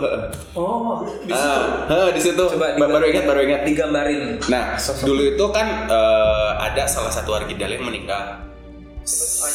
Oh, 0.52 1.02
Ah, 1.26 1.88
ah, 1.88 2.08
di 2.10 2.20
situ 2.20 2.38
Coba 2.38 2.76
Ba- 2.76 2.86
baru 2.86 3.06
ingat 3.08 3.24
baru 3.24 3.40
ingat. 3.42 3.60
digambarin 3.64 4.38
Nah, 4.46 4.76
dulu 5.00 5.22
itu 5.26 5.44
kan 5.50 5.88
eh, 5.88 6.50
ada 6.60 6.84
salah 6.84 7.10
satu 7.10 7.32
warga 7.32 7.50
Dahlia 7.50 7.74
yang 7.74 7.88
meninggal. 7.88 8.22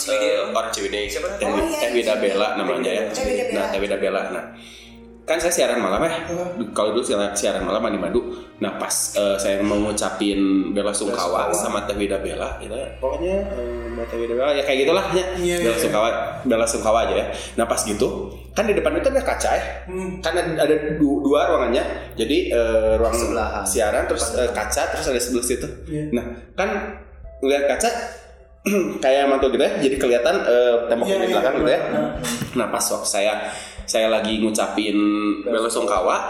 Eh, 0.09 0.35
orang 0.45 0.69
Ciwidey. 0.69 1.07
Siapa? 1.07 1.37
Teh 1.37 1.45
Oh, 1.45 1.57
iya, 1.57 1.89
Wida 1.89 2.15
Bella 2.17 2.53
namanya 2.53 2.91
ya. 2.91 3.03
Nah, 3.49 3.65
Teh 3.69 3.79
Wida 3.79 3.95
Bella. 3.95 4.21
Nah, 4.29 4.43
kan 5.29 5.37
saya 5.37 5.53
siaran 5.53 5.77
malam 5.77 6.01
ya. 6.01 6.25
Kalau 6.73 6.97
dulu 6.97 7.05
siaran, 7.05 7.29
siaran 7.37 7.61
malam 7.61 7.85
di 7.85 8.01
Madu. 8.01 8.33
Nah, 8.57 8.81
pas 8.81 8.89
eh, 9.13 9.37
saya 9.37 9.61
mau 9.61 9.77
ngucapin 9.77 10.73
bela 10.73 10.89
sungkawa 10.89 11.53
sama 11.53 11.85
Teh 11.85 11.93
Wida 11.93 12.17
Bella, 12.17 12.57
gitu 12.57 12.73
ya. 12.73 12.89
Pokoknya 12.97 13.45
Mbak 13.93 14.05
Teh 14.09 14.17
Wida 14.17 14.33
Bella 14.33 14.51
ya 14.57 14.63
kayak 14.65 14.89
gitulah 14.89 15.05
ya. 15.13 15.25
Iya, 15.37 15.55
Bela 15.61 15.77
iya. 15.77 15.81
sungkawa, 15.85 16.07
bela 16.41 16.65
sungkawa 16.65 16.97
aja 17.05 17.15
ya. 17.21 17.25
Nah, 17.61 17.69
pas 17.69 17.77
gitu, 17.85 18.33
kan 18.57 18.65
di 18.65 18.73
depan 18.73 18.97
itu 18.97 19.07
ada 19.13 19.21
kaca 19.21 19.49
ya. 19.53 19.63
Kan 20.19 20.33
ada, 20.33 20.65
ada 20.65 20.75
du- 20.97 21.21
dua 21.21 21.45
ruangannya. 21.53 21.85
Jadi 22.17 22.49
eh, 22.49 22.97
ruang 22.97 23.13
Sebelahan. 23.13 23.63
siaran 23.63 24.09
terus 24.09 24.33
eh, 24.33 24.49
kaca 24.49 24.97
terus 24.97 25.05
ada 25.13 25.21
sebelah 25.21 25.45
situ. 25.45 25.67
Iya. 25.85 26.09
Nah, 26.17 26.25
kan 26.57 26.69
ngeliat 27.39 27.69
kaca 27.69 27.89
kayak 29.03 29.31
mantul 29.31 29.55
gitu 29.55 29.63
ya, 29.63 29.71
jadi 29.79 29.95
kelihatan 29.95 30.35
eh, 30.43 30.75
tembok 30.91 31.07
Iya, 31.07 31.15
di 31.15 31.25
iya, 31.25 31.31
belakang 31.31 31.53
gitu 31.57 31.71
ya. 31.71 31.79
iya. 31.79 32.01
Nah, 32.59 32.67
pas 32.67 32.83
waktu 32.83 33.07
saya 33.07 33.33
saya 33.87 34.07
lagi 34.11 34.37
ngucapin 34.43 34.97
bela 35.41 35.65
sungkawa 35.65 36.29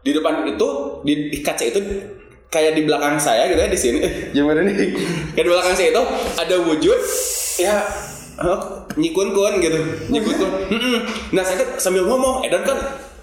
di 0.00 0.14
depan 0.14 0.46
itu 0.46 0.68
di, 1.02 1.28
di 1.28 1.38
kaca 1.42 1.64
itu 1.66 1.80
kayak 2.46 2.78
di 2.78 2.82
belakang 2.86 3.18
saya 3.18 3.50
gitu 3.50 3.58
ya 3.58 3.68
di 3.68 3.78
sini 3.78 3.98
eh 4.02 4.12
gimana 4.34 4.62
nih 4.62 4.74
kayak 5.34 5.44
di 5.44 5.50
belakang 5.50 5.74
saya 5.74 5.88
itu 5.90 6.02
ada 6.38 6.56
wujud 6.62 6.98
ya 7.58 7.74
eh, 8.38 8.58
nyikun-kun 8.94 9.58
gitu 9.58 9.78
nyikun-kun 10.08 10.50
Mm-mm. 10.72 10.98
nah 11.34 11.42
saya 11.42 11.62
tuh 11.62 11.68
sambil 11.76 12.06
ngomong 12.06 12.46
Edan 12.46 12.62
kan 12.62 12.78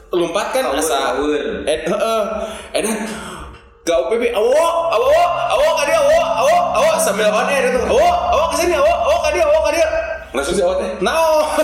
lompat 0.07 0.55
kan 0.55 0.71
asa 0.71 1.19
kawer. 1.19 1.67
Ed, 1.67 1.83
heeh. 1.83 2.21
Edan 2.71 2.95
Gak 3.87 4.03
UPP, 4.03 4.35
awo, 4.35 4.67
awo, 4.91 5.15
awo, 5.55 5.67
kadi 5.79 5.95
awo, 5.95 6.17
awo, 6.43 6.55
awo, 6.75 6.89
sambil 6.99 7.31
on 7.31 7.47
air 7.47 7.71
itu, 7.71 7.79
awo, 7.87 8.03
awo 8.35 8.43
ke 8.51 8.55
sini, 8.59 8.75
awo, 8.75 8.91
awo 8.91 9.15
kadi, 9.23 9.39
awo 9.39 9.63
kadi, 9.63 9.79
langsung 10.35 10.55
si 10.59 10.61
awo 10.61 10.75
teh, 10.75 10.91
no, 10.99 11.15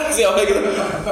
si 0.08 0.24
awo 0.24 0.40
gitu, 0.40 0.64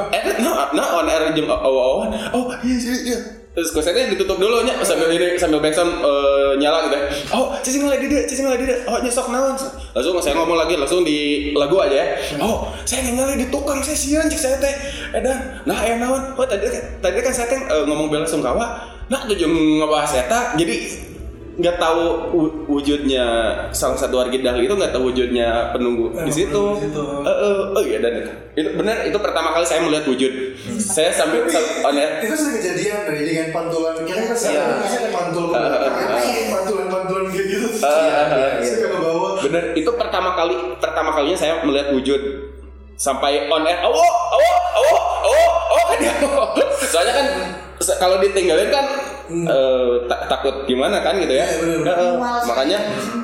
eh, 0.08 0.20
no, 0.40 0.72
no, 0.72 0.84
on 1.04 1.12
air 1.12 1.28
jam 1.36 1.52
awo, 1.52 1.68
awo, 1.68 2.08
oh, 2.32 2.48
iya, 2.64 2.76
iya, 2.80 2.96
iya, 3.12 3.18
terus 3.52 3.68
kosetnya 3.76 4.08
ditutup 4.08 4.40
dulu 4.40 4.64
nya 4.64 4.80
sambil 4.80 5.12
ini 5.12 5.36
sambil 5.36 5.60
backsound 5.60 6.00
eh, 6.00 6.52
nyala 6.56 6.88
gitu 6.88 6.96
ya. 6.96 7.04
Oh, 7.36 7.52
cicing 7.60 7.84
lagi 7.84 8.08
dia, 8.08 8.24
cicing 8.24 8.48
lagi 8.48 8.64
dia. 8.64 8.80
Oh, 8.88 8.96
nyesok 9.00 9.28
naon. 9.28 9.56
Langsung 9.92 10.16
saya 10.24 10.34
ngomong 10.40 10.56
lagi 10.56 10.74
langsung 10.80 11.04
di 11.04 11.52
lagu 11.52 11.76
aja 11.76 11.96
ya. 11.96 12.06
Oh, 12.40 12.72
saya 12.88 13.04
ningali 13.04 13.36
di 13.36 13.46
tukang 13.52 13.84
saya 13.84 13.96
sieun 13.96 14.28
cik 14.28 14.40
saya 14.40 14.56
teh. 14.56 14.74
Edan, 15.12 15.64
nah 15.68 15.76
aya 15.84 16.00
naon? 16.00 16.32
Oh, 16.36 16.48
tadi 16.48 16.68
tadi 17.00 17.18
kan 17.20 17.32
saya 17.32 17.52
teh 17.52 17.60
eh, 17.60 17.84
ngomong 17.84 18.08
bela 18.08 18.24
sungkawa. 18.24 18.88
Nah, 19.12 19.28
tujuh 19.28 19.44
ngebahas 19.44 20.24
eta. 20.24 20.56
Jadi 20.56 21.11
nggak 21.62 21.78
tahu 21.78 22.02
wu- 22.28 22.54
wujudnya 22.68 23.22
salah 23.70 23.94
satu 23.94 24.18
warga 24.18 24.34
Dahlia 24.34 24.66
itu 24.66 24.74
nggak 24.74 24.90
tahu 24.90 25.08
wujudnya 25.08 25.70
penunggu 25.70 26.10
di 26.18 26.32
situ. 26.34 26.50
penunggu 26.50 26.74
di 26.76 26.90
situ. 26.90 27.02
Eh, 27.22 27.36
eh, 27.38 27.58
oh 27.70 27.82
iya 27.82 27.98
dan 27.98 28.12
itu, 28.18 28.30
itu 28.56 28.68
benar 28.74 28.96
itu 29.02 29.14
pertama 29.16 29.48
kali 29.50 29.62
saya 29.62 29.80
melihat 29.80 30.04
wujud. 30.04 30.32
saya 30.74 31.08
sampai 31.08 31.46
sam- 31.46 31.86
on 31.86 31.94
air. 31.94 32.18
itu 32.20 32.34
sering 32.34 32.56
kejadian 32.58 32.98
dari 33.04 33.22
dengan 33.24 33.46
pantulan 33.52 33.94
kita 33.96 34.10
kan 34.10 34.34
Iya. 34.34 34.64
pasti 34.74 34.96
ada 34.98 35.08
pantul 35.08 35.46
pantulan 35.52 36.86
pantulan 36.88 37.24
kayak 37.28 37.46
gitu 37.48 37.66
Eh, 37.72 37.86
eh, 37.86 38.26
eh, 38.26 38.50
saya 38.60 38.76
nggak 38.76 38.90
kebawa 38.92 39.28
Bener, 39.40 39.64
itu 39.74 39.90
pertama 39.92 40.30
kali 40.32 40.54
pertama 40.76 41.10
kalinya 41.12 41.34
saya 41.36 41.62
melihat 41.62 41.90
wujud 41.90 42.20
sampai 42.94 43.46
on 43.46 43.62
air. 43.62 43.78
Awo, 43.80 43.98
awo, 43.98 44.50
awo, 44.72 44.94
awo, 45.24 45.42
awo 45.68 45.82
kan 45.88 45.98
ya. 46.00 46.14
Soalnya 46.92 47.12
kan 47.12 47.26
kalau 47.96 48.18
ditinggalin 48.18 48.68
kan 48.68 48.86
eh, 49.28 49.46
ta- 50.04 50.24
takut 50.26 50.64
gimana 50.64 50.98
kan 50.98 51.16
gitu 51.16 51.32
ya. 51.32 51.46
Bener, 51.56 51.78
bener. 51.80 51.94
Eh, 51.94 52.04
eh, 52.04 52.14
makanya 52.44 52.78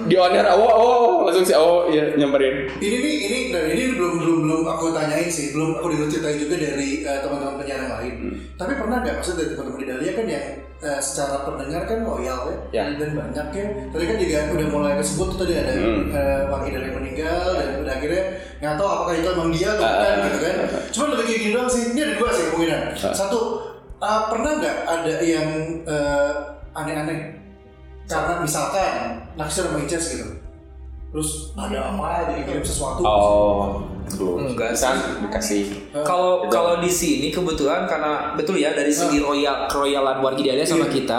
di 0.04 0.14
on 0.14 0.30
air 0.30 0.46
awo, 0.46 0.66
awo, 0.66 0.88
awo, 0.88 1.06
langsung 1.24 1.42
si 1.42 1.52
awo 1.52 1.88
ya 1.88 2.14
nyamperin. 2.14 2.70
ini 2.78 2.96
nih 2.98 3.16
ini 3.22 3.38
dan 3.50 3.64
ini 3.66 3.82
belum 3.92 4.12
belum 4.18 4.38
belum 4.42 4.62
aku 4.66 4.90
tanyain 4.90 5.28
sih 5.28 5.50
belum 5.50 5.76
aku 5.76 5.86
dengar 5.90 6.08
ceritain 6.08 6.38
juga 6.38 6.54
dari 6.56 7.02
eh, 7.02 7.18
teman-teman 7.18 7.54
penyiar 7.56 7.80
yang 7.80 7.94
lain 7.94 8.14
tapi 8.54 8.72
pernah 8.74 8.96
nggak 8.98 9.16
maksud 9.16 9.34
dari 9.34 9.48
teman-teman 9.50 9.78
di 9.78 9.86
Dahlia 9.86 10.12
kan 10.12 10.26
yang 10.26 10.46
eh, 10.78 10.98
secara 10.98 11.36
pendengar 11.42 11.82
kan 11.84 11.98
loyal 12.00 12.40
ya, 12.70 12.86
Ya. 12.86 12.94
dan 12.94 13.10
banyak 13.12 13.46
ya 13.50 13.64
tadi 13.88 14.04
kan 14.04 14.16
juga 14.16 14.38
udah 14.50 14.66
mulai 14.68 14.92
kesebut 14.96 15.26
tuh 15.30 15.38
tadi 15.40 15.54
ada 15.54 15.72
Hmm. 15.74 16.08
eh, 16.08 16.40
Wangi 16.48 16.70
dari 16.70 16.90
meninggal 16.90 17.46
dan 17.54 17.68
udah 17.78 17.92
akhirnya 17.94 18.22
nggak 18.58 18.74
tahu 18.74 18.88
apakah 18.88 19.14
itu 19.14 19.28
emang 19.28 19.50
dia 19.50 19.68
atau 19.70 19.84
bukan 19.84 20.08
Ah. 20.08 20.24
gitu 20.24 20.38
kan 20.40 20.54
cuma 20.88 21.04
lebih 21.10 21.24
kayak 21.26 21.40
gini 21.40 21.52
doang 21.52 21.68
sih 21.68 21.82
ini 21.88 22.00
ada 22.00 22.14
dua 22.14 22.28
sih 22.30 22.42
kemungkinan 22.46 22.80
Ah. 22.96 23.12
satu 23.12 23.40
eh, 23.98 24.20
pernah 24.28 24.52
nggak 24.56 24.76
ada 24.84 25.14
yang 25.20 25.48
eh, 25.82 26.32
aneh-aneh 26.72 27.20
karena 28.04 28.40
misalkan 28.40 28.92
naksir 29.34 29.68
sama 29.68 29.78
Ices 29.80 30.16
gitu 30.16 30.28
terus 31.08 31.52
ada 31.56 31.88
apa 31.88 32.28
jadi 32.28 32.42
kirim 32.44 32.64
sesuatu 32.64 33.00
Oh, 33.00 33.80
belum. 34.08 34.52
Enggak 34.52 34.76
sih. 34.76 34.92
Dikasih. 35.24 35.62
Kalau 36.04 36.44
Itu. 36.44 36.52
kalau 36.52 36.80
di 36.80 36.88
sini 36.88 37.28
kebetulan 37.28 37.88
karena 37.88 38.36
betul 38.36 38.56
ya 38.56 38.72
dari 38.72 38.92
segi 38.92 39.16
royal 39.18 39.68
keroyalan 39.68 40.20
warga 40.20 40.40
Dahlia 40.40 40.64
sama 40.64 40.84
Iya. 40.84 40.92
kita 40.92 41.18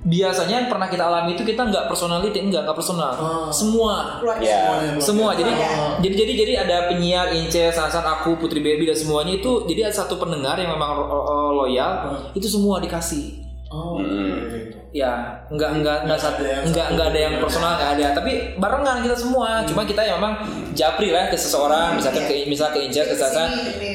biasanya 0.00 0.54
yang 0.56 0.68
pernah 0.68 0.86
kita 0.86 1.04
alami 1.04 1.34
itu 1.34 1.44
kita 1.44 1.60
nggak 1.62 1.84
personality 1.84 2.40
enggak 2.40 2.64
nggak 2.64 2.72
personal 2.74 3.12
Oh. 3.12 3.48
semua 3.50 4.16
Ya. 4.40 4.56
Semuanya, 4.56 4.96
semua 4.98 5.30
jadi 5.34 5.52
Oh. 5.52 6.00
jadi 6.00 6.14
jadi 6.16 6.32
jadi 6.34 6.52
ada 6.58 6.76
penyiar 6.88 7.28
Ince 7.30 7.68
Sansan 7.68 8.00
aku 8.02 8.34
Putri 8.34 8.58
Baby 8.58 8.84
dan 8.84 8.96
semuanya 8.96 9.34
itu 9.34 9.66
jadi 9.66 9.86
ada 9.86 9.94
satu 9.94 10.16
pendengar 10.16 10.56
yang 10.56 10.72
memang 10.72 10.96
ro- 10.96 11.04
ro- 11.06 11.26
loyal 11.54 11.92
Hmm. 12.06 12.32
itu 12.32 12.46
semua 12.46 12.78
dikasih 12.78 13.44
Oh, 13.68 14.00
Hmm. 14.00 14.66
Gitu. 14.90 14.98
ya 15.06 15.38
enggak 15.46 15.70
enggak 15.78 15.98
enggak 16.02 16.18
satu 16.18 16.42
ada 16.42 16.50
yang 16.50 16.62
enggak 16.66 16.84
satu 16.86 16.92
enggak 16.94 17.06
ada 17.06 17.18
yang 17.18 17.34
personal 17.38 17.70
enggak 17.78 17.90
ada. 17.94 18.06
Tapi 18.18 18.32
barengan 18.58 18.96
kita 19.06 19.16
semua. 19.16 19.48
Cuma 19.62 19.82
kita 19.86 20.02
ya 20.02 20.18
memang 20.18 20.34
japri 20.74 21.14
lah 21.14 21.30
ke 21.30 21.38
seseorang 21.38 21.94
misalkan 21.94 22.26
ke 22.26 22.34
misal 22.50 22.74
ke 22.74 22.82
Ince 22.82 23.02
ke 23.06 23.14
Sansan 23.14 23.50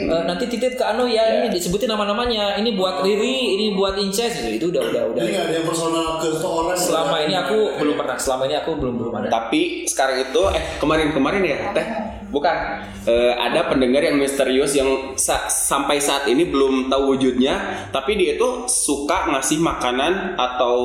Eh, 0.05 0.23
nanti 0.29 0.45
titip 0.45 0.77
ke 0.77 0.83
Anu 0.85 1.09
ya 1.09 1.41
ini 1.41 1.49
disebutin 1.49 1.89
nama-namanya. 1.89 2.61
Ini 2.61 2.77
buat 2.77 3.01
Riri 3.01 3.57
ini 3.57 3.65
buat 3.73 3.97
Inces 3.97 4.37
gitu. 4.37 4.49
Itu 4.55 4.65
udah 4.69 4.83
udah 4.93 5.03
udah. 5.11 5.21
Nggak 5.25 5.43
ada 5.49 5.53
yang 5.53 5.67
personal 5.67 6.07
ke 6.21 6.27
seseorang. 6.31 6.77
selama 6.77 7.15
ini 7.23 7.33
aku 7.39 7.57
belum 7.81 7.95
pernah 7.97 8.15
selama 8.19 8.43
ini 8.45 8.55
aku 8.59 8.71
belum 8.77 8.95
belum 9.01 9.13
ada. 9.19 9.27
Tapi 9.31 9.87
sekarang 9.89 10.21
itu 10.21 10.41
eh 10.53 10.63
kemarin-kemarin 10.77 11.41
ya 11.41 11.57
teh 11.73 11.87
bukan 12.27 12.57
Eh, 13.05 13.33
ada 13.33 13.69
pendengar 13.69 14.01
yang 14.01 14.17
misterius 14.17 14.73
yang 14.73 14.87
sa- 15.13 15.45
sampai 15.45 15.97
saat 15.97 16.25
ini 16.25 16.41
belum 16.43 16.89
tahu 16.89 17.13
wujudnya 17.13 17.53
tapi 17.89 18.15
dia 18.15 18.33
itu 18.33 18.47
suka 18.65 19.29
ngasih 19.29 19.59
makanan 19.59 20.33
atau 20.33 20.75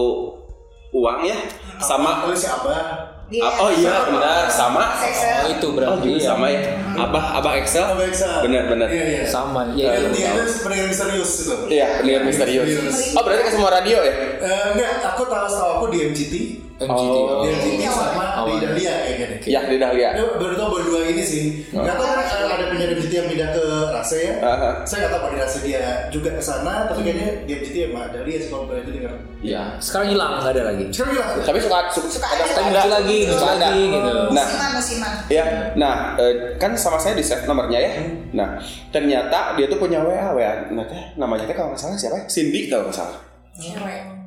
uang 0.90 1.22
ya 1.22 1.38
sama 1.78 2.24
oleh 2.24 2.34
si 2.34 2.44
Abah. 2.44 3.16
Dia- 3.26 3.46
oh 3.56 3.70
iya 3.70 3.94
benar 4.04 4.50
sama 4.50 4.90
Excel. 5.00 5.38
oh 5.38 5.48
itu 5.48 5.64
oh 5.64 5.72
berarti 5.72 6.02
juga 6.04 6.18
ya. 6.18 6.26
sama 6.26 6.46
ya 6.50 6.60
abah 6.98 7.24
abah 7.38 7.52
Excel 7.56 7.86
Abah 7.86 8.04
Eksa. 8.04 8.42
benar 8.42 8.66
benar 8.66 8.88
Iya 8.90 9.04
iya. 9.06 9.22
sama 9.24 9.70
ya 9.70 9.86
Yang 9.88 10.02
itu. 10.02 10.10
dia 10.12 10.30
itu 10.34 10.52
pendengar 10.60 10.86
misterius 10.90 11.30
itu. 11.38 11.54
iya 11.70 11.86
pendengar 11.96 12.22
misterius 12.26 12.68
oh 13.14 13.22
berarti 13.22 13.42
ke 13.44 13.50
semua 13.50 13.70
radio 13.70 13.98
ya 14.02 14.14
Eh, 14.40 14.64
enggak, 14.74 14.90
aku 15.06 15.22
tahu 15.24 15.46
setahu 15.46 15.70
aku 15.72 15.84
di 15.88 15.98
MCT, 16.04 16.34
MGT 16.80 16.88
Oh. 16.90 17.44
di 17.44 17.48
oh. 17.52 17.76
Iya, 17.76 17.90
sama 17.92 18.08
di 18.08 18.32
awalnya. 18.32 18.58
Dahlia 18.66 18.92
kayaknya 18.98 19.26
deh. 19.28 19.38
ya 19.44 19.60
di 19.62 19.76
Dahlia 19.76 20.08
Ya, 20.10 20.24
baru 20.32 20.54
tahu 20.54 20.68
baru 20.70 20.84
dua 20.86 21.00
ini 21.06 21.20
sih. 21.22 21.44
Oh. 21.70 21.84
Nggak 21.84 21.94
tahu 21.94 22.06
kan 22.06 22.18
ada 22.18 22.36
ada 22.50 22.64
penyiar 22.66 22.90
MCT 22.90 23.12
yang 23.14 23.28
pindah 23.28 23.48
ke 23.52 23.64
Rase 23.90 24.18
ya. 24.18 24.34
Aha. 24.40 24.70
Saya 24.82 24.98
nggak 24.98 25.10
tahu 25.10 25.20
apa 25.20 25.28
di 25.28 25.36
Rase 25.36 25.58
dia 25.60 25.82
juga 26.08 26.30
ke 26.32 26.40
sana, 26.40 26.88
tapi 26.88 27.00
kayaknya 27.02 27.28
di 27.44 27.52
MCT 27.54 27.76
sama 27.84 28.02
Dahlia 28.08 28.36
sih 28.36 28.48
kalau 28.48 28.64
itu 28.72 28.92
dengar. 28.92 29.12
ya 29.40 29.72
sekarang 29.76 30.12
hilang 30.12 30.36
nggak 30.36 30.52
ada 30.52 30.62
lagi 30.68 30.84
Sekarang 30.90 31.12
gila. 31.16 31.26
tapi 31.40 31.58
suka 31.58 31.78
suka, 31.90 32.08
Suka 32.12 32.26
ada 32.28 32.44
muncul 32.44 32.92
lagi 32.92 33.18
muncul 33.24 33.48
lagi 33.50 33.82
gitu 33.88 34.10
Nah. 34.12 34.44
musiman 34.44 34.70
musiman 34.76 35.12
Ya, 35.28 35.44
nah 35.74 35.94
eh, 36.14 36.32
kan 36.56 36.76
sama 36.76 36.96
saya 36.96 37.16
di 37.16 37.24
save 37.24 37.44
nomornya 37.44 37.80
ya. 37.80 37.90
Nah, 38.32 38.60
ternyata 38.90 39.56
dia 39.56 39.64
tuh 39.64 39.76
punya 39.76 40.00
WA, 40.00 40.32
WA. 40.32 40.68
Nah, 40.70 40.84
namanya 41.16 41.44
teh 41.44 41.52
kalau 41.52 41.72
nggak 41.72 41.80
salah 41.80 41.96
siapa 41.96 42.16
ya? 42.16 42.24
Cindy 42.26 42.68
kalau 42.68 42.84
nggak 42.84 42.96
salah. 42.96 43.16
cewek 43.54 44.19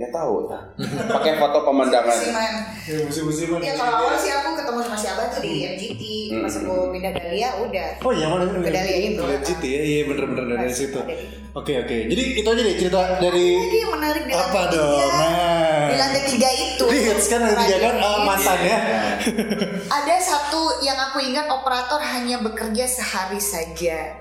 Dia 0.00 0.08
tahu, 0.08 0.48
tah. 0.48 0.64
Pakai 1.12 1.36
foto 1.36 1.60
pemandangan. 1.60 2.08
musiman 2.08 2.52
Ya, 2.88 3.04
musim-musiman. 3.04 3.60
ya 3.60 3.76
kalau 3.76 4.00
awal 4.00 4.16
sih 4.16 4.32
aku 4.32 4.56
ketemu 4.56 4.80
sama 4.80 4.96
si 4.96 5.06
Abah 5.06 5.28
tuh 5.28 5.44
di 5.44 5.52
MGT 5.68 6.02
Hmm. 6.30 6.40
pas 6.40 6.54
aku 6.56 6.74
pindah 6.88 7.12
Dahlia 7.12 7.48
udah 7.60 7.88
Oh 8.00 8.08
iya, 8.08 8.26
mana 8.26 8.48
Ke 8.48 8.70
Dahlia 8.70 8.96
itu. 8.96 9.20
MCT 9.20 9.62
ya, 9.62 9.82
iya 9.82 10.00
bener-bener 10.06 10.56
dari 10.56 10.72
situ. 10.72 10.96
Oke 11.50 11.74
oke, 11.76 11.96
jadi 12.06 12.22
itu 12.32 12.46
aja 12.46 12.62
deh 12.62 12.76
cerita 12.78 13.00
dari 13.18 13.46
Jadi 13.58 13.76
yang 13.76 13.90
menarik 13.92 14.22
di 14.22 14.32
apa 14.32 14.48
lantai 14.54 14.70
dong? 14.70 14.86
tiga 14.88 15.06
Nah, 15.10 15.82
di 15.84 15.96
lantai 15.98 16.22
tiga 16.24 16.48
itu 16.48 16.84
Di 16.86 16.98
hits 17.02 17.26
kan 17.26 17.38
nanti 17.42 17.58
tiga 17.60 17.76
kan 17.82 17.94
Radio 17.98 18.78
ya. 19.90 19.98
Ada 19.98 20.16
satu 20.22 20.62
yang 20.80 20.94
aku 21.02 21.18
ingat 21.18 21.50
operator 21.50 21.98
hanya 21.98 22.38
bekerja 22.38 22.86
sehari 22.86 23.36
saja 23.36 24.14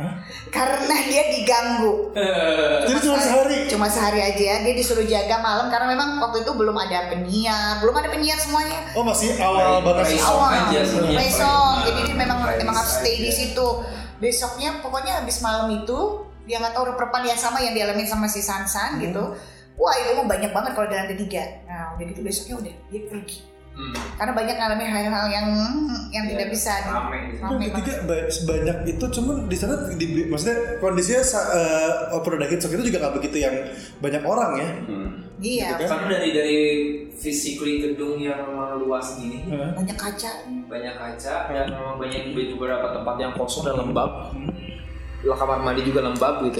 karena 0.50 0.96
dia 1.06 1.30
diganggu. 1.30 2.10
Jadi 2.90 3.00
cuma 3.00 3.20
sehari. 3.22 3.58
Cuma 3.70 3.88
sehari 3.88 4.20
aja 4.20 4.66
dia 4.66 4.74
disuruh 4.74 5.06
jaga 5.06 5.38
malam 5.38 5.70
karena 5.70 5.94
memang 5.94 6.18
waktu 6.20 6.42
itu 6.42 6.52
belum 6.52 6.74
ada 6.74 7.08
penyiar, 7.08 7.78
belum 7.80 7.94
ada 7.94 8.10
penyiar 8.10 8.36
semuanya. 8.36 8.82
Oh 8.98 9.06
masih 9.06 9.38
awal 9.38 9.86
banget 9.86 10.10
sih. 10.10 10.18
Isong 10.18 10.42
Awal, 10.42 10.74
aja. 10.74 10.80
Besok, 11.14 11.74
jadi 11.86 12.00
dia 12.04 12.16
memang 12.18 12.38
Private 12.42 12.60
memang 12.66 12.76
harus 12.76 12.94
stay 12.98 13.16
di 13.16 13.30
ya. 13.30 13.38
situ. 13.38 13.68
Besoknya 14.18 14.82
pokoknya 14.82 15.22
habis 15.22 15.40
malam 15.40 15.70
itu 15.72 16.26
dia 16.50 16.58
nggak 16.58 16.74
tahu 16.74 16.90
reperpan 16.92 17.30
yang 17.30 17.38
sama 17.38 17.62
yang 17.62 17.78
dialami 17.78 18.10
sama 18.10 18.26
si 18.26 18.42
Sansan 18.42 18.98
Hmm. 18.98 19.06
gitu. 19.06 19.24
Wah 19.78 19.96
itu 19.96 20.12
mah 20.12 20.28
banyak 20.28 20.52
banget 20.52 20.72
kalau 20.74 20.88
di 20.90 20.96
lantai 20.98 21.16
tiga. 21.16 21.44
Nah 21.64 21.96
udah 21.96 22.04
gitu 22.04 22.20
besoknya 22.20 22.56
udah 22.60 22.74
dia 22.90 23.02
pergi. 23.08 23.38
Hmm. 23.80 23.96
Karena 24.14 24.36
banyak 24.36 24.56
ngalamin 24.60 24.90
hal-hal 24.92 25.28
yang 25.32 25.48
yang 26.10 26.26
Iya, 26.26 26.32
tidak 26.36 26.48
bisa. 26.52 26.74
rame 26.84 27.40
rame 27.40 27.64
ba- 28.04 28.28
sebanyak 28.28 28.78
itu 28.86 29.06
cuman 29.10 29.48
di 29.48 29.56
sana 29.56 29.74
di, 29.96 30.06
maksudnya 30.28 30.58
kondisinya 30.78 31.24
Hits 32.46 32.68
itu 32.68 32.84
juga 32.84 33.00
nggak 33.00 33.16
begitu 33.16 33.38
yang 33.40 33.56
banyak 33.98 34.20
orang 34.22 34.52
ya. 34.54 34.70
Hmm. 34.84 35.10
Iya, 35.40 35.72
Gitu 35.72 35.88
kan? 35.88 35.90
karena 35.96 36.08
dari 36.12 36.30
dari 36.30 36.60
physically 37.16 37.80
gedung 37.80 38.20
yang 38.20 38.44
memang 38.44 38.76
luas 38.78 39.16
gini 39.16 39.48
Hah? 39.48 39.72
banyak 39.72 39.96
kaca. 39.96 40.32
banyak 40.68 40.94
kaca 40.94 41.36
dan 41.48 41.66
memang 41.72 41.96
banyak 41.96 42.22
beberapa 42.52 42.92
tempat 42.92 43.16
yang 43.18 43.32
kosong 43.34 43.64
dan 43.64 43.80
lembab 43.80 44.36
Lah, 45.20 45.36
kamar 45.36 45.60
mandi 45.60 45.84
juga 45.84 46.00
lembab 46.02 46.44
gitu 46.44 46.60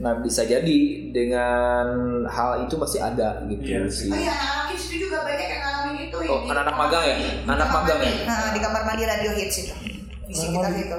nah 0.00 0.16
bisa 0.16 0.48
jadi 0.48 0.78
dengan 1.12 1.84
hal 2.24 2.64
itu 2.64 2.74
pasti 2.80 2.96
ada 2.96 3.44
gitu 3.52 3.60
Iya 3.60 3.84
sih 3.92 4.08
Oh 4.08 4.16
iya, 4.16 4.32
anak-anak 4.32 4.72
hits 4.72 4.84
itu 4.88 4.96
juga 5.04 5.20
banyak 5.28 5.44
yang 5.44 5.60
ngalamin 5.60 5.96
itu. 6.08 6.16
Oh, 6.16 6.24
yang 6.24 6.40
di 6.40 6.48
anak-anak 6.48 6.76
magang 6.80 7.04
ya? 7.04 7.16
Anak 7.44 7.68
magang 7.68 8.00
ya? 8.00 8.12
Nah, 8.24 8.48
di 8.56 8.60
kamar 8.64 8.82
mandi 8.88 9.04
radio 9.04 9.30
hits 9.36 9.56
itu. 9.60 9.74
Di 10.24 10.32
sekitar 10.32 10.72
situ. 10.72 10.98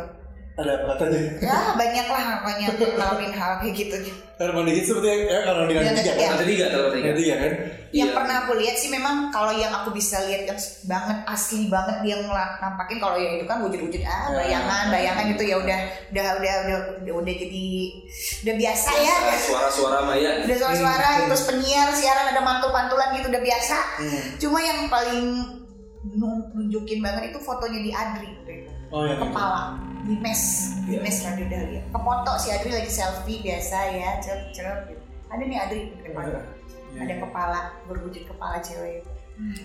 Ada 0.62 0.72
apa 0.78 0.86
katanya? 0.94 1.22
Ya 1.42 1.58
banyak 1.74 2.08
lah 2.08 2.24
yang 2.62 2.74
ngalamin 2.78 3.34
hal 3.34 3.52
kayak 3.58 3.74
gitu. 3.74 3.98
The 4.42 4.50
Hits 4.74 4.90
seperti 4.90 5.30
ya 5.30 5.40
kalau 5.46 5.70
di 5.70 5.74
Iya, 5.78 5.82
lantai 5.86 6.02
tiga 6.02 6.14
iya. 6.14 6.18
kan? 6.18 6.30
Lantai 6.34 6.48
tiga 6.50 6.64
atau 6.66 6.80
lantai 6.82 6.98
tiga? 6.98 7.14
Tiga 7.14 7.36
kan? 7.38 7.52
Yang 7.92 8.10
Iya. 8.10 8.16
pernah 8.18 8.36
aku 8.42 8.52
lihat 8.58 8.76
sih 8.78 8.90
memang 8.90 9.16
kalau 9.30 9.54
yang 9.54 9.70
aku 9.70 9.90
bisa 9.94 10.18
lihat 10.26 10.42
yang 10.50 10.60
banget 10.88 11.18
asli 11.28 11.70
banget 11.70 11.98
dia 12.02 12.16
nampakin 12.58 12.98
kalau 12.98 13.18
yang 13.22 13.38
itu 13.38 13.46
kan 13.46 13.62
wujud-wujud 13.62 14.02
ah 14.02 14.34
bayangan 14.34 14.90
bayangan 14.90 15.26
itu 15.30 15.44
ya 15.46 15.56
udah 15.62 15.80
udah 16.10 16.26
udah 16.42 16.54
udah 16.66 16.78
udah, 17.04 17.14
udah 17.22 17.34
jadi 17.38 17.68
udah 18.42 18.56
biasa 18.58 18.90
ya. 18.98 19.16
suara-suara 19.38 20.00
Maya 20.10 20.30
Udah 20.42 20.58
suara-suara 20.58 21.08
terus 21.28 21.44
penyiar 21.46 21.90
siaran 21.94 22.34
ada 22.34 22.42
mantul-pantulan 22.42 23.14
gitu 23.20 23.28
udah 23.30 23.44
biasa. 23.44 23.78
Cuma 24.42 24.58
yang 24.58 24.90
paling 24.90 25.22
nu- 26.18 26.50
nunjukin 26.58 26.98
banget 26.98 27.30
itu 27.30 27.40
fotonya 27.44 27.78
di 27.78 27.92
Adri 27.94 28.32
Oh 28.92 29.04
ya. 29.04 29.16
kepala 29.16 29.80
di 30.02 30.16
mes 30.18 30.42
di 30.84 30.98
mes 30.98 31.18
radio 31.22 31.46
Dahlia 31.48 31.82
kepoto 31.88 32.32
si 32.36 32.48
Adri 32.50 32.72
lagi 32.72 32.92
selfie 32.92 33.40
biasa 33.40 33.78
ya 33.90 34.20
cerut 34.20 34.52
cerut 34.52 34.80
gitu 34.86 35.00
ada 35.28 35.42
nih 35.42 35.58
Adri 35.58 35.82
di 35.90 36.02
depan 36.04 36.28
Iya. 36.92 37.08
ada 37.08 37.14
kepala 37.24 37.60
berwujud 37.88 38.28
kepala 38.28 38.60
cewek 38.60 39.00
itu 39.00 39.12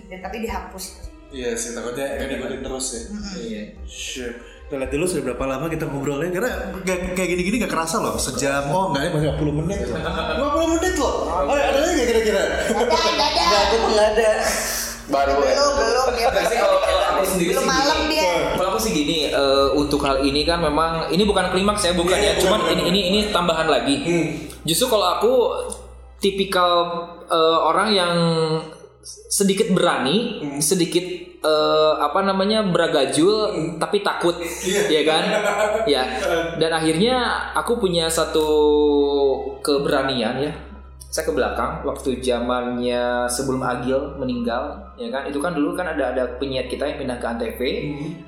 dan 0.06 0.18
tapi 0.22 0.36
dihapus 0.40 1.10
Iya 1.26 1.58
sih 1.58 1.74
takutnya 1.74 2.06
kan 2.14 2.30
ikutin 2.30 2.62
terus 2.62 2.86
ya. 2.88 3.02
Iya. 3.36 3.62
Sure. 3.82 4.30
Kita 4.62 4.78
lihat 4.78 4.90
dulu 4.90 5.04
sudah 5.04 5.22
berapa 5.26 5.44
lama 5.44 5.66
kita 5.66 5.84
ngobrolnya 5.84 6.30
Karena 6.32 6.50
kayak, 6.80 7.18
kayak 7.18 7.28
gini-gini 7.34 7.56
gak 7.60 7.70
kerasa 7.70 7.98
loh 7.98 8.14
Sejam, 8.14 8.66
oh 8.66 8.90
enggak 8.90 9.02
ya 9.02 9.10
masih 9.10 9.28
50 9.34 9.58
menit 9.58 9.78
50 9.90 10.72
menit 10.74 10.94
loh 10.96 11.14
Oh 11.26 11.50
ada 11.50 11.78
lagi 11.82 11.98
gak 11.98 12.08
kira-kira? 12.08 12.42
Ada, 12.62 12.94
ada, 12.94 12.94
ada. 13.10 13.26
Enggak, 13.42 13.62
aku 13.64 13.76
nggak 13.90 14.08
ada. 14.14 14.30
Baru 15.06 15.38
Belum, 15.38 15.72
belum. 15.78 16.08
Dia 16.18 16.26
Enggak 16.30 16.46
sih 16.50 16.58
kalau 16.58 16.78
aku 16.82 17.24
sendiri 17.24 17.50
belum 17.54 17.62
sih 17.62 17.70
malam 17.70 17.98
dia. 18.10 18.32
Kalau 18.58 18.68
aku 18.74 18.80
sih 18.82 18.92
gini, 18.92 19.18
eh, 19.30 19.68
untuk 19.78 20.00
hal 20.02 20.22
ini 20.26 20.42
kan 20.42 20.58
memang 20.58 21.06
ini 21.14 21.22
bukan 21.22 21.54
klimaks 21.54 21.86
ya, 21.86 21.92
bukan 21.94 22.18
ya. 22.18 22.34
Cuman 22.38 22.66
ini 22.74 22.82
ini 22.90 23.00
ini 23.14 23.20
tambahan 23.30 23.70
lagi. 23.70 23.96
Justru 24.66 24.90
kalau 24.90 25.06
aku 25.18 25.32
tipikal 26.18 26.72
eh, 27.30 27.58
orang 27.62 27.88
yang 27.94 28.14
sedikit 29.06 29.70
berani, 29.70 30.42
sedikit 30.58 31.06
eh, 31.46 31.92
apa 32.02 32.26
namanya 32.26 32.66
beragajul, 32.66 33.54
tapi 33.78 34.02
takut, 34.02 34.34
ya 34.90 35.02
kan? 35.06 35.24
Ya. 35.86 36.02
Dan 36.58 36.74
akhirnya 36.74 37.22
aku 37.54 37.78
punya 37.78 38.10
satu 38.10 38.48
keberanian 39.62 40.34
ya. 40.42 40.52
Saya 41.16 41.32
ke 41.32 41.32
belakang 41.32 41.80
waktu 41.80 42.20
zamannya 42.20 43.24
sebelum 43.24 43.64
Agil 43.64 44.20
meninggal, 44.20 44.92
ya 45.00 45.08
kan? 45.08 45.24
Itu 45.24 45.40
kan 45.40 45.56
dulu 45.56 45.72
kan 45.72 45.88
ada 45.88 46.12
ada 46.12 46.36
penyiar 46.36 46.68
kita 46.68 46.84
yang 46.84 47.00
pindah 47.00 47.16
ke 47.16 47.24
Antv 47.24 47.60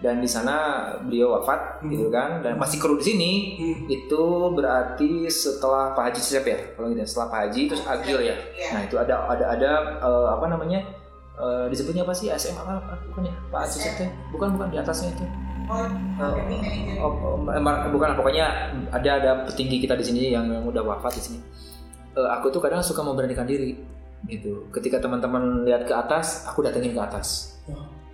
dan 0.00 0.24
di 0.24 0.28
sana 0.30 0.56
beliau 1.04 1.36
wafat, 1.36 1.84
gitu 1.84 2.08
kan? 2.08 2.40
Dan 2.40 2.56
masih 2.56 2.80
kru 2.80 2.96
di 2.96 3.12
sini. 3.12 3.32
Itu 3.92 4.56
berarti 4.56 5.28
setelah 5.28 5.92
Pak 5.92 6.16
Haji 6.16 6.20
siapa 6.24 6.48
ya? 6.48 6.60
Kalau 6.80 6.88
gitu, 6.88 7.04
ya, 7.04 7.06
setelah 7.12 7.28
Pak 7.28 7.40
Haji 7.44 7.60
terus 7.68 7.82
Agil 7.84 8.18
ya. 8.24 8.36
Iya. 8.56 8.68
Nah 8.72 8.80
itu 8.88 8.96
ada 8.96 9.14
ada 9.28 9.44
ada 9.52 9.70
eh, 10.00 10.28
apa 10.32 10.44
namanya? 10.48 10.80
Eh, 11.36 11.64
disebutnya 11.68 12.08
apa 12.08 12.16
sih 12.16 12.32
SMA 12.32 12.56
apa 12.56 12.96
bukan 13.12 13.28
ya 13.28 13.34
Pak 13.52 13.68
Haji 13.68 13.76
siapa? 13.84 14.08
Bukan 14.32 14.48
bukan 14.56 14.66
di 14.72 14.80
atasnya 14.80 15.12
itu. 15.12 15.28
Oh. 15.68 15.84
Oh, 17.04 17.12
oh, 17.36 17.52
emang- 17.52 17.92
bukan 17.92 18.16
pokoknya 18.16 18.72
ada 18.88 19.10
ada 19.20 19.30
petinggi 19.44 19.84
kita 19.84 19.92
di 19.92 20.04
sini 20.08 20.32
yang, 20.32 20.48
yang 20.48 20.64
udah 20.64 20.80
wafat 20.80 21.20
di 21.20 21.22
sini. 21.28 21.40
Eh, 22.18 22.28
aku 22.34 22.50
tuh 22.50 22.58
kadang 22.58 22.82
suka 22.82 23.06
memberanikan 23.06 23.46
diri 23.46 23.78
gitu. 24.26 24.66
Ketika 24.74 24.98
teman-teman 24.98 25.62
lihat 25.62 25.86
ke 25.86 25.94
atas, 25.94 26.42
aku 26.50 26.66
datengin 26.66 26.90
ke 26.90 26.98
atas. 26.98 27.54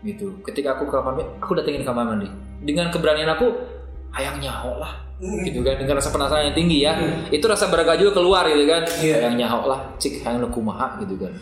Gitu. 0.04 0.44
Ketika 0.44 0.76
aku 0.76 0.84
ke 0.84 0.92
kamar 0.92 1.16
mandi, 1.16 1.24
aku 1.40 1.56
datengin 1.56 1.80
ke 1.80 1.88
kamar 1.88 2.04
mandi. 2.04 2.28
Dengan 2.60 2.92
keberanian 2.92 3.32
aku, 3.32 3.48
ayang 4.12 4.36
nyaho 4.44 4.76
lah. 4.76 4.92
Gitu 5.24 5.64
kan 5.64 5.80
dengan 5.80 5.96
rasa 5.96 6.12
penasaran 6.12 6.52
yang 6.52 6.56
tinggi 6.58 6.84
ya. 6.84 6.92
Itu 7.32 7.48
rasa 7.48 7.72
beragajul 7.72 8.12
keluar 8.12 8.44
gitu 8.44 8.68
kan. 8.68 8.84
Ayang 9.00 9.40
nyaho 9.40 9.64
lah, 9.64 9.80
cik 9.96 10.20
hayang 10.20 10.44
kumaha 10.52 11.00
gitu 11.00 11.16
kan. 11.16 11.32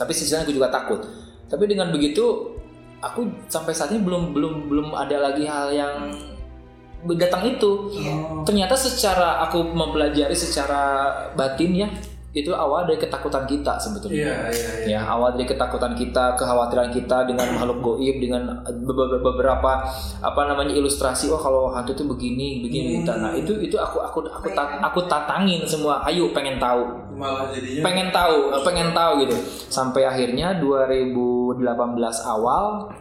Tapi 0.00 0.12
sisanya 0.16 0.48
aku 0.48 0.56
juga 0.56 0.72
takut. 0.72 1.04
Tapi 1.52 1.68
dengan 1.68 1.92
begitu 1.92 2.56
aku 3.04 3.28
sampai 3.52 3.76
saat 3.76 3.92
ini 3.92 4.00
belum 4.00 4.32
belum 4.32 4.54
belum 4.72 4.88
ada 4.96 5.20
lagi 5.20 5.44
hal 5.44 5.68
yang 5.76 5.94
datang 7.16 7.44
itu. 7.46 7.92
Ternyata 8.42 8.72
secara 8.72 9.42
aku 9.42 9.60
mempelajari 9.62 10.32
secara 10.32 11.12
batin 11.32 11.72
ya, 11.76 11.88
itu 12.30 12.52
awal 12.52 12.84
dari 12.84 13.00
ketakutan 13.00 13.48
kita 13.48 13.80
sebetulnya. 13.80 14.52
iya 14.52 15.00
Ya, 15.00 15.00
awal 15.08 15.32
dari 15.32 15.48
ketakutan 15.48 15.96
kita, 15.96 16.36
kekhawatiran 16.36 16.92
kita 16.92 17.24
dengan 17.24 17.48
makhluk 17.56 17.80
goib, 17.80 18.20
dengan 18.20 18.60
be- 18.64 19.20
beberapa 19.24 19.80
apa 20.20 20.40
namanya 20.44 20.76
ilustrasi. 20.76 21.32
Oh 21.32 21.40
kalau 21.40 21.72
hantu 21.72 21.96
itu 21.96 22.04
begini, 22.04 22.60
begini. 22.60 23.00
gitu. 23.00 23.08
Nah 23.08 23.32
itu 23.32 23.56
itu 23.56 23.80
aku 23.80 24.04
aku 24.04 24.20
aku 24.28 24.52
ta- 24.52 24.84
aku 24.84 25.08
tatangin 25.08 25.64
semua. 25.64 26.04
Ayo 26.04 26.28
pengen 26.36 26.60
tahu 26.60 26.84
Malah 27.16 27.48
jadinya 27.48 27.80
pengen 27.80 28.08
tahu 28.12 28.52
eh, 28.52 28.60
pengen 28.60 28.88
tahu 28.92 29.12
gitu 29.24 29.36
sampai 29.72 30.04
akhirnya 30.04 30.60
2018 30.60 31.56
awal 32.22 32.92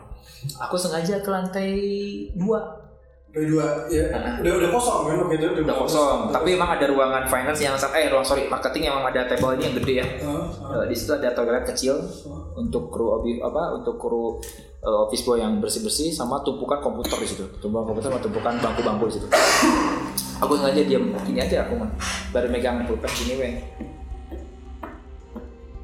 aku 0.55 0.75
sengaja 0.79 1.19
ke 1.19 1.27
lantai 1.27 1.69
dua 2.31 2.63
Dari 3.35 3.51
dua, 3.51 3.83
ya. 3.91 4.15
Udah, 4.39 4.53
udah 4.63 4.69
kosong 4.71 4.99
kan 5.11 5.15
waktu 5.27 5.35
itu 5.35 5.47
udah 5.67 5.75
kosong. 5.75 6.31
tapi 6.31 6.55
emang 6.55 6.79
ada 6.79 6.87
ruangan 6.87 7.27
finance 7.27 7.59
yang 7.59 7.75
eh 7.75 8.07
ruang 8.07 8.23
sorry 8.23 8.47
marketing 8.47 8.87
yang 8.87 9.03
ada 9.03 9.27
table 9.27 9.51
ini 9.59 9.67
yang 9.67 9.75
gede 9.75 9.93
ya. 9.99 10.07
Eh, 10.23 10.85
di 10.87 10.95
situ 10.95 11.11
ada 11.11 11.35
toilet 11.35 11.67
kecil 11.67 11.99
untuk 12.55 12.87
kru 12.87 13.19
apa 13.19 13.75
untuk 13.75 13.99
kru 13.99 14.39
eh, 14.79 14.97
office 15.03 15.27
boy 15.27 15.43
yang 15.43 15.59
bersih 15.59 15.83
bersih 15.83 16.15
sama 16.15 16.39
tumpukan 16.47 16.79
komputer 16.79 17.19
di 17.19 17.27
situ. 17.27 17.43
Tumpukan 17.59 17.91
komputer 17.91 18.07
sama 18.07 18.23
tumpukan 18.23 18.55
bangku 18.55 18.81
bangku 18.87 19.03
di 19.11 19.19
situ. 19.19 19.27
Aku 20.39 20.55
sengaja 20.55 20.79
diam 20.87 21.11
gini 21.27 21.43
aja 21.43 21.67
aku 21.67 21.75
mah 21.75 21.91
baru 22.31 22.47
megang 22.47 22.87
pulpen 22.87 23.11
gini 23.19 23.33
weh 23.35 23.53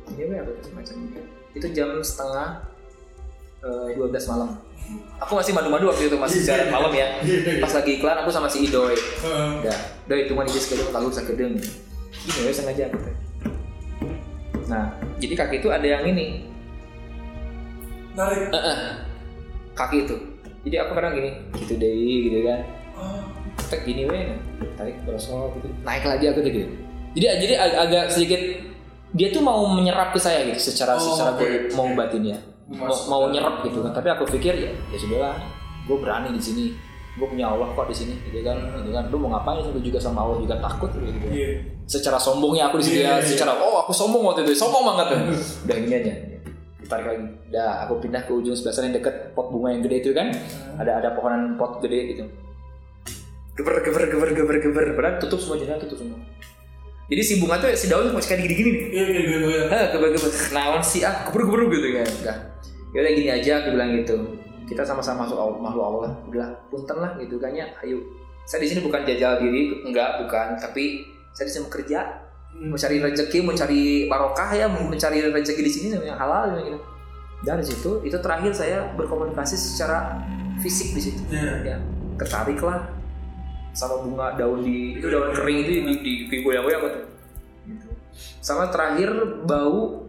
gini 0.08 0.24
weh 0.28 0.40
aku 0.40 0.52
semacam 0.64 0.96
ini. 1.04 1.20
itu 1.52 1.68
jam 1.76 2.00
setengah 2.00 2.71
eh, 3.62 3.88
12 3.98 4.32
malam 4.32 4.50
aku 5.22 5.34
masih 5.38 5.54
madu-madu 5.54 5.88
waktu 5.88 6.10
itu 6.10 6.18
masih 6.18 6.42
siaran 6.42 6.74
malam 6.74 6.92
ya 6.92 7.22
pas 7.62 7.72
lagi 7.72 8.02
iklan 8.02 8.18
aku 8.20 8.30
sama 8.34 8.50
si 8.50 8.66
Idoy 8.66 8.98
udah 10.12 10.18
itu 10.20 10.36
mah 10.36 10.44
dijus 10.44 10.68
kedeng 10.68 10.92
kalau 10.92 11.08
usah 11.08 11.24
kedeng. 11.24 11.56
Ini 12.12 12.44
ya 12.44 12.52
sengaja 12.52 12.86
gitu. 12.92 13.10
Nah, 14.68 14.92
jadi 15.24 15.34
kaki 15.40 15.64
itu 15.64 15.72
ada 15.72 15.88
yang 15.88 16.04
ini, 16.04 16.52
Narik 18.14 18.52
eh. 18.52 18.80
kaki 19.72 20.04
itu. 20.04 20.16
Jadi 20.68 20.76
aku 20.84 20.92
kadang 20.94 21.16
gini, 21.16 21.32
gitu 21.64 21.80
deh, 21.80 21.96
gitu 22.28 22.40
kan. 22.44 22.60
Tek 23.72 23.88
gini 23.88 24.04
weh, 24.06 24.36
tarik 24.76 25.00
berosol 25.08 25.56
gitu. 25.56 25.72
Naik 25.88 26.04
lagi 26.04 26.28
aku 26.28 26.44
tuh 26.44 26.52
gitu. 26.52 26.68
Jadi 27.16 27.26
jadi 27.48 27.54
ag- 27.56 27.80
agak 27.88 28.06
sedikit 28.12 28.42
dia 29.16 29.32
tuh 29.32 29.40
mau 29.40 29.64
menyerap 29.72 30.12
ke 30.12 30.20
saya 30.20 30.44
gitu 30.44 30.60
secara 30.60 31.00
Oh, 31.00 31.04
secara 31.04 31.40
gue 31.40 31.72
mau 31.72 31.88
batinnya. 31.96 32.51
Mau, 32.72 32.96
mau 33.12 33.24
nyerap 33.28 33.68
gitu 33.68 33.84
kan. 33.84 33.92
Tapi 33.92 34.08
aku 34.12 34.24
pikir 34.32 34.54
ya 34.56 34.72
ya 34.72 34.98
sudahlah, 34.98 35.36
gue 35.88 35.98
berani 36.00 36.32
di 36.36 36.42
sini. 36.42 36.66
Gue 37.20 37.28
punya 37.28 37.52
Allah 37.52 37.68
kok 37.76 37.92
di 37.92 37.96
sini, 37.96 38.16
gitu 38.24 38.40
kan. 38.44 38.56
Gitu 38.80 38.96
kan. 38.96 39.04
Lu 39.12 39.20
mau 39.20 39.36
ngapain? 39.36 39.68
Lu 39.68 39.80
juga 39.84 40.00
sama 40.00 40.24
Allah 40.24 40.40
juga 40.40 40.56
takut 40.64 40.90
gitu. 40.96 41.28
Iya 41.28 41.82
secara 41.92 42.16
sombongnya 42.16 42.72
aku 42.72 42.80
di 42.80 42.84
situ 42.88 43.00
Iya, 43.04 43.08
ya, 43.08 43.14
iya, 43.20 43.28
secara 43.28 43.52
oh 43.60 43.84
aku 43.84 43.92
sombong 43.92 44.24
waktu 44.32 44.48
itu, 44.48 44.56
sombong 44.56 44.84
banget 44.96 45.06
tuh. 45.12 45.20
Udah 45.68 45.76
ini 45.76 45.92
aja. 45.92 46.14
Tarik 46.88 47.06
lagi. 47.08 47.26
Udah, 47.52 47.72
aku 47.88 47.94
pindah 48.04 48.22
ke 48.24 48.32
ujung 48.32 48.56
sebelah 48.56 48.74
sana 48.76 48.86
yang 48.92 48.96
deket 49.04 49.16
pot 49.36 49.48
bunga 49.52 49.76
yang 49.76 49.84
gede 49.84 49.98
itu 50.08 50.12
kan. 50.16 50.32
Ada 50.80 50.92
ada 51.04 51.10
pohonan 51.16 51.60
pot 51.60 51.84
gede 51.84 52.00
gitu. 52.16 52.24
Geber 53.60 53.84
geber 53.84 54.04
geber 54.08 54.30
geber 54.32 54.58
geber. 54.64 54.86
Padahal 54.96 55.16
tutup 55.20 55.40
semua 55.40 55.60
jendela 55.60 55.80
tutup 55.80 56.00
semua. 56.00 56.20
Jadi 57.12 57.22
si 57.28 57.34
bunga 57.44 57.60
tuh 57.60 57.76
si 57.76 57.92
daun 57.92 58.08
masih 58.16 58.28
kayak 58.32 58.44
gini-gini 58.48 58.70
nih. 58.72 58.84
Iya 58.96 59.04
gue 59.28 59.40
gue 59.44 59.60
Hah, 59.68 59.86
geber 59.92 60.10
geber. 60.16 60.32
Lawan 60.56 60.82
si 60.84 61.04
ah 61.04 61.28
geber 61.28 61.44
geber 61.48 61.60
gitu 61.76 61.88
kan. 61.96 62.08
Udah. 62.08 62.38
Ya 62.92 63.04
udah 63.04 63.12
gini 63.16 63.30
aja 63.32 63.52
aku 63.64 63.68
bilang 63.76 63.92
gitu. 63.96 64.16
Kita 64.68 64.84
sama-sama 64.88 65.28
masuk 65.28 65.38
makhluk 65.60 65.84
Allah. 65.84 66.12
Udah, 66.28 66.48
punten 66.72 66.98
lah 67.00 67.12
gitu 67.20 67.36
kan 67.40 67.52
ya. 67.52 67.68
Ayo. 67.84 68.00
Saya 68.48 68.64
di 68.64 68.68
sini 68.74 68.82
bukan 68.84 69.06
jajal 69.08 69.40
diri, 69.40 69.86
enggak, 69.86 70.26
bukan, 70.26 70.60
tapi 70.60 71.08
saya 71.32 71.48
di 71.48 71.52
sini 71.56 71.62
mau 71.64 71.72
kerja, 71.72 72.00
mau 72.58 72.76
cari 72.76 72.98
rezeki, 73.00 73.38
mau 73.46 73.56
cari 73.56 73.82
barokah 74.10 74.50
ya, 74.52 74.66
mau 74.68 74.84
mencari 74.84 75.24
rezeki 75.24 75.62
di 75.62 75.72
sini 75.72 75.86
yang 76.04 76.20
halal 76.20 76.52
gitu. 76.60 76.80
Dari 77.42 77.64
situ, 77.64 77.92
itu 78.04 78.18
terakhir 78.20 78.52
saya 78.54 78.92
berkomunikasi 78.98 79.56
secara 79.56 80.20
fisik 80.60 80.94
di 80.94 81.02
situ. 81.02 81.22
Iya. 81.32 81.54
Ya, 81.64 81.78
ketarik 82.18 82.60
lah 82.62 82.86
sama 83.72 84.04
bunga 84.04 84.36
daun 84.36 84.68
di 84.68 85.00
itu 85.00 85.08
daun 85.08 85.32
kering 85.32 85.58
itu 85.64 85.72
di 85.72 85.94
di, 86.04 86.14
di 86.28 86.36
goyang-goyang. 86.44 86.82
Gitu. 87.66 87.88
Sama 88.44 88.68
terakhir 88.68 89.10
bau 89.48 90.01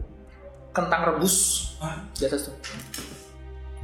kentang 0.73 1.03
rebus. 1.07 1.69
Hah? 1.79 2.01
di 2.17 2.25
atas 2.25 2.49
tuh. 2.49 2.57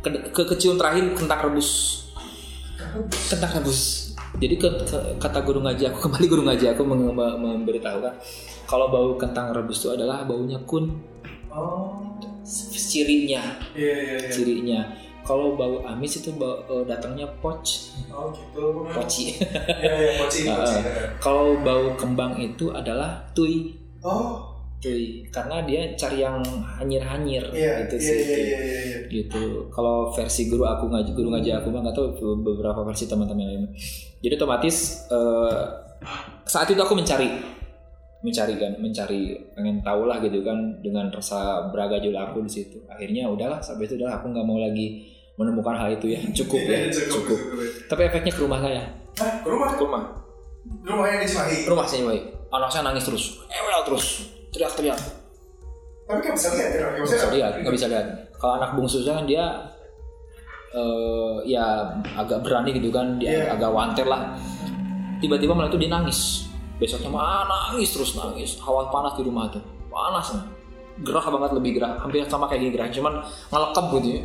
Ke, 0.01 0.09
ke 0.33 0.43
kecium 0.49 0.81
terakhir 0.81 1.13
kentang 1.15 1.49
rebus. 1.49 2.03
Kentang 3.29 3.61
rebus. 3.61 4.13
Jadi 4.39 4.55
ke, 4.61 4.69
ke- 4.85 5.15
kata 5.21 5.41
guru 5.45 5.61
ngaji 5.65 5.89
aku 5.89 5.99
kembali 6.09 6.27
guru 6.29 6.43
ngaji 6.49 6.65
aku 6.73 6.83
mem- 6.85 7.13
mem- 7.13 7.39
memberitahu 7.41 7.99
kan 8.05 8.15
kalau 8.69 8.93
bau 8.93 9.17
kentang 9.17 9.51
rebus 9.57 9.85
itu 9.85 9.89
adalah 9.93 10.25
baunya 10.25 10.61
kun. 10.65 11.01
Oh. 11.49 11.97
Cirinya. 12.89 13.45
Iya 13.77 13.95
iya 14.01 14.17
iya. 14.25 14.31
Cirinya. 14.33 14.81
Kalau 15.25 15.61
bau 15.61 15.85
amis 15.85 16.25
itu 16.25 16.33
bau, 16.33 16.57
eh, 16.65 16.85
datangnya 16.89 17.29
poch. 17.45 17.93
Oh 18.09 18.33
gitu. 18.33 18.89
Poci 18.89 19.37
Iya 19.37 19.93
iya 19.93 20.13
poci 20.17 20.49
poci 20.49 20.79
kalau 21.21 21.61
bau 21.61 21.93
kembang 22.01 22.41
itu 22.41 22.73
adalah 22.73 23.29
tui. 23.37 23.77
Oh 24.01 24.58
tui 24.79 25.27
karena 25.35 25.67
dia 25.67 25.91
cari 25.99 26.23
yang 26.23 26.39
hanyir-hanyir 26.79 27.51
iya 27.51 27.83
gitu 27.87 27.99
iya 27.99 28.07
sih. 28.07 28.17
iya 28.23 28.39
iya 28.39 28.59
iya 28.63 28.99
gitu. 29.11 29.67
Kalau 29.75 30.13
versi 30.15 30.47
guru 30.47 30.69
aku 30.69 30.87
ngaji 30.87 31.11
guru 31.17 31.35
ngaji 31.35 31.51
aku 31.59 31.69
mah 31.75 31.81
nggak 31.83 31.97
tahu 31.97 32.07
beberapa 32.45 32.87
versi 32.87 33.11
teman-teman 33.11 33.45
lain. 33.49 33.63
Jadi 34.23 34.35
otomatis 34.39 35.09
eh, 35.11 35.63
saat 36.47 36.69
itu 36.71 36.79
aku 36.79 36.95
mencari. 36.95 37.59
Mencari 38.19 38.55
kan 38.59 38.75
mencari 38.83 39.39
pengen 39.55 39.79
tahu 39.83 40.11
lah 40.11 40.19
gitu 40.19 40.43
kan 40.43 40.83
dengan 40.83 41.07
rasa 41.11 41.71
beragajul 41.71 42.15
aku 42.15 42.43
di 42.47 42.51
situ. 42.51 42.79
Akhirnya 42.91 43.31
udahlah 43.31 43.63
sampai 43.63 43.87
itu 43.87 43.99
udah 43.99 44.23
aku 44.23 44.31
nggak 44.31 44.47
mau 44.47 44.59
lagi 44.59 45.07
menemukan 45.39 45.75
hal 45.79 45.95
itu 45.95 46.19
ya 46.19 46.21
cukup 46.43 46.59
ya. 46.67 46.91
cukup 46.91 47.39
tapi 47.87 48.11
efeknya 48.11 48.35
ke 48.35 48.43
rumah 48.43 48.59
saya. 48.59 48.83
Hah, 49.23 49.43
ke 49.43 49.47
rumah? 49.47 49.71
ke 49.75 49.83
rumah. 49.87 50.03
Rumah 50.83 51.07
yang 51.07 51.19
di 51.23 51.29
Cimahi? 51.31 51.57
rumah 51.71 51.87
baik 51.87 52.25
anak 52.51 52.69
saya 52.75 52.83
nangis 52.91 53.07
terus. 53.07 53.25
Ewel 53.47 53.83
terus 53.87 54.38
teriak-teriak. 54.53 55.01
Tapi 56.09 56.21
kan 56.25 56.33
bisa 56.33 56.49
lihat 56.57 56.71
ya? 56.73 56.81
Nggak 56.81 56.91
nggak 56.97 57.05
bisa 57.05 57.29
lihat 57.33 57.53
nggak 57.61 57.75
bisa 57.75 57.87
lihat. 57.93 58.07
Kalau 58.39 58.53
anak 58.57 58.71
bungsu 58.73 59.05
kan 59.05 59.29
dia 59.29 59.45
eh, 60.69 61.37
ya 61.49 61.65
agak 62.17 62.45
berani 62.45 62.77
gitu 62.77 62.89
kan. 62.89 63.17
Dia 63.21 63.45
Iya. 63.49 63.57
agak 63.57 63.71
wanter 63.73 64.07
lah. 64.09 64.37
Tiba-tiba 65.19 65.53
malah 65.53 65.69
itu 65.69 65.81
dia 65.81 65.91
nangis. 65.91 66.49
Besoknya 66.79 67.11
mah 67.11 67.45
nangis 67.45 67.91
terus 67.91 68.15
nangis. 68.15 68.57
Hawa 68.63 68.89
panas 68.89 69.19
di 69.19 69.23
rumah 69.27 69.51
tuh. 69.51 69.65
Panas 69.91 70.33
gerah 71.03 71.25
banget 71.29 71.51
lebih 71.57 71.81
gerah. 71.81 71.99
Hampir 72.01 72.25
sama 72.25 72.47
kayak 72.47 72.61
gini 72.63 72.73
gerah 72.73 72.89
cuman 72.93 73.13
ngelekep 73.51 73.87
gitu 73.99 74.09
ya. 74.15 74.23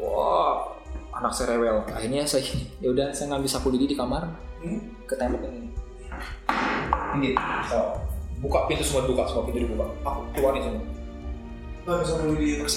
Wah 0.00 0.74
anak 1.14 1.30
saya 1.30 1.54
rewel. 1.54 1.84
Akhirnya 1.86 2.26
saya 2.26 2.42
ya 2.82 2.88
udah 2.90 3.14
saya 3.14 3.30
ngambil 3.34 3.50
sapu 3.50 3.68
lidi 3.70 3.86
di 3.92 3.96
kamar 3.98 4.26
ke 5.04 5.14
tembok 5.14 5.46
ini. 5.46 5.70
Ini 7.14 7.30
so, 7.70 7.94
buka 8.44 8.68
pintu 8.68 8.84
semua 8.84 9.08
dibuka 9.08 9.24
semua 9.24 9.48
pintu 9.48 9.64
dibuka 9.64 9.88
aku 10.04 10.20
keluarin 10.36 10.60
semua 10.62 10.84
Nggak 11.84 11.96
bisa 12.00 12.12
perlu 12.16 12.34
di 12.36 12.46
hilang 12.48 12.68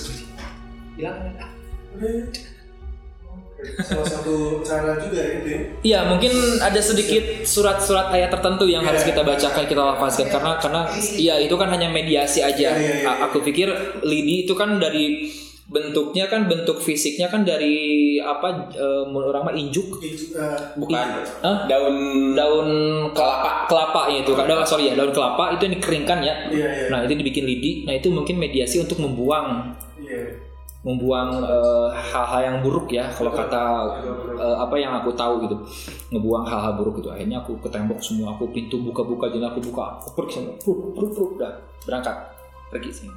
salah 3.82 4.06
satu 4.06 4.62
cara 4.62 5.02
juga 5.02 5.18
itu 5.34 5.48
ya. 5.50 5.60
Iya 5.82 6.00
mungkin 6.14 6.30
ada 6.62 6.78
sedikit 6.78 7.42
surat-surat 7.42 8.14
ayat 8.14 8.30
tertentu 8.30 8.70
yang 8.70 8.86
harus 8.86 9.02
Iya. 9.02 9.10
kita 9.10 9.22
bacakan 9.26 9.66
kita 9.66 9.82
lafazkan 9.82 10.28
karena 10.30 10.52
karena 10.62 10.82
iya 11.18 11.36
itu 11.42 11.58
kan 11.58 11.74
hanya 11.74 11.90
mediasi 11.90 12.46
aja. 12.46 12.78
Iya, 12.78 13.02
iya. 13.02 13.10
A- 13.10 13.20
Aku 13.26 13.42
pikir 13.42 13.66
lidi 14.06 14.46
itu 14.46 14.54
kan 14.54 14.78
dari 14.78 15.34
bentuknya 15.68 16.32
kan 16.32 16.48
bentuk 16.48 16.80
fisiknya 16.80 17.28
kan 17.28 17.44
dari 17.44 17.76
apa 18.18 18.72
eh, 18.72 19.04
menurut 19.04 19.36
orang 19.36 19.52
mah 19.52 19.56
injuk 19.56 20.00
Eh, 20.00 20.16
Bukan. 20.80 21.06
Hah? 21.44 21.68
Daun 21.68 21.96
daun 22.32 22.70
kelapa 23.12 23.68
kelapa 23.68 24.08
itu 24.08 24.32
kan 24.32 24.48
daun 24.48 24.64
sorry 24.64 24.88
ya 24.88 24.96
daun 24.96 25.12
kelapa 25.12 25.52
itu 25.52 25.68
yang 25.68 25.76
dikeringkan 25.76 26.20
ya. 26.24 26.36
Iya, 26.48 26.68
iya. 26.68 26.88
Nah 26.88 27.00
itu 27.04 27.20
dibikin 27.20 27.44
lidi. 27.44 27.84
Nah 27.84 27.94
itu 27.94 28.08
mungkin 28.08 28.40
mediasi 28.40 28.80
untuk 28.80 28.98
membuang 28.98 29.76
Iya. 30.00 30.40
membuang 30.88 31.44
eh, 31.44 31.88
hal-hal 31.92 32.42
yang 32.48 32.58
buruk 32.64 32.88
ya 32.88 33.12
kalau 33.12 33.36
kata 33.36 33.92
eh, 34.40 34.56
apa 34.56 34.72
yang 34.80 34.96
aku 34.96 35.12
tahu 35.12 35.44
gitu 35.44 35.58
ngebuang 36.16 36.48
hal-hal 36.48 36.80
buruk 36.80 37.04
gitu 37.04 37.12
akhirnya 37.12 37.44
aku 37.44 37.60
ke 37.60 37.68
tembok 37.68 38.00
semua 38.00 38.32
aku 38.32 38.48
pintu 38.56 38.80
buka-buka 38.80 39.28
jendela 39.28 39.52
aku 39.52 39.60
buka 39.68 40.00
aku 40.00 40.16
pergi 40.16 40.40
semua 40.40 40.56
pruk 40.64 40.96
pruk 40.96 41.12
pruk 41.12 41.32
dah 41.36 41.52
berangkat 41.84 42.16
pergi 42.72 42.90
sini 42.94 43.12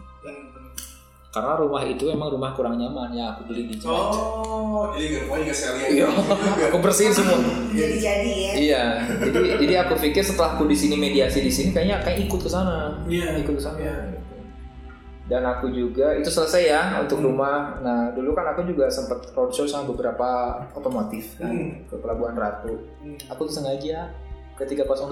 karena 1.30 1.54
rumah 1.54 1.82
itu 1.82 2.10
emang 2.10 2.26
rumah 2.28 2.50
kurang 2.52 2.74
nyaman 2.74 3.14
ya 3.14 3.30
aku 3.30 3.46
beli 3.46 3.70
di 3.70 3.78
Cimahi. 3.78 4.18
Oh, 4.18 4.90
jadi 4.90 5.06
nggak 5.06 5.22
rumahnya 5.26 5.44
nggak 5.46 5.56
sekalian. 5.56 5.90
Iya, 5.94 6.06
aku 6.66 6.78
bersihin 6.82 7.14
semua. 7.14 7.38
Jadi-jadi 7.70 8.30
ya. 8.34 8.52
Iya, 8.58 8.84
jadi 9.22 9.38
jadi 9.62 9.74
aku 9.86 9.94
pikir 9.96 10.22
setelah 10.22 10.58
aku 10.58 10.66
di 10.66 10.74
sini 10.74 10.98
mediasi 10.98 11.38
di 11.38 11.48
sini 11.48 11.70
kayaknya 11.70 12.02
kayak 12.02 12.26
ikut 12.26 12.40
ke 12.42 12.50
sana. 12.50 12.98
Iya. 13.06 13.38
Ikut 13.38 13.54
ke 13.54 13.62
sana. 13.62 13.78
Iya. 13.78 13.96
Dan 15.30 15.46
aku 15.46 15.70
juga 15.70 16.10
itu 16.18 16.26
selesai 16.26 16.62
ya 16.66 16.82
untuk 16.98 17.22
rumah. 17.22 17.78
Nah 17.78 18.10
dulu 18.10 18.34
kan 18.34 18.50
aku 18.50 18.66
juga 18.66 18.90
sempat 18.90 19.30
roadshow 19.30 19.62
sama 19.62 19.86
beberapa 19.86 20.26
otomotif 20.74 21.38
kan 21.38 21.54
Hmm. 21.54 21.86
ke 21.86 21.94
Pelabuhan 21.94 22.34
Ratu. 22.34 22.74
Hmm. 22.98 23.14
Aku 23.30 23.46
tuh 23.46 23.62
sengaja 23.62 24.10
ke 24.60 24.68
308. 24.68 25.08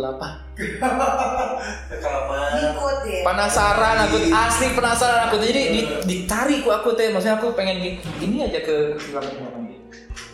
Rekaman. 1.88 2.51
Ikut 2.55 2.99
ya. 3.03 3.20
Penasaran 3.24 3.96
aku 4.05 4.16
asli 4.28 4.66
penasaran 4.70 5.20
aku 5.26 5.36
jadi 5.40 5.62
di- 5.72 5.88
ditarik 6.05 6.62
ku 6.62 6.70
aku 6.70 6.92
teh 6.92 7.09
maksudnya 7.09 7.36
aku 7.36 7.53
pengen 7.53 7.80
gini, 7.80 7.96
gini 8.18 8.36
aja 8.42 8.61
ke 8.61 8.92
308. 8.94 9.66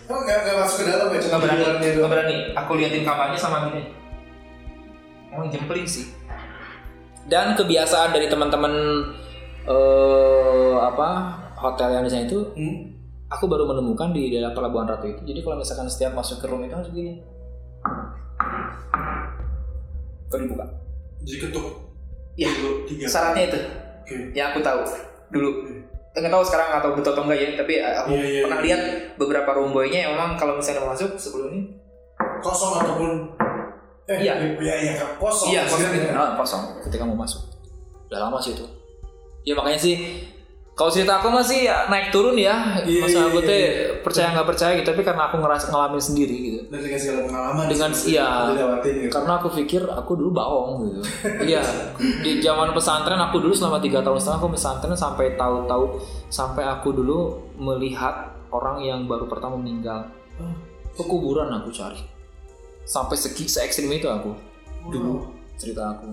Oh, 0.05 0.21
nggak 0.21 0.37
nggak 0.37 0.57
masuk 0.59 0.77
ke 0.81 0.91
dalam 0.91 1.09
ya? 1.09 1.19
Nggak 1.19 1.41
berani, 1.41 1.65
nggak 1.81 2.11
berani. 2.11 2.37
Aku 2.55 2.71
liatin 2.75 3.03
kamarnya 3.03 3.39
sama 3.39 3.71
gini. 3.71 3.89
Emang 5.31 5.49
jempling 5.49 5.89
sih. 5.89 6.13
Dan 7.25 7.57
kebiasaan 7.57 8.13
dari 8.13 8.29
teman-teman 8.29 8.73
eh 9.65 10.75
apa 10.77 11.09
hotel 11.57 11.89
yang 11.91 12.05
di 12.05 12.13
sana 12.13 12.29
itu, 12.29 12.53
Hmm. 12.53 12.93
aku 13.27 13.49
baru 13.49 13.65
menemukan 13.65 14.13
di 14.13 14.29
daerah 14.29 14.53
Pelabuhan 14.53 14.85
Ratu 14.85 15.09
itu. 15.09 15.25
Jadi 15.25 15.41
kalau 15.41 15.57
misalkan 15.57 15.89
setiap 15.89 16.13
masuk 16.13 16.39
ke 16.39 16.47
room 16.47 16.61
itu 16.61 16.77
harus 16.77 16.93
begini. 16.93 17.25
Baru 20.35 20.43
dibuka. 20.45 20.67
Jadi 21.23 21.39
ketuk. 21.41 21.67
Iya. 22.35 22.49
Dulu, 22.51 22.71
tiga. 22.85 23.05
Syaratnya 23.07 23.43
itu. 23.47 23.59
Oke. 24.03 24.15
Ya 24.35 24.51
aku 24.51 24.59
tahu 24.59 24.81
dulu. 25.31 25.51
Nggak 26.11 26.31
tahu 26.31 26.43
sekarang 26.43 26.67
tahu 26.79 26.93
betul 26.99 27.11
atau 27.15 27.23
enggak 27.25 27.39
ya. 27.39 27.49
Tapi 27.55 27.73
aku 27.79 28.09
Iya, 28.13 28.25
iya, 28.27 28.41
pernah 28.43 28.59
iya. 28.59 28.67
lihat 28.67 28.81
beberapa 29.15 29.51
room 29.55 29.71
boy-nya 29.71 30.11
emang 30.11 30.35
kalau 30.35 30.59
misalnya 30.59 30.83
mau 30.83 30.91
masuk 30.93 31.15
sebelum 31.15 31.49
ini 31.51 31.61
Kosong 32.39 32.77
ataupun 32.77 33.11
eh, 34.05 34.19
Iya. 34.21 34.35
iya 34.61 34.75
iya 34.85 34.93
kan 34.95 35.17
kosong. 35.17 35.49
Iya, 35.49 35.65
kosong, 35.65 35.81
Maksudnya. 35.81 36.13
ah, 36.13 36.31
kosong 36.37 36.63
ketika 36.85 37.03
mau 37.03 37.17
masuk. 37.17 37.41
Udah 38.07 38.29
lama 38.29 38.37
sih 38.37 38.53
itu. 38.53 38.67
Ya 39.43 39.57
makanya 39.57 39.81
sih 39.81 39.95
kalau 40.75 40.91
cerita 40.91 41.23
aku 41.23 41.31
masih 41.31 41.71
ya, 41.71 41.87
naik 41.87 42.11
turun 42.11 42.35
ya. 42.35 42.83
Iya, 42.83 43.07
Masa 43.07 43.31
aku 43.31 43.47
iya, 43.47 43.47
teh 43.47 43.63
iya. 43.63 43.87
percaya 44.03 44.35
nggak 44.35 44.49
percaya 44.51 44.71
gitu, 44.75 44.91
tapi 44.91 45.07
karena 45.07 45.31
aku 45.31 45.39
ngerasa 45.39 45.71
ngalamin 45.71 46.03
sendiri 46.03 46.35
gitu. 46.35 46.61
Dan 46.67 46.81
dengan 46.83 46.99
segala 46.99 47.21
pengalaman. 47.31 47.65
Dengan 47.71 47.91
iya, 48.11 48.29
gitu. 48.83 49.07
karena 49.15 49.33
aku 49.39 49.49
pikir 49.55 49.83
aku 49.87 50.13
dulu 50.19 50.31
baong 50.35 50.71
gitu. 50.83 51.01
iya, 51.55 51.63
di 51.95 52.43
zaman 52.43 52.75
pesantren 52.75 53.23
aku 53.23 53.39
dulu 53.39 53.55
selama 53.55 53.79
tiga 53.79 54.03
tahun 54.03 54.19
setengah 54.19 54.39
aku 54.43 54.51
pesantren 54.59 54.99
sampai 54.99 55.39
tahu-tahu 55.39 55.85
sampai 56.27 56.67
aku 56.67 56.91
dulu 56.91 57.39
melihat 57.55 58.35
orang 58.51 58.83
yang 58.83 59.07
baru 59.07 59.31
pertama 59.31 59.55
meninggal. 59.55 60.11
Ke 60.91 61.07
kuburan 61.07 61.55
aku 61.55 61.71
cari. 61.71 62.03
Sampai 62.83 63.15
segi 63.15 63.47
se 63.47 63.63
ekstrim 63.63 63.95
itu 63.95 64.11
aku 64.11 64.35
dulu 64.91 65.23
cerita 65.55 65.95
aku. 65.95 66.11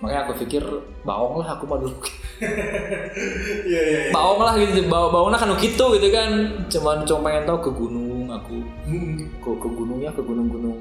Makanya 0.00 0.20
aku 0.24 0.32
pikir 0.44 0.64
baong 1.04 1.44
lah 1.44 1.56
aku 1.56 1.64
mah 1.68 1.78
dulu. 1.80 1.96
Iya 2.40 3.80
iya. 3.84 3.98
iya. 4.08 4.10
baong 4.16 4.40
lah 4.40 4.56
gitu, 4.56 4.88
baong 4.88 5.12
baongnya 5.12 5.36
kan 5.36 5.52
gitu 5.60 5.84
gitu 6.00 6.08
kan. 6.08 6.30
Cuman 6.72 7.04
cuma 7.04 7.28
pengen 7.28 7.44
tahu 7.44 7.58
ke 7.68 7.70
gunung 7.76 8.32
aku. 8.32 8.56
Hmm. 8.88 9.20
Ke, 9.44 9.50
ke 9.60 9.68
gunungnya 9.68 10.10
ke 10.16 10.22
gunung-gunung 10.24 10.78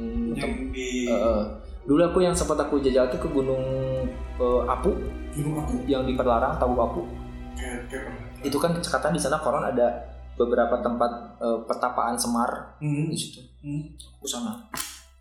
di 0.71 1.09
dulu 1.89 2.01
aku 2.05 2.21
yang 2.21 2.37
sempat 2.37 2.61
aku 2.61 2.77
jajal 2.85 3.09
tuh 3.09 3.17
ke 3.17 3.29
gunung 3.33 3.63
eh, 4.37 4.61
Apu 4.69 4.93
gunung 5.33 5.65
yang 5.89 6.05
di 6.05 6.13
Perlarang 6.13 6.53
tahu 6.61 6.77
Apu 6.77 7.01
itu 8.45 8.57
kan 8.61 8.77
katanya 8.77 9.17
di 9.17 9.21
sana 9.25 9.41
koron 9.41 9.65
ada 9.65 10.05
beberapa 10.37 10.77
tempat 10.85 11.09
eh, 11.41 11.59
pertapaan 11.65 12.13
Semar 12.13 12.77
Hmm. 12.77 13.09
di 13.09 13.17
situ 13.17 13.41
Hmm. 13.65 13.89
aku 13.97 14.29
sana 14.29 14.53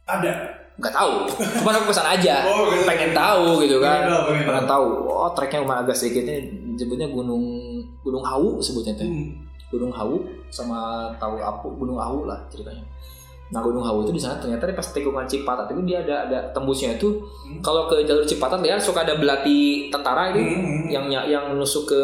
Ada. 0.04 0.67
Nggak 0.78 0.94
tahu 0.94 1.14
cuma 1.58 1.70
aku 1.72 1.90
ke 1.90 1.94
sana 1.94 2.14
aja 2.14 2.46
Oh, 2.46 2.70
gitu. 2.70 2.86
pengen 2.86 3.10
tahu 3.10 3.58
gitu 3.60 3.76
kan 3.78 3.98
Pengen 4.00 4.08
tahu, 4.08 4.22
pengen 4.30 4.44
pengen 4.46 4.66
tahu 4.66 4.86
oh 5.04 5.30
treknya 5.34 5.58
cuma 5.60 5.76
agak 5.82 5.92
sedikitnya 5.92 6.38
sebutnya 6.74 7.06
gunung 7.06 7.42
gunung 8.00 8.22
Hawu 8.22 8.58
sebutnya 8.58 8.94
teh 8.94 9.02
Hmm. 9.04 9.34
Gunung 9.68 9.90
Hawu 9.90 10.22
sama 10.48 11.10
tahu 11.16 11.36
Apu 11.36 11.68
Gunung 11.74 11.98
Hawu 11.98 12.24
lah 12.24 12.40
ceritanya. 12.48 12.80
Nah 13.48 13.60
Gunung 13.60 13.80
Hawu 13.80 14.00
itu 14.02 14.12
di 14.12 14.18
sana 14.18 14.36
ternyata 14.36 14.64
di 14.64 14.72
pas 14.72 14.86
tikungan 14.86 15.24
Cipatat 15.24 15.68
itu 15.68 15.82
dia 15.82 16.00
ada 16.00 16.24
ada 16.24 16.38
tembusnya 16.50 16.94
itu 16.94 17.20
Hmm. 17.44 17.58
kalau 17.58 17.84
ke 17.84 18.00
jalur 18.02 18.22
Cipatat 18.22 18.60
lihat 18.60 18.78
suka 18.78 19.02
ada 19.02 19.16
belati 19.16 19.88
tentara 19.88 20.30
itu 20.30 20.40
Hmm. 20.40 20.88
yang 20.88 21.04
yang 21.10 21.52
nusuk 21.52 21.84
ke 21.84 22.00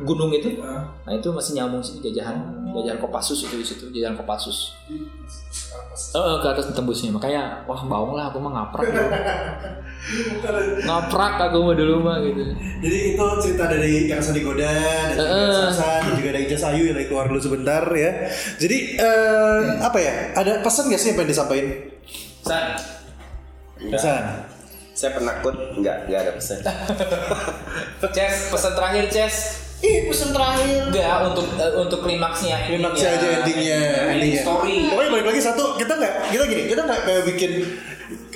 gunung 0.00 0.30
itu. 0.30 0.58
Ah. 0.58 0.86
Nah 1.02 1.12
itu 1.12 1.26
masih 1.28 1.56
nyambung 1.56 1.80
sih 1.80 1.98
jajahan 1.98 2.38
jajahan 2.70 2.98
Kopassus 2.98 3.42
itu 3.42 3.56
di 3.56 3.64
situ 3.64 3.84
jajahan 3.90 4.14
Kopassus. 4.14 4.70
Eh 5.92 6.36
ke 6.40 6.46
atas 6.48 6.72
tembusnya 6.72 7.12
makanya 7.12 7.60
wah 7.68 7.80
baung 7.84 8.16
lah 8.16 8.32
aku 8.32 8.40
mah 8.40 8.52
ngaprak 8.56 8.88
dulu. 8.88 9.08
ngaprak 10.88 11.34
aku 11.38 11.58
mah 11.68 11.74
dulu 11.76 11.94
mah 12.00 12.16
gitu. 12.24 12.42
Jadi 12.80 12.98
itu 13.12 13.24
cerita 13.44 13.64
dari 13.68 14.08
yang 14.08 14.20
Sandi 14.24 14.40
Goda 14.40 14.72
dan 15.12 15.16
juga 15.16 15.28
Eh. 15.28 15.52
Sasan 15.68 16.00
dan 16.08 16.14
juga 16.16 16.30
dari 16.32 16.44
Ijas 16.48 16.64
Ayu 16.72 16.82
yang 16.90 16.96
keluar 17.04 17.28
dulu 17.28 17.40
sebentar 17.40 17.84
ya. 17.92 18.10
Jadi 18.56 18.78
eh, 18.96 19.60
apa 19.84 19.98
ya? 20.00 20.32
Ada 20.32 20.64
pesan 20.64 20.88
gak 20.88 21.00
sih 21.00 21.08
yang 21.12 21.16
pengen 21.20 21.30
disampaikan? 21.36 21.68
San, 22.42 22.64
Enggak. 23.82 23.98
Pesan. 23.98 24.22
Saya 24.92 25.10
penakut, 25.16 25.54
enggak, 25.74 26.04
enggak 26.04 26.20
ada 26.28 26.32
pesan. 26.36 26.58
Ces, 28.14 28.34
pesan 28.52 28.72
terakhir 28.76 29.04
Ces. 29.08 29.36
Ih, 29.82 30.06
pesan 30.06 30.30
terakhir. 30.30 30.94
Enggak 30.94 31.16
untuk 31.26 31.46
eh, 31.58 31.74
untuk 31.74 32.00
klimaksnya 32.06 32.56
Klimaksnya 32.70 33.08
aja 33.18 33.26
endingnya. 33.42 33.80
ending 34.14 34.38
story 34.38 34.86
Pokoknya 34.94 35.10
balik 35.10 35.26
lagi 35.34 35.40
satu, 35.42 35.74
kita 35.74 35.92
nggak, 35.98 36.14
kita 36.30 36.44
gini, 36.46 36.62
kita 36.70 36.82
nggak 36.86 37.00
kayak 37.02 37.22
bikin 37.26 37.52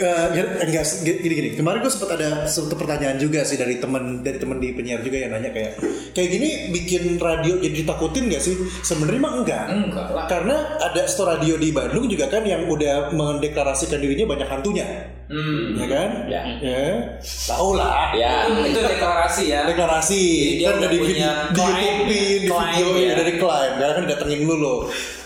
eh, 0.02 0.26
enggak 0.66 0.84
gini 1.06 1.34
gini. 1.38 1.50
Kemarin 1.54 1.78
gue 1.86 1.92
sempat 1.94 2.18
ada 2.18 2.50
satu 2.50 2.74
pertanyaan 2.74 3.16
juga 3.22 3.46
sih 3.46 3.54
dari 3.54 3.78
teman 3.78 4.26
dari 4.26 4.42
teman 4.42 4.58
di 4.58 4.74
penyiar 4.74 5.06
juga 5.06 5.22
yang 5.22 5.38
nanya 5.38 5.54
kayak 5.54 5.78
kayak 6.18 6.28
gini 6.34 6.48
bikin 6.74 7.14
radio 7.22 7.62
jadi 7.62 7.74
ditakutin 7.78 8.26
gak 8.26 8.42
sih? 8.42 8.58
Sebenarnya 8.82 9.20
mah 9.22 9.32
enggak. 9.38 9.66
enggak 9.70 10.06
lah 10.10 10.26
Karena 10.26 10.82
ada 10.82 11.06
store 11.06 11.38
radio 11.38 11.54
di 11.54 11.70
Bandung 11.70 12.10
juga 12.10 12.26
kan 12.26 12.42
yang 12.42 12.66
udah 12.66 13.14
mendeklarasikan 13.14 14.02
dirinya 14.02 14.34
banyak 14.34 14.48
hantunya, 14.50 15.14
hmm. 15.28 15.78
ya 15.78 15.86
kan? 15.86 16.10
Ya. 16.30 16.42
Ya. 16.62 16.84
Tahu 17.22 17.78
lah. 17.78 18.14
Ya. 18.16 18.46
itu, 18.46 18.74
itu 18.74 18.80
deklarasi 18.80 19.44
ya 19.50 19.60
Deklarasi 19.66 20.22
Jadi 20.22 20.56
dia 20.58 20.66
kan 20.70 20.76
udah 20.80 20.90
di, 20.90 20.98
punya 20.98 21.30
di, 21.50 21.60
YouTube 21.60 22.00
di 22.06 22.18
video 22.46 22.88
ya. 22.94 23.02
ya. 23.02 23.14
dari 23.18 23.32
klaim 23.38 23.72
karena 23.78 23.92
kan 23.94 24.02
didatengin 24.06 24.40
dulu 24.46 24.74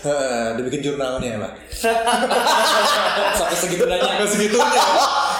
Heeh, 0.01 0.45
dibikin 0.57 0.81
jurnalnya 0.81 1.37
lah 1.37 1.51
sampai 3.37 3.57
segitunya 3.57 4.01
Nggak 4.01 4.29
segitunya 4.33 4.81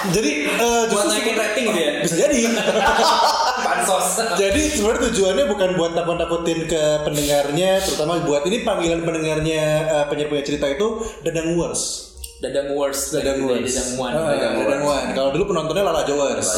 jadi 0.09 0.31
eh, 0.49 0.83
buat 0.89 1.05
justru 1.05 1.09
naikin 1.13 1.35
rating 1.37 1.65
gitu 1.69 1.79
ya 1.81 1.91
bisa 2.01 2.15
jadi 2.17 2.37
pada 2.57 2.81
bansos. 3.71 4.07
Jadi 4.37 4.61
sebenarnya 4.73 5.01
tujuannya 5.11 5.45
bukan 5.49 5.69
buat 5.77 5.91
nakut-nakutin 5.95 6.59
ke 6.67 6.83
pendengarnya, 7.07 7.81
terutama 7.85 8.21
buat 8.25 8.43
ini 8.45 8.61
panggilan 8.65 9.01
pendengarnya 9.05 9.63
uh, 9.89 10.05
penyiar 10.11 10.29
punya 10.29 10.43
cerita 10.45 10.65
itu 10.69 11.05
Dadang 11.25 11.55
Wars. 11.57 12.10
Dadang 12.41 12.73
Wars, 12.73 13.13
Dadang 13.13 13.45
Wars. 13.45 13.69
Dadang 13.69 13.89
Muan. 14.01 14.11
Ah, 14.17 14.33
Dadang 14.33 14.81
Wan. 14.81 15.05
Kalau 15.13 15.29
dulu 15.29 15.53
penontonnya 15.53 15.85
Lala 15.85 16.01
Jowers. 16.09 16.49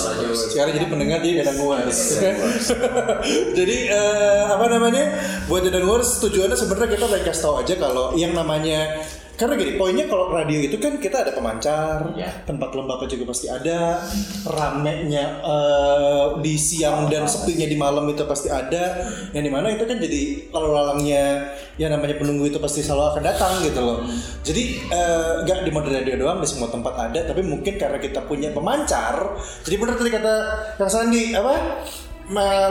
Sekarang 0.48 0.72
jadi 0.72 0.88
pendengar 0.88 1.20
jadi 1.20 1.44
Dadang 1.44 1.60
Wars. 1.60 2.24
jadi 3.60 3.78
eh, 3.92 4.44
apa 4.48 4.66
namanya? 4.72 5.12
Buat 5.52 5.68
Dadang 5.68 5.84
Wars 5.92 6.24
tujuannya 6.24 6.56
sebenarnya 6.56 6.88
kita 6.96 7.06
pengen 7.12 7.26
kasih 7.28 7.44
tahu 7.44 7.56
aja 7.60 7.76
kalau 7.76 8.16
yang 8.16 8.32
namanya 8.32 9.04
karena 9.44 9.60
gini, 9.60 9.74
poinnya 9.76 10.08
kalau 10.08 10.32
radio 10.32 10.64
itu 10.64 10.80
kan 10.80 10.96
kita 11.04 11.28
ada 11.28 11.36
pemancar, 11.36 12.16
tempat 12.48 12.70
lembaba 12.72 13.04
juga 13.12 13.28
pasti 13.28 13.52
ada, 13.52 14.00
ramenya 14.48 15.44
eh, 15.44 16.26
di 16.40 16.56
siang 16.56 17.12
dan 17.12 17.28
sepinya 17.28 17.68
di 17.68 17.76
malam 17.76 18.08
itu 18.08 18.24
pasti 18.24 18.48
ada, 18.48 19.04
yang 19.36 19.44
di 19.44 19.52
mana 19.52 19.68
itu 19.76 19.84
kan 19.84 20.00
jadi 20.00 20.48
lalu 20.48 20.70
lalangnya 20.72 21.52
yang 21.76 21.92
namanya 21.92 22.16
penunggu 22.16 22.48
itu 22.48 22.64
pasti 22.64 22.80
selalu 22.80 23.20
akan 23.20 23.24
datang 23.28 23.54
gitu 23.68 23.84
loh. 23.84 24.00
Jadi 24.48 24.64
eh, 24.88 25.32
nggak 25.44 25.68
di 25.68 25.72
mode 25.76 25.92
radio 25.92 26.16
doang 26.16 26.40
di 26.40 26.48
semua 26.48 26.72
tempat 26.72 26.96
ada, 27.12 27.20
tapi 27.28 27.44
mungkin 27.44 27.76
karena 27.76 28.00
kita 28.00 28.24
punya 28.24 28.56
pemancar, 28.56 29.36
jadi 29.68 29.76
benar 29.76 30.00
tadi 30.00 30.12
kata 30.16 30.34
Kang 30.80 30.88
Sandi 30.88 31.36
apa? 31.36 31.84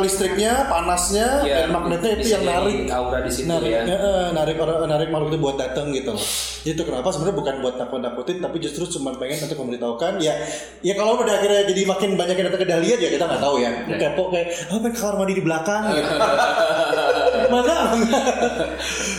Listriknya, 0.01 0.65
panasnya, 0.67 1.45
Iya, 1.45 1.69
dan 1.69 1.77
magnetnya 1.77 2.11
itu 2.17 2.27
yang 2.33 2.45
narik 2.49 2.89
jadi 2.89 2.93
aura 2.97 3.19
di 3.21 3.31
situ 3.31 3.47
narik, 3.53 3.69
ya. 3.69 3.83
eh, 3.85 4.27
narik 4.33 4.57
orang 4.57 4.89
narik 4.89 5.09
makhluk 5.13 5.29
itu 5.37 5.39
buat 5.45 5.57
datang 5.61 5.93
gitu 5.93 6.11
loh. 6.17 6.25
Itu 6.65 6.81
kenapa 6.89 7.13
sebenarnya 7.13 7.37
bukan 7.37 7.55
buat 7.61 7.75
nakut-nakutin 7.77 8.41
tapi 8.41 8.57
justru 8.65 8.89
cuma 8.99 9.13
pengen 9.21 9.45
untuk 9.45 9.61
memberitahukan 9.61 10.25
ya 10.25 10.35
ya 10.81 10.95
kalau 10.97 11.21
pada 11.21 11.37
akhirnya 11.37 11.69
jadi 11.69 11.83
makin 11.85 12.11
banyak 12.17 12.37
yang 12.41 12.47
datang 12.49 12.63
ke 12.65 12.69
Dahlia 12.69 12.97
ya 12.97 13.09
kita 13.13 13.25
nggak 13.29 13.43
tahu 13.45 13.57
ya. 13.61 13.71
Kepo 13.93 14.23
kayak 14.33 14.47
oh 14.73 14.79
kamar 14.81 15.15
mandi 15.21 15.35
di 15.37 15.45
belakang 15.45 15.83
gitu. 16.01 16.13
Mana? 17.53 17.77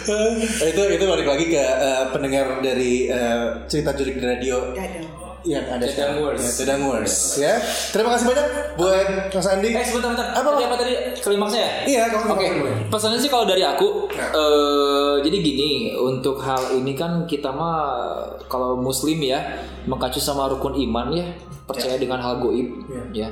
Eh, 0.04 0.68
itu 0.74 0.82
itu 0.98 1.04
balik 1.06 1.28
lagi 1.30 1.46
ke 1.48 1.62
eh, 1.62 2.04
pendengar 2.10 2.60
dari 2.60 3.08
eh, 3.08 3.68
cerita 3.70 3.94
jurik 3.94 4.18
di 4.18 4.26
radio 4.26 4.74
Dadang. 4.74 5.23
Yang 5.44 5.66
ada 5.68 5.84
Cedang 5.84 6.16
sekarang. 6.16 6.24
Wars. 6.24 6.42
Ya, 6.42 6.52
Cedang 6.56 6.82
Wars 6.88 7.16
ya. 7.36 7.54
Terima 7.92 8.10
kasih 8.16 8.26
banyak 8.32 8.48
buat 8.80 9.08
Mas 9.36 9.48
Andi. 9.48 9.70
Eh 9.76 9.86
sebentar, 9.86 10.10
bentar. 10.16 10.28
Apa? 10.32 10.50
Tadi 10.56 10.64
apa 10.64 10.76
tadi 10.80 10.94
klimaksnya 11.20 11.62
ya? 11.62 11.72
Iya, 11.84 12.02
kalau 12.12 12.36
Oke, 12.36 12.48
pesannya 12.88 13.20
sih 13.20 13.32
kalau 13.32 13.46
dari 13.48 13.64
aku, 13.64 14.08
eh, 14.16 15.16
jadi 15.22 15.38
gini 15.40 15.72
untuk 16.00 16.40
hal 16.40 16.80
ini 16.80 16.96
kan 16.96 17.28
kita 17.28 17.52
mah 17.52 17.80
kalau 18.48 18.80
Muslim 18.80 19.20
ya 19.20 19.40
mengacu 19.84 20.24
sama 20.24 20.48
rukun 20.48 20.80
iman 20.90 21.12
ya, 21.12 21.28
percaya 21.68 22.00
dengan 22.00 22.24
hal 22.24 22.40
goib 22.40 22.88
ya. 23.12 23.28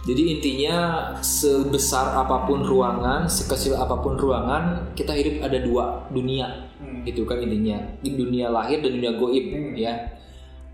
Jadi 0.00 0.40
intinya 0.40 1.12
sebesar 1.20 2.16
apa 2.16 2.48
pun 2.48 2.64
ruangan, 2.64 3.28
sekecil 3.28 3.76
apa 3.76 4.00
pun 4.00 4.16
ruangan, 4.16 4.96
kita 4.96 5.12
hidup 5.12 5.44
ada 5.44 5.60
dua 5.60 6.08
dunia, 6.08 6.72
gitu 7.04 7.28
kan 7.28 7.36
intinya. 7.36 7.76
Di 8.00 8.16
dunia 8.16 8.48
lahir 8.48 8.80
dan 8.80 8.96
dunia 8.96 9.12
goib 9.20 9.76
ya. 9.76 9.92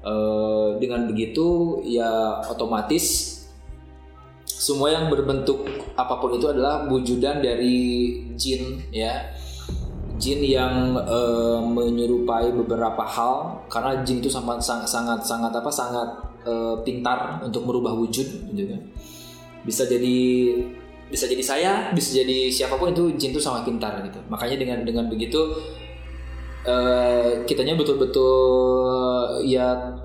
Eh, 0.06 0.68
dengan 0.78 1.02
begitu 1.10 1.82
ya 1.82 2.38
otomatis 2.46 3.34
semua 4.46 4.94
yang 4.94 5.10
berbentuk 5.10 5.66
apa 5.98 6.22
pun 6.22 6.30
itu 6.38 6.46
adalah 6.46 6.86
wujudan 6.86 7.42
dari 7.42 8.14
jin 8.38 8.86
ya. 8.94 9.34
Jin 10.14 10.46
yang 10.46 10.94
eh, 10.94 11.58
menyerupai 11.58 12.54
beberapa 12.54 13.02
hal 13.02 13.66
karena 13.66 14.06
jin 14.06 14.22
itu 14.22 14.30
sangat 14.30 14.62
sangat 14.62 14.86
sangat 14.86 15.20
sangat 15.26 15.52
apa 15.58 15.70
sangat 15.74 16.08
eh, 16.46 16.76
pintar 16.86 17.42
untuk 17.42 17.66
merubah 17.66 17.90
wujud 17.98 18.46
gitu 18.54 18.62
kan. 18.62 18.82
Bisa 19.66 19.90
jadi 19.90 20.18
bisa 21.10 21.26
jadi 21.26 21.42
saya 21.42 21.72
bisa 21.90 22.14
jadi 22.14 22.46
siapa 22.54 22.78
pun 22.78 22.94
itu 22.94 23.10
jin 23.18 23.34
itu 23.34 23.42
sangat 23.42 23.66
pintar 23.66 24.06
gitu. 24.06 24.22
Makanya 24.30 24.54
dengan 24.54 24.78
dengan 24.86 25.10
begitu 25.10 25.50
eh, 26.66 27.46
kitanya 27.46 27.78
betul-betul 27.78 29.42
ya 29.46 29.96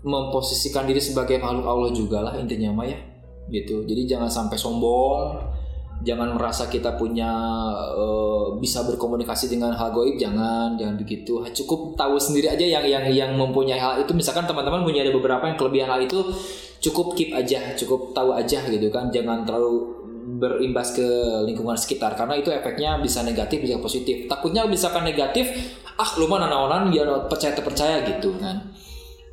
memposisikan 0.00 0.88
diri 0.88 1.00
sebagai 1.00 1.36
makhluk 1.40 1.66
Allah 1.68 1.90
juga 1.92 2.18
lah 2.24 2.34
intinya 2.36 2.72
mah 2.72 2.86
ya. 2.88 2.98
Gitu. 3.50 3.82
Jadi 3.88 4.06
jangan 4.06 4.30
sampai 4.30 4.54
sombong 4.54 5.50
jangan 6.00 6.32
merasa 6.32 6.64
kita 6.72 6.96
punya 6.96 7.28
eh, 7.92 8.46
bisa 8.56 8.84
berkomunikasi 8.88 9.52
dengan 9.52 9.76
hal 9.76 9.92
goib 9.92 10.16
jangan 10.16 10.76
jangan 10.80 10.96
begitu. 10.96 11.44
Cukup 11.52 11.96
tahu 11.96 12.16
sendiri 12.16 12.48
aja 12.52 12.64
yang 12.64 12.84
yang 12.84 13.04
yang 13.10 13.30
mempunyai 13.36 13.80
hal 13.80 14.00
itu. 14.00 14.12
Misalkan 14.16 14.48
teman-teman 14.48 14.84
punya 14.84 15.04
ada 15.04 15.12
beberapa 15.12 15.44
yang 15.48 15.56
kelebihan 15.60 15.88
hal 15.92 16.00
itu 16.04 16.20
cukup 16.80 17.12
keep 17.12 17.36
aja 17.36 17.76
cukup 17.76 18.16
tahu 18.16 18.32
aja 18.32 18.64
gitu 18.68 18.88
kan. 18.88 19.12
Jangan 19.12 19.44
terlalu 19.44 19.99
berimbas 20.40 20.96
ke 20.96 21.04
lingkungan 21.44 21.76
sekitar 21.76 22.16
karena 22.16 22.40
itu 22.40 22.48
efeknya 22.48 22.96
bisa 22.96 23.20
negatif 23.20 23.60
bisa 23.60 23.76
positif. 23.76 24.24
Takutnya 24.24 24.64
misalkan 24.64 25.04
negatif 25.04 25.76
ah 26.00 26.16
lu 26.16 26.24
mah 26.24 26.40
nanaonan 26.40 26.88
ya 26.88 27.04
percaya 27.28 27.52
terpercaya 27.52 28.00
gitu 28.08 28.40
kan. 28.40 28.72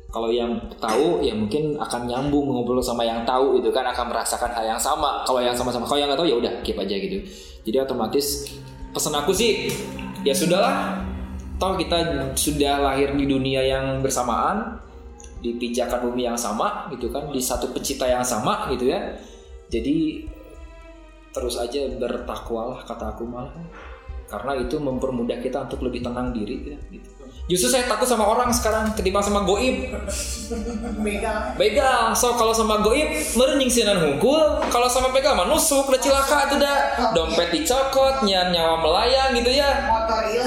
Kalau 0.08 0.28
yang 0.32 0.56
tahu 0.80 1.20
ya 1.24 1.32
mungkin 1.36 1.76
akan 1.80 2.08
nyambung 2.08 2.48
ngobrol 2.48 2.80
sama 2.80 3.04
yang 3.04 3.24
tahu 3.28 3.60
itu 3.60 3.68
kan 3.72 3.84
akan 3.88 4.12
merasakan 4.12 4.52
hal 4.52 4.64
yang 4.76 4.80
sama. 4.80 5.24
Kalau 5.24 5.40
yang 5.40 5.56
sama-sama 5.56 5.88
kalau 5.88 6.00
yang 6.00 6.08
nggak 6.12 6.20
tahu 6.20 6.28
ya 6.28 6.36
udah 6.36 6.52
keep 6.60 6.76
aja 6.76 6.96
gitu. 6.96 7.24
Jadi 7.64 7.76
otomatis 7.80 8.52
pesan 8.92 9.16
aku 9.16 9.32
sih 9.32 9.72
ya 10.24 10.36
sudahlah. 10.36 11.00
Toh 11.58 11.74
kita 11.74 12.30
sudah 12.38 12.78
lahir 12.78 13.18
di 13.18 13.26
dunia 13.26 13.66
yang 13.66 13.98
bersamaan 13.98 14.78
di 15.42 15.58
pijakan 15.58 16.06
bumi 16.10 16.26
yang 16.30 16.38
sama 16.38 16.86
gitu 16.94 17.10
kan 17.10 17.30
di 17.34 17.42
satu 17.42 17.70
pencipta 17.74 18.06
yang 18.06 18.22
sama 18.22 18.70
gitu 18.70 18.90
ya. 18.90 19.18
Jadi 19.68 20.24
terus 21.38 21.54
aja 21.54 21.86
bertakwalah 21.94 22.82
kata 22.82 23.14
aku 23.14 23.22
malah 23.22 23.54
karena 24.26 24.58
itu 24.58 24.76
mempermudah 24.76 25.38
kita 25.38 25.70
untuk 25.70 25.86
lebih 25.86 26.04
tenang 26.04 26.34
diri 26.36 26.74
ya, 26.74 26.78
gitu. 26.92 27.08
Justru 27.48 27.72
saya 27.72 27.88
takut 27.88 28.04
sama 28.04 28.28
orang 28.28 28.52
sekarang 28.52 28.92
ketimbang 28.92 29.24
sama 29.24 29.40
goib. 29.48 29.88
Begal. 31.00 31.56
Begal, 31.56 32.12
so 32.12 32.36
kalau 32.36 32.52
sama 32.52 32.84
goib 32.84 33.08
merenying 33.40 33.72
sinan 33.72 33.96
hungkul, 33.96 34.60
kalau 34.68 34.84
sama 34.84 35.08
begal 35.16 35.32
mah 35.32 35.48
nusuk, 35.48 35.88
udah 35.88 35.96
cilaka 35.96 36.52
itu 36.52 36.56
dah. 36.60 36.76
Dompet 37.16 37.48
dicokot, 37.56 38.28
nyan 38.28 38.52
nyawa 38.52 38.84
melayang 38.84 39.32
gitu 39.40 39.48
ya. 39.48 39.88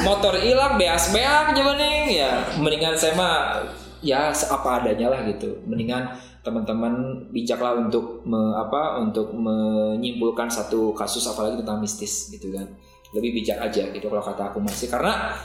Motor 0.06 0.38
hilang. 0.46 0.78
Beas 0.78 1.10
beak 1.10 1.58
nih. 1.58 2.22
Ya, 2.22 2.46
mendingan 2.62 2.94
saya 2.94 3.18
mah 3.18 3.66
ya 4.06 4.30
apa 4.30 4.86
adanya 4.86 5.10
lah 5.10 5.26
gitu. 5.26 5.58
Mendingan 5.66 6.06
teman-teman 6.42 7.26
bijaklah 7.30 7.78
untuk 7.78 8.26
me- 8.26 8.58
apa 8.58 8.98
untuk 8.98 9.30
menyimpulkan 9.34 10.50
satu 10.50 10.89
kasus 10.98 11.22
apalagi 11.30 11.62
tentang 11.62 11.78
mistis 11.82 12.34
gitu 12.34 12.50
kan. 12.54 12.66
Lebih 13.14 13.42
bijak 13.42 13.62
aja 13.62 13.89
gitu 13.94 14.06
kalau 14.10 14.24
kata 14.24 14.50
aku 14.50 14.60
masih. 14.62 14.89
Karena 14.89 15.38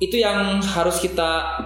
itu 0.00 0.16
yang 0.20 0.60
harus 0.60 1.00
kita 1.00 1.60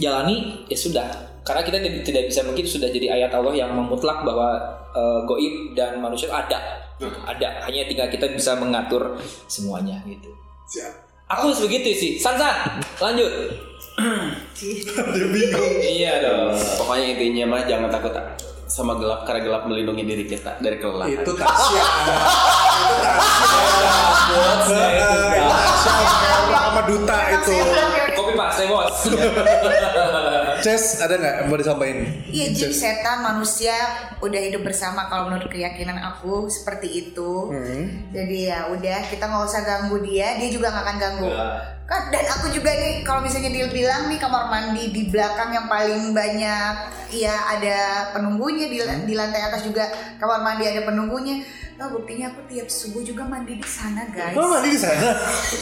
jalani 0.00 0.64
ya 0.68 0.76
sudah. 0.76 1.08
Karena 1.44 1.60
kita 1.60 1.76
tidak, 2.08 2.32
bisa 2.32 2.40
mungkin 2.40 2.64
sudah 2.64 2.88
jadi 2.88 3.20
ayat 3.20 3.30
Allah 3.36 3.52
yang 3.52 3.76
memutlak 3.76 4.24
bahwa 4.24 4.56
eh, 4.96 5.20
goib 5.28 5.76
dan 5.76 6.00
manusia 6.00 6.32
ada. 6.32 6.80
Ada. 7.28 7.68
Hanya 7.68 7.84
tinggal 7.84 8.08
kita 8.08 8.32
bisa 8.32 8.56
mengatur 8.56 9.20
semuanya 9.44 10.00
gitu. 10.08 10.32
Aku 11.28 11.52
begitu 11.68 11.92
sih. 11.92 12.12
San 12.16 12.38
san 13.94 15.06
lanjut 15.06 15.50
iya 15.82 16.22
dong 16.22 16.54
Pokoknya 16.80 17.06
intinya 17.14 17.44
mah 17.54 17.62
jangan 17.66 17.90
takut 17.90 18.12
sama 18.64 18.96
gelap 18.98 19.28
karena 19.28 19.40
gelap 19.44 19.62
melindungi 19.68 20.02
diri 20.08 20.24
kita 20.24 20.56
dari 20.56 20.80
kelelahan. 20.80 21.20
Itu 21.20 21.36
Tasya. 21.36 21.84
Itu, 24.24 24.72
Itu 24.72 25.18
Kak. 25.36 25.46
Tasya 25.52 26.04
sama 26.74 26.90
duta 26.90 27.16
itu. 27.38 27.54
kopi 28.14 28.32
pak 28.34 28.48
saya 28.50 28.66
bos 28.66 28.98
Ces, 30.64 30.96
ada 30.96 31.20
nggak 31.20 31.36
mau 31.52 31.60
disampaikan? 31.60 32.08
Iya, 32.32 32.56
jin 32.56 32.72
setan 32.72 33.20
manusia 33.20 33.76
udah 34.24 34.40
hidup 34.48 34.64
bersama 34.64 35.12
kalau 35.12 35.28
menurut 35.28 35.52
keyakinan 35.52 36.00
aku 36.00 36.48
seperti 36.48 37.04
itu. 37.04 37.52
Jadi 38.16 38.48
ya 38.48 38.72
udah 38.72 38.98
kita 39.12 39.28
nggak 39.28 39.44
usah 39.44 39.60
ganggu 39.60 40.00
dia, 40.00 40.40
dia 40.40 40.48
juga 40.48 40.72
nggak 40.72 40.84
akan 40.88 40.96
ganggu. 40.96 41.28
Kan 41.84 42.08
dan 42.08 42.24
aku 42.32 42.48
juga 42.48 42.72
nih 42.72 43.04
kalau 43.04 43.20
misalnya 43.20 43.52
dia 43.52 43.68
bilang 43.68 44.08
nih 44.08 44.16
kamar 44.16 44.48
mandi 44.48 44.88
di 44.88 45.12
belakang 45.12 45.52
yang 45.52 45.68
paling 45.68 46.16
banyak 46.16 46.74
ya 47.12 47.36
ada 47.52 48.08
penunggunya 48.16 48.72
di, 48.72 48.80
di 48.80 49.12
lantai 49.12 49.52
atas 49.52 49.68
juga 49.68 49.92
kamar 50.16 50.40
mandi 50.40 50.64
ada 50.64 50.80
penunggunya. 50.88 51.44
Nah, 51.74 51.90
buktinya 51.90 52.30
aku 52.30 52.46
tiap 52.46 52.70
subuh 52.70 53.02
juga 53.02 53.26
mandi 53.26 53.58
di 53.58 53.66
sana, 53.66 54.06
guys. 54.14 54.38
Oh, 54.38 54.46
mandi 54.46 54.78
di 54.78 54.78
sana. 54.78 55.10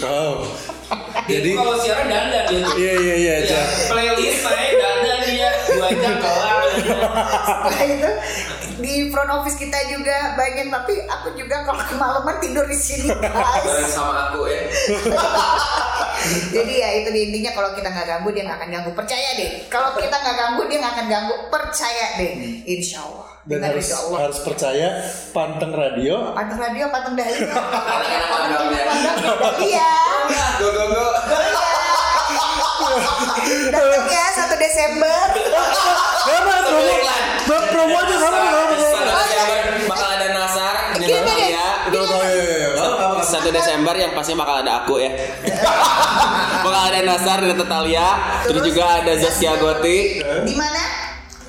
Oh. 0.05 0.45
jadi 1.33 1.57
kalau 1.57 1.73
siaran 1.81 2.05
dandan 2.05 2.45
dia 2.53 2.61
tuh. 2.61 2.77
Iya 2.77 2.93
iya 3.01 3.15
iya. 3.17 3.35
Ya, 3.49 3.63
playlist 3.89 4.45
saya 4.45 4.77
dandan 4.77 5.21
dia 5.25 5.49
dua 5.73 5.89
jam 5.89 6.15
kelar 6.23 6.61
Setelah 6.77 7.85
itu 7.89 8.11
di 8.83 8.95
front 9.15 9.31
office 9.31 9.57
kita 9.57 9.79
juga 9.89 10.35
bagian 10.35 10.69
tapi 10.69 11.07
aku 11.07 11.39
juga 11.39 11.63
kalau 11.63 11.81
kemalaman 11.87 12.37
tidur 12.43 12.67
di 12.67 12.75
sini 12.75 13.09
guys. 13.15 13.63
bareng 13.63 13.89
sama 13.89 14.33
aku 14.33 14.51
ya 14.51 14.63
Jadi 16.23 16.73
ya 16.77 16.89
itu 16.95 17.09
intinya 17.11 17.51
kalau 17.53 17.71
kita 17.73 17.89
nggak 17.89 18.07
ganggu 18.07 18.29
dia 18.31 18.43
nggak 18.45 18.59
akan 18.59 18.71
ganggu 18.71 18.91
percaya 18.93 19.29
deh. 19.35 19.51
Kalau 19.67 19.91
kita 19.95 20.13
nggak 20.13 20.37
ganggu 20.37 20.63
dia 20.67 20.79
nggak 20.79 20.95
akan 20.95 21.07
ganggu 21.09 21.35
percaya 21.49 22.07
deh. 22.17 22.33
Insya 22.65 23.01
Allah. 23.01 23.27
dan 23.43 23.59
Dengan 23.59 23.75
harus 23.75 23.89
Allah. 23.91 24.19
harus 24.23 24.39
percaya 24.39 24.89
panteng 25.35 25.75
radio 25.75 26.31
Panteng 26.31 26.63
radio, 26.63 26.85
panteng 26.89 27.19
programnya. 27.19 29.13
Iya. 29.67 29.93
Go 30.59 30.69
go 30.71 30.85
go. 30.89 31.05
Datang 33.73 34.07
ya 34.07 34.27
1 34.47 34.55
Desember. 34.57 35.19
Karena 36.23 36.57
promo, 36.63 36.95
Pro- 37.43 37.67
promo 37.69 37.97
aja 37.99 38.15
sama 38.17 38.39
1 43.43 43.51
Desember 43.51 43.95
yang 43.99 44.15
pasti 44.15 44.39
bakal 44.39 44.63
ada 44.63 44.87
aku 44.87 45.03
ya. 45.03 45.11
bakal 46.63 46.83
ada 46.95 47.03
Nasar, 47.03 47.43
ada 47.43 47.59
Tetalia, 47.59 48.07
terus, 48.47 48.63
terus 48.63 48.63
juga 48.71 49.03
ada 49.03 49.13
Zaskia 49.19 49.59
Goti. 49.59 50.23
Di 50.47 50.55
mana? 50.55 50.83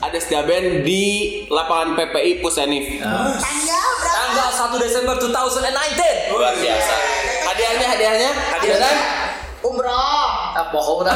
Ada 0.03 0.17
Setiaben 0.19 0.81
di 0.83 1.03
lapangan 1.47 1.95
PPI 1.95 2.41
Pusenif. 2.41 2.97
Tanggal 2.99 3.87
berapa? 4.01 4.09
Tanggal 4.09 4.49
1 4.73 4.83
Desember 4.83 5.15
2019. 5.21 6.33
Luar 6.33 6.53
biasa. 6.57 6.93
Hadiahnya, 7.53 7.87
hadiahnya, 7.93 8.29
hadiahnya. 8.57 8.91
Umroh. 9.63 10.27
Apa 10.57 10.69
bohong 10.73 11.07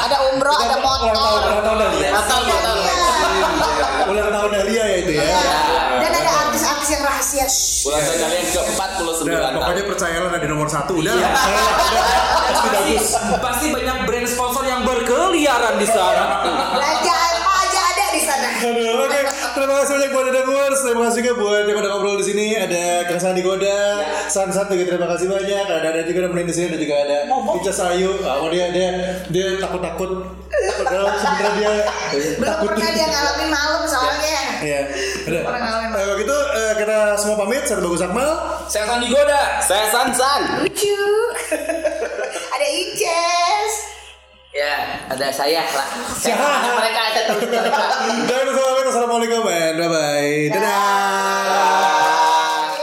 ada 0.00 0.16
umroh, 0.32 0.54
ada 0.54 0.76
motor. 0.78 1.12
Ulang 1.12 1.60
tahun, 1.64 1.80
ulang 2.12 2.24
tahun 2.28 2.78
Ulang 4.06 4.28
tahun 4.30 4.50
Dahlia 4.54 4.84
ya 4.86 4.96
itu 5.02 5.12
ya. 5.18 5.24
Rahasia. 6.98 7.46
Shh. 7.46 7.86
Ulang 7.86 8.02
tahun 8.02 8.18
kalian 8.18 8.44
ke 8.44 8.60
49 8.74 9.22
Udah, 9.22 9.38
tahun. 9.38 9.54
pokoknya 9.54 9.84
percayalah 9.86 10.30
ada 10.34 10.46
nomor 10.50 10.68
satu 10.68 10.92
udah. 10.98 11.14
Iya. 11.14 11.28
Pasti 12.50 12.68
bagus. 12.68 13.06
Pasti 13.38 13.66
banyak 13.70 13.96
brand 14.04 14.26
sponsor 14.26 14.64
yang 14.66 14.80
berkeliaran 14.82 15.74
di 15.78 15.86
sana. 15.86 16.24
Belanja 16.74 17.14
apa 17.14 17.52
aja 17.62 17.80
ada 17.94 18.06
di 18.10 18.22
sana. 18.26 18.48
Aduh, 18.60 19.06
oke. 19.06 19.20
Terima 19.50 19.74
kasih 19.78 19.92
banyak 19.94 20.10
buat 20.10 20.24
Dada 20.26 20.42
Viewers. 20.42 20.80
Terima 20.80 21.02
kasih 21.06 21.18
juga 21.20 21.32
buat 21.36 21.62
yang 21.64 21.78
udah 21.78 21.90
ngobrol 21.90 22.16
di 22.16 22.26
sini. 22.26 22.46
Ada 22.54 22.84
Kang 23.04 23.20
Sandi 23.20 23.42
Goda, 23.42 23.80
San 24.26 24.48
San 24.50 24.66
juga 24.66 24.84
terima 24.86 25.06
kasih 25.10 25.26
banyak. 25.26 25.64
Ada 25.66 25.86
ada 25.90 26.00
juga 26.04 26.18
nemenin 26.24 26.46
di 26.46 26.54
sini. 26.54 26.66
Ada 26.70 26.78
juga 26.78 26.94
ada 27.00 27.16
Ica 27.56 27.72
Sayu. 27.72 28.10
Oh, 28.20 28.48
dia 28.48 28.70
dia 28.70 28.88
dia 29.28 29.46
takut 29.58 29.80
takut. 29.80 30.10
Padahal 30.50 31.06
sebenarnya 31.14 31.50
dia 31.56 31.72
Belum 32.36 32.42
takut. 32.46 32.68
pernah 32.70 32.90
dia 32.90 33.06
ngalamin 33.06 33.48
malam 33.48 33.82
soalnya. 33.84 34.38
Iya. 34.60 34.80
Udah. 35.26 35.40
Ngalamin. 35.46 35.88
Eh, 35.90 35.98
Kalau 36.00 36.14
gitu 36.16 36.36
eh, 36.36 36.72
kita 36.78 36.98
semua 37.16 37.36
pamit. 37.38 37.62
Saya 37.64 37.78
Bagus 37.78 38.02
Akmal. 38.02 38.30
Saya 38.66 38.82
akan 38.86 38.98
digoda. 39.00 39.42
Saya 39.60 39.84
Sansan. 39.88 40.40
Lucu. 40.62 41.00
ada 42.54 42.66
Ices. 42.66 43.72
Ya, 44.50 45.06
ada 45.06 45.30
saya 45.30 45.62
lah. 45.62 45.86
Saya 46.10 46.34
mereka 46.74 47.00
ada 47.14 47.20
terus 47.22 47.46
mereka. 47.46 47.86
Dan. 48.26 48.82
Assalamualaikum 48.90 49.46
and 49.46 49.78
bye 49.78 49.86
bye. 49.86 50.50
Dadah. 50.50 51.70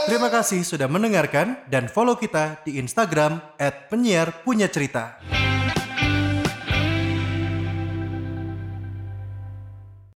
Terima 0.08 0.32
kasih 0.32 0.64
sudah 0.64 0.88
mendengarkan 0.88 1.60
dan 1.68 1.92
follow 1.92 2.16
kita 2.16 2.64
di 2.64 2.80
Instagram 2.80 3.44
@penyiar 3.92 4.40
punya 4.48 4.72
cerita. 4.72 5.20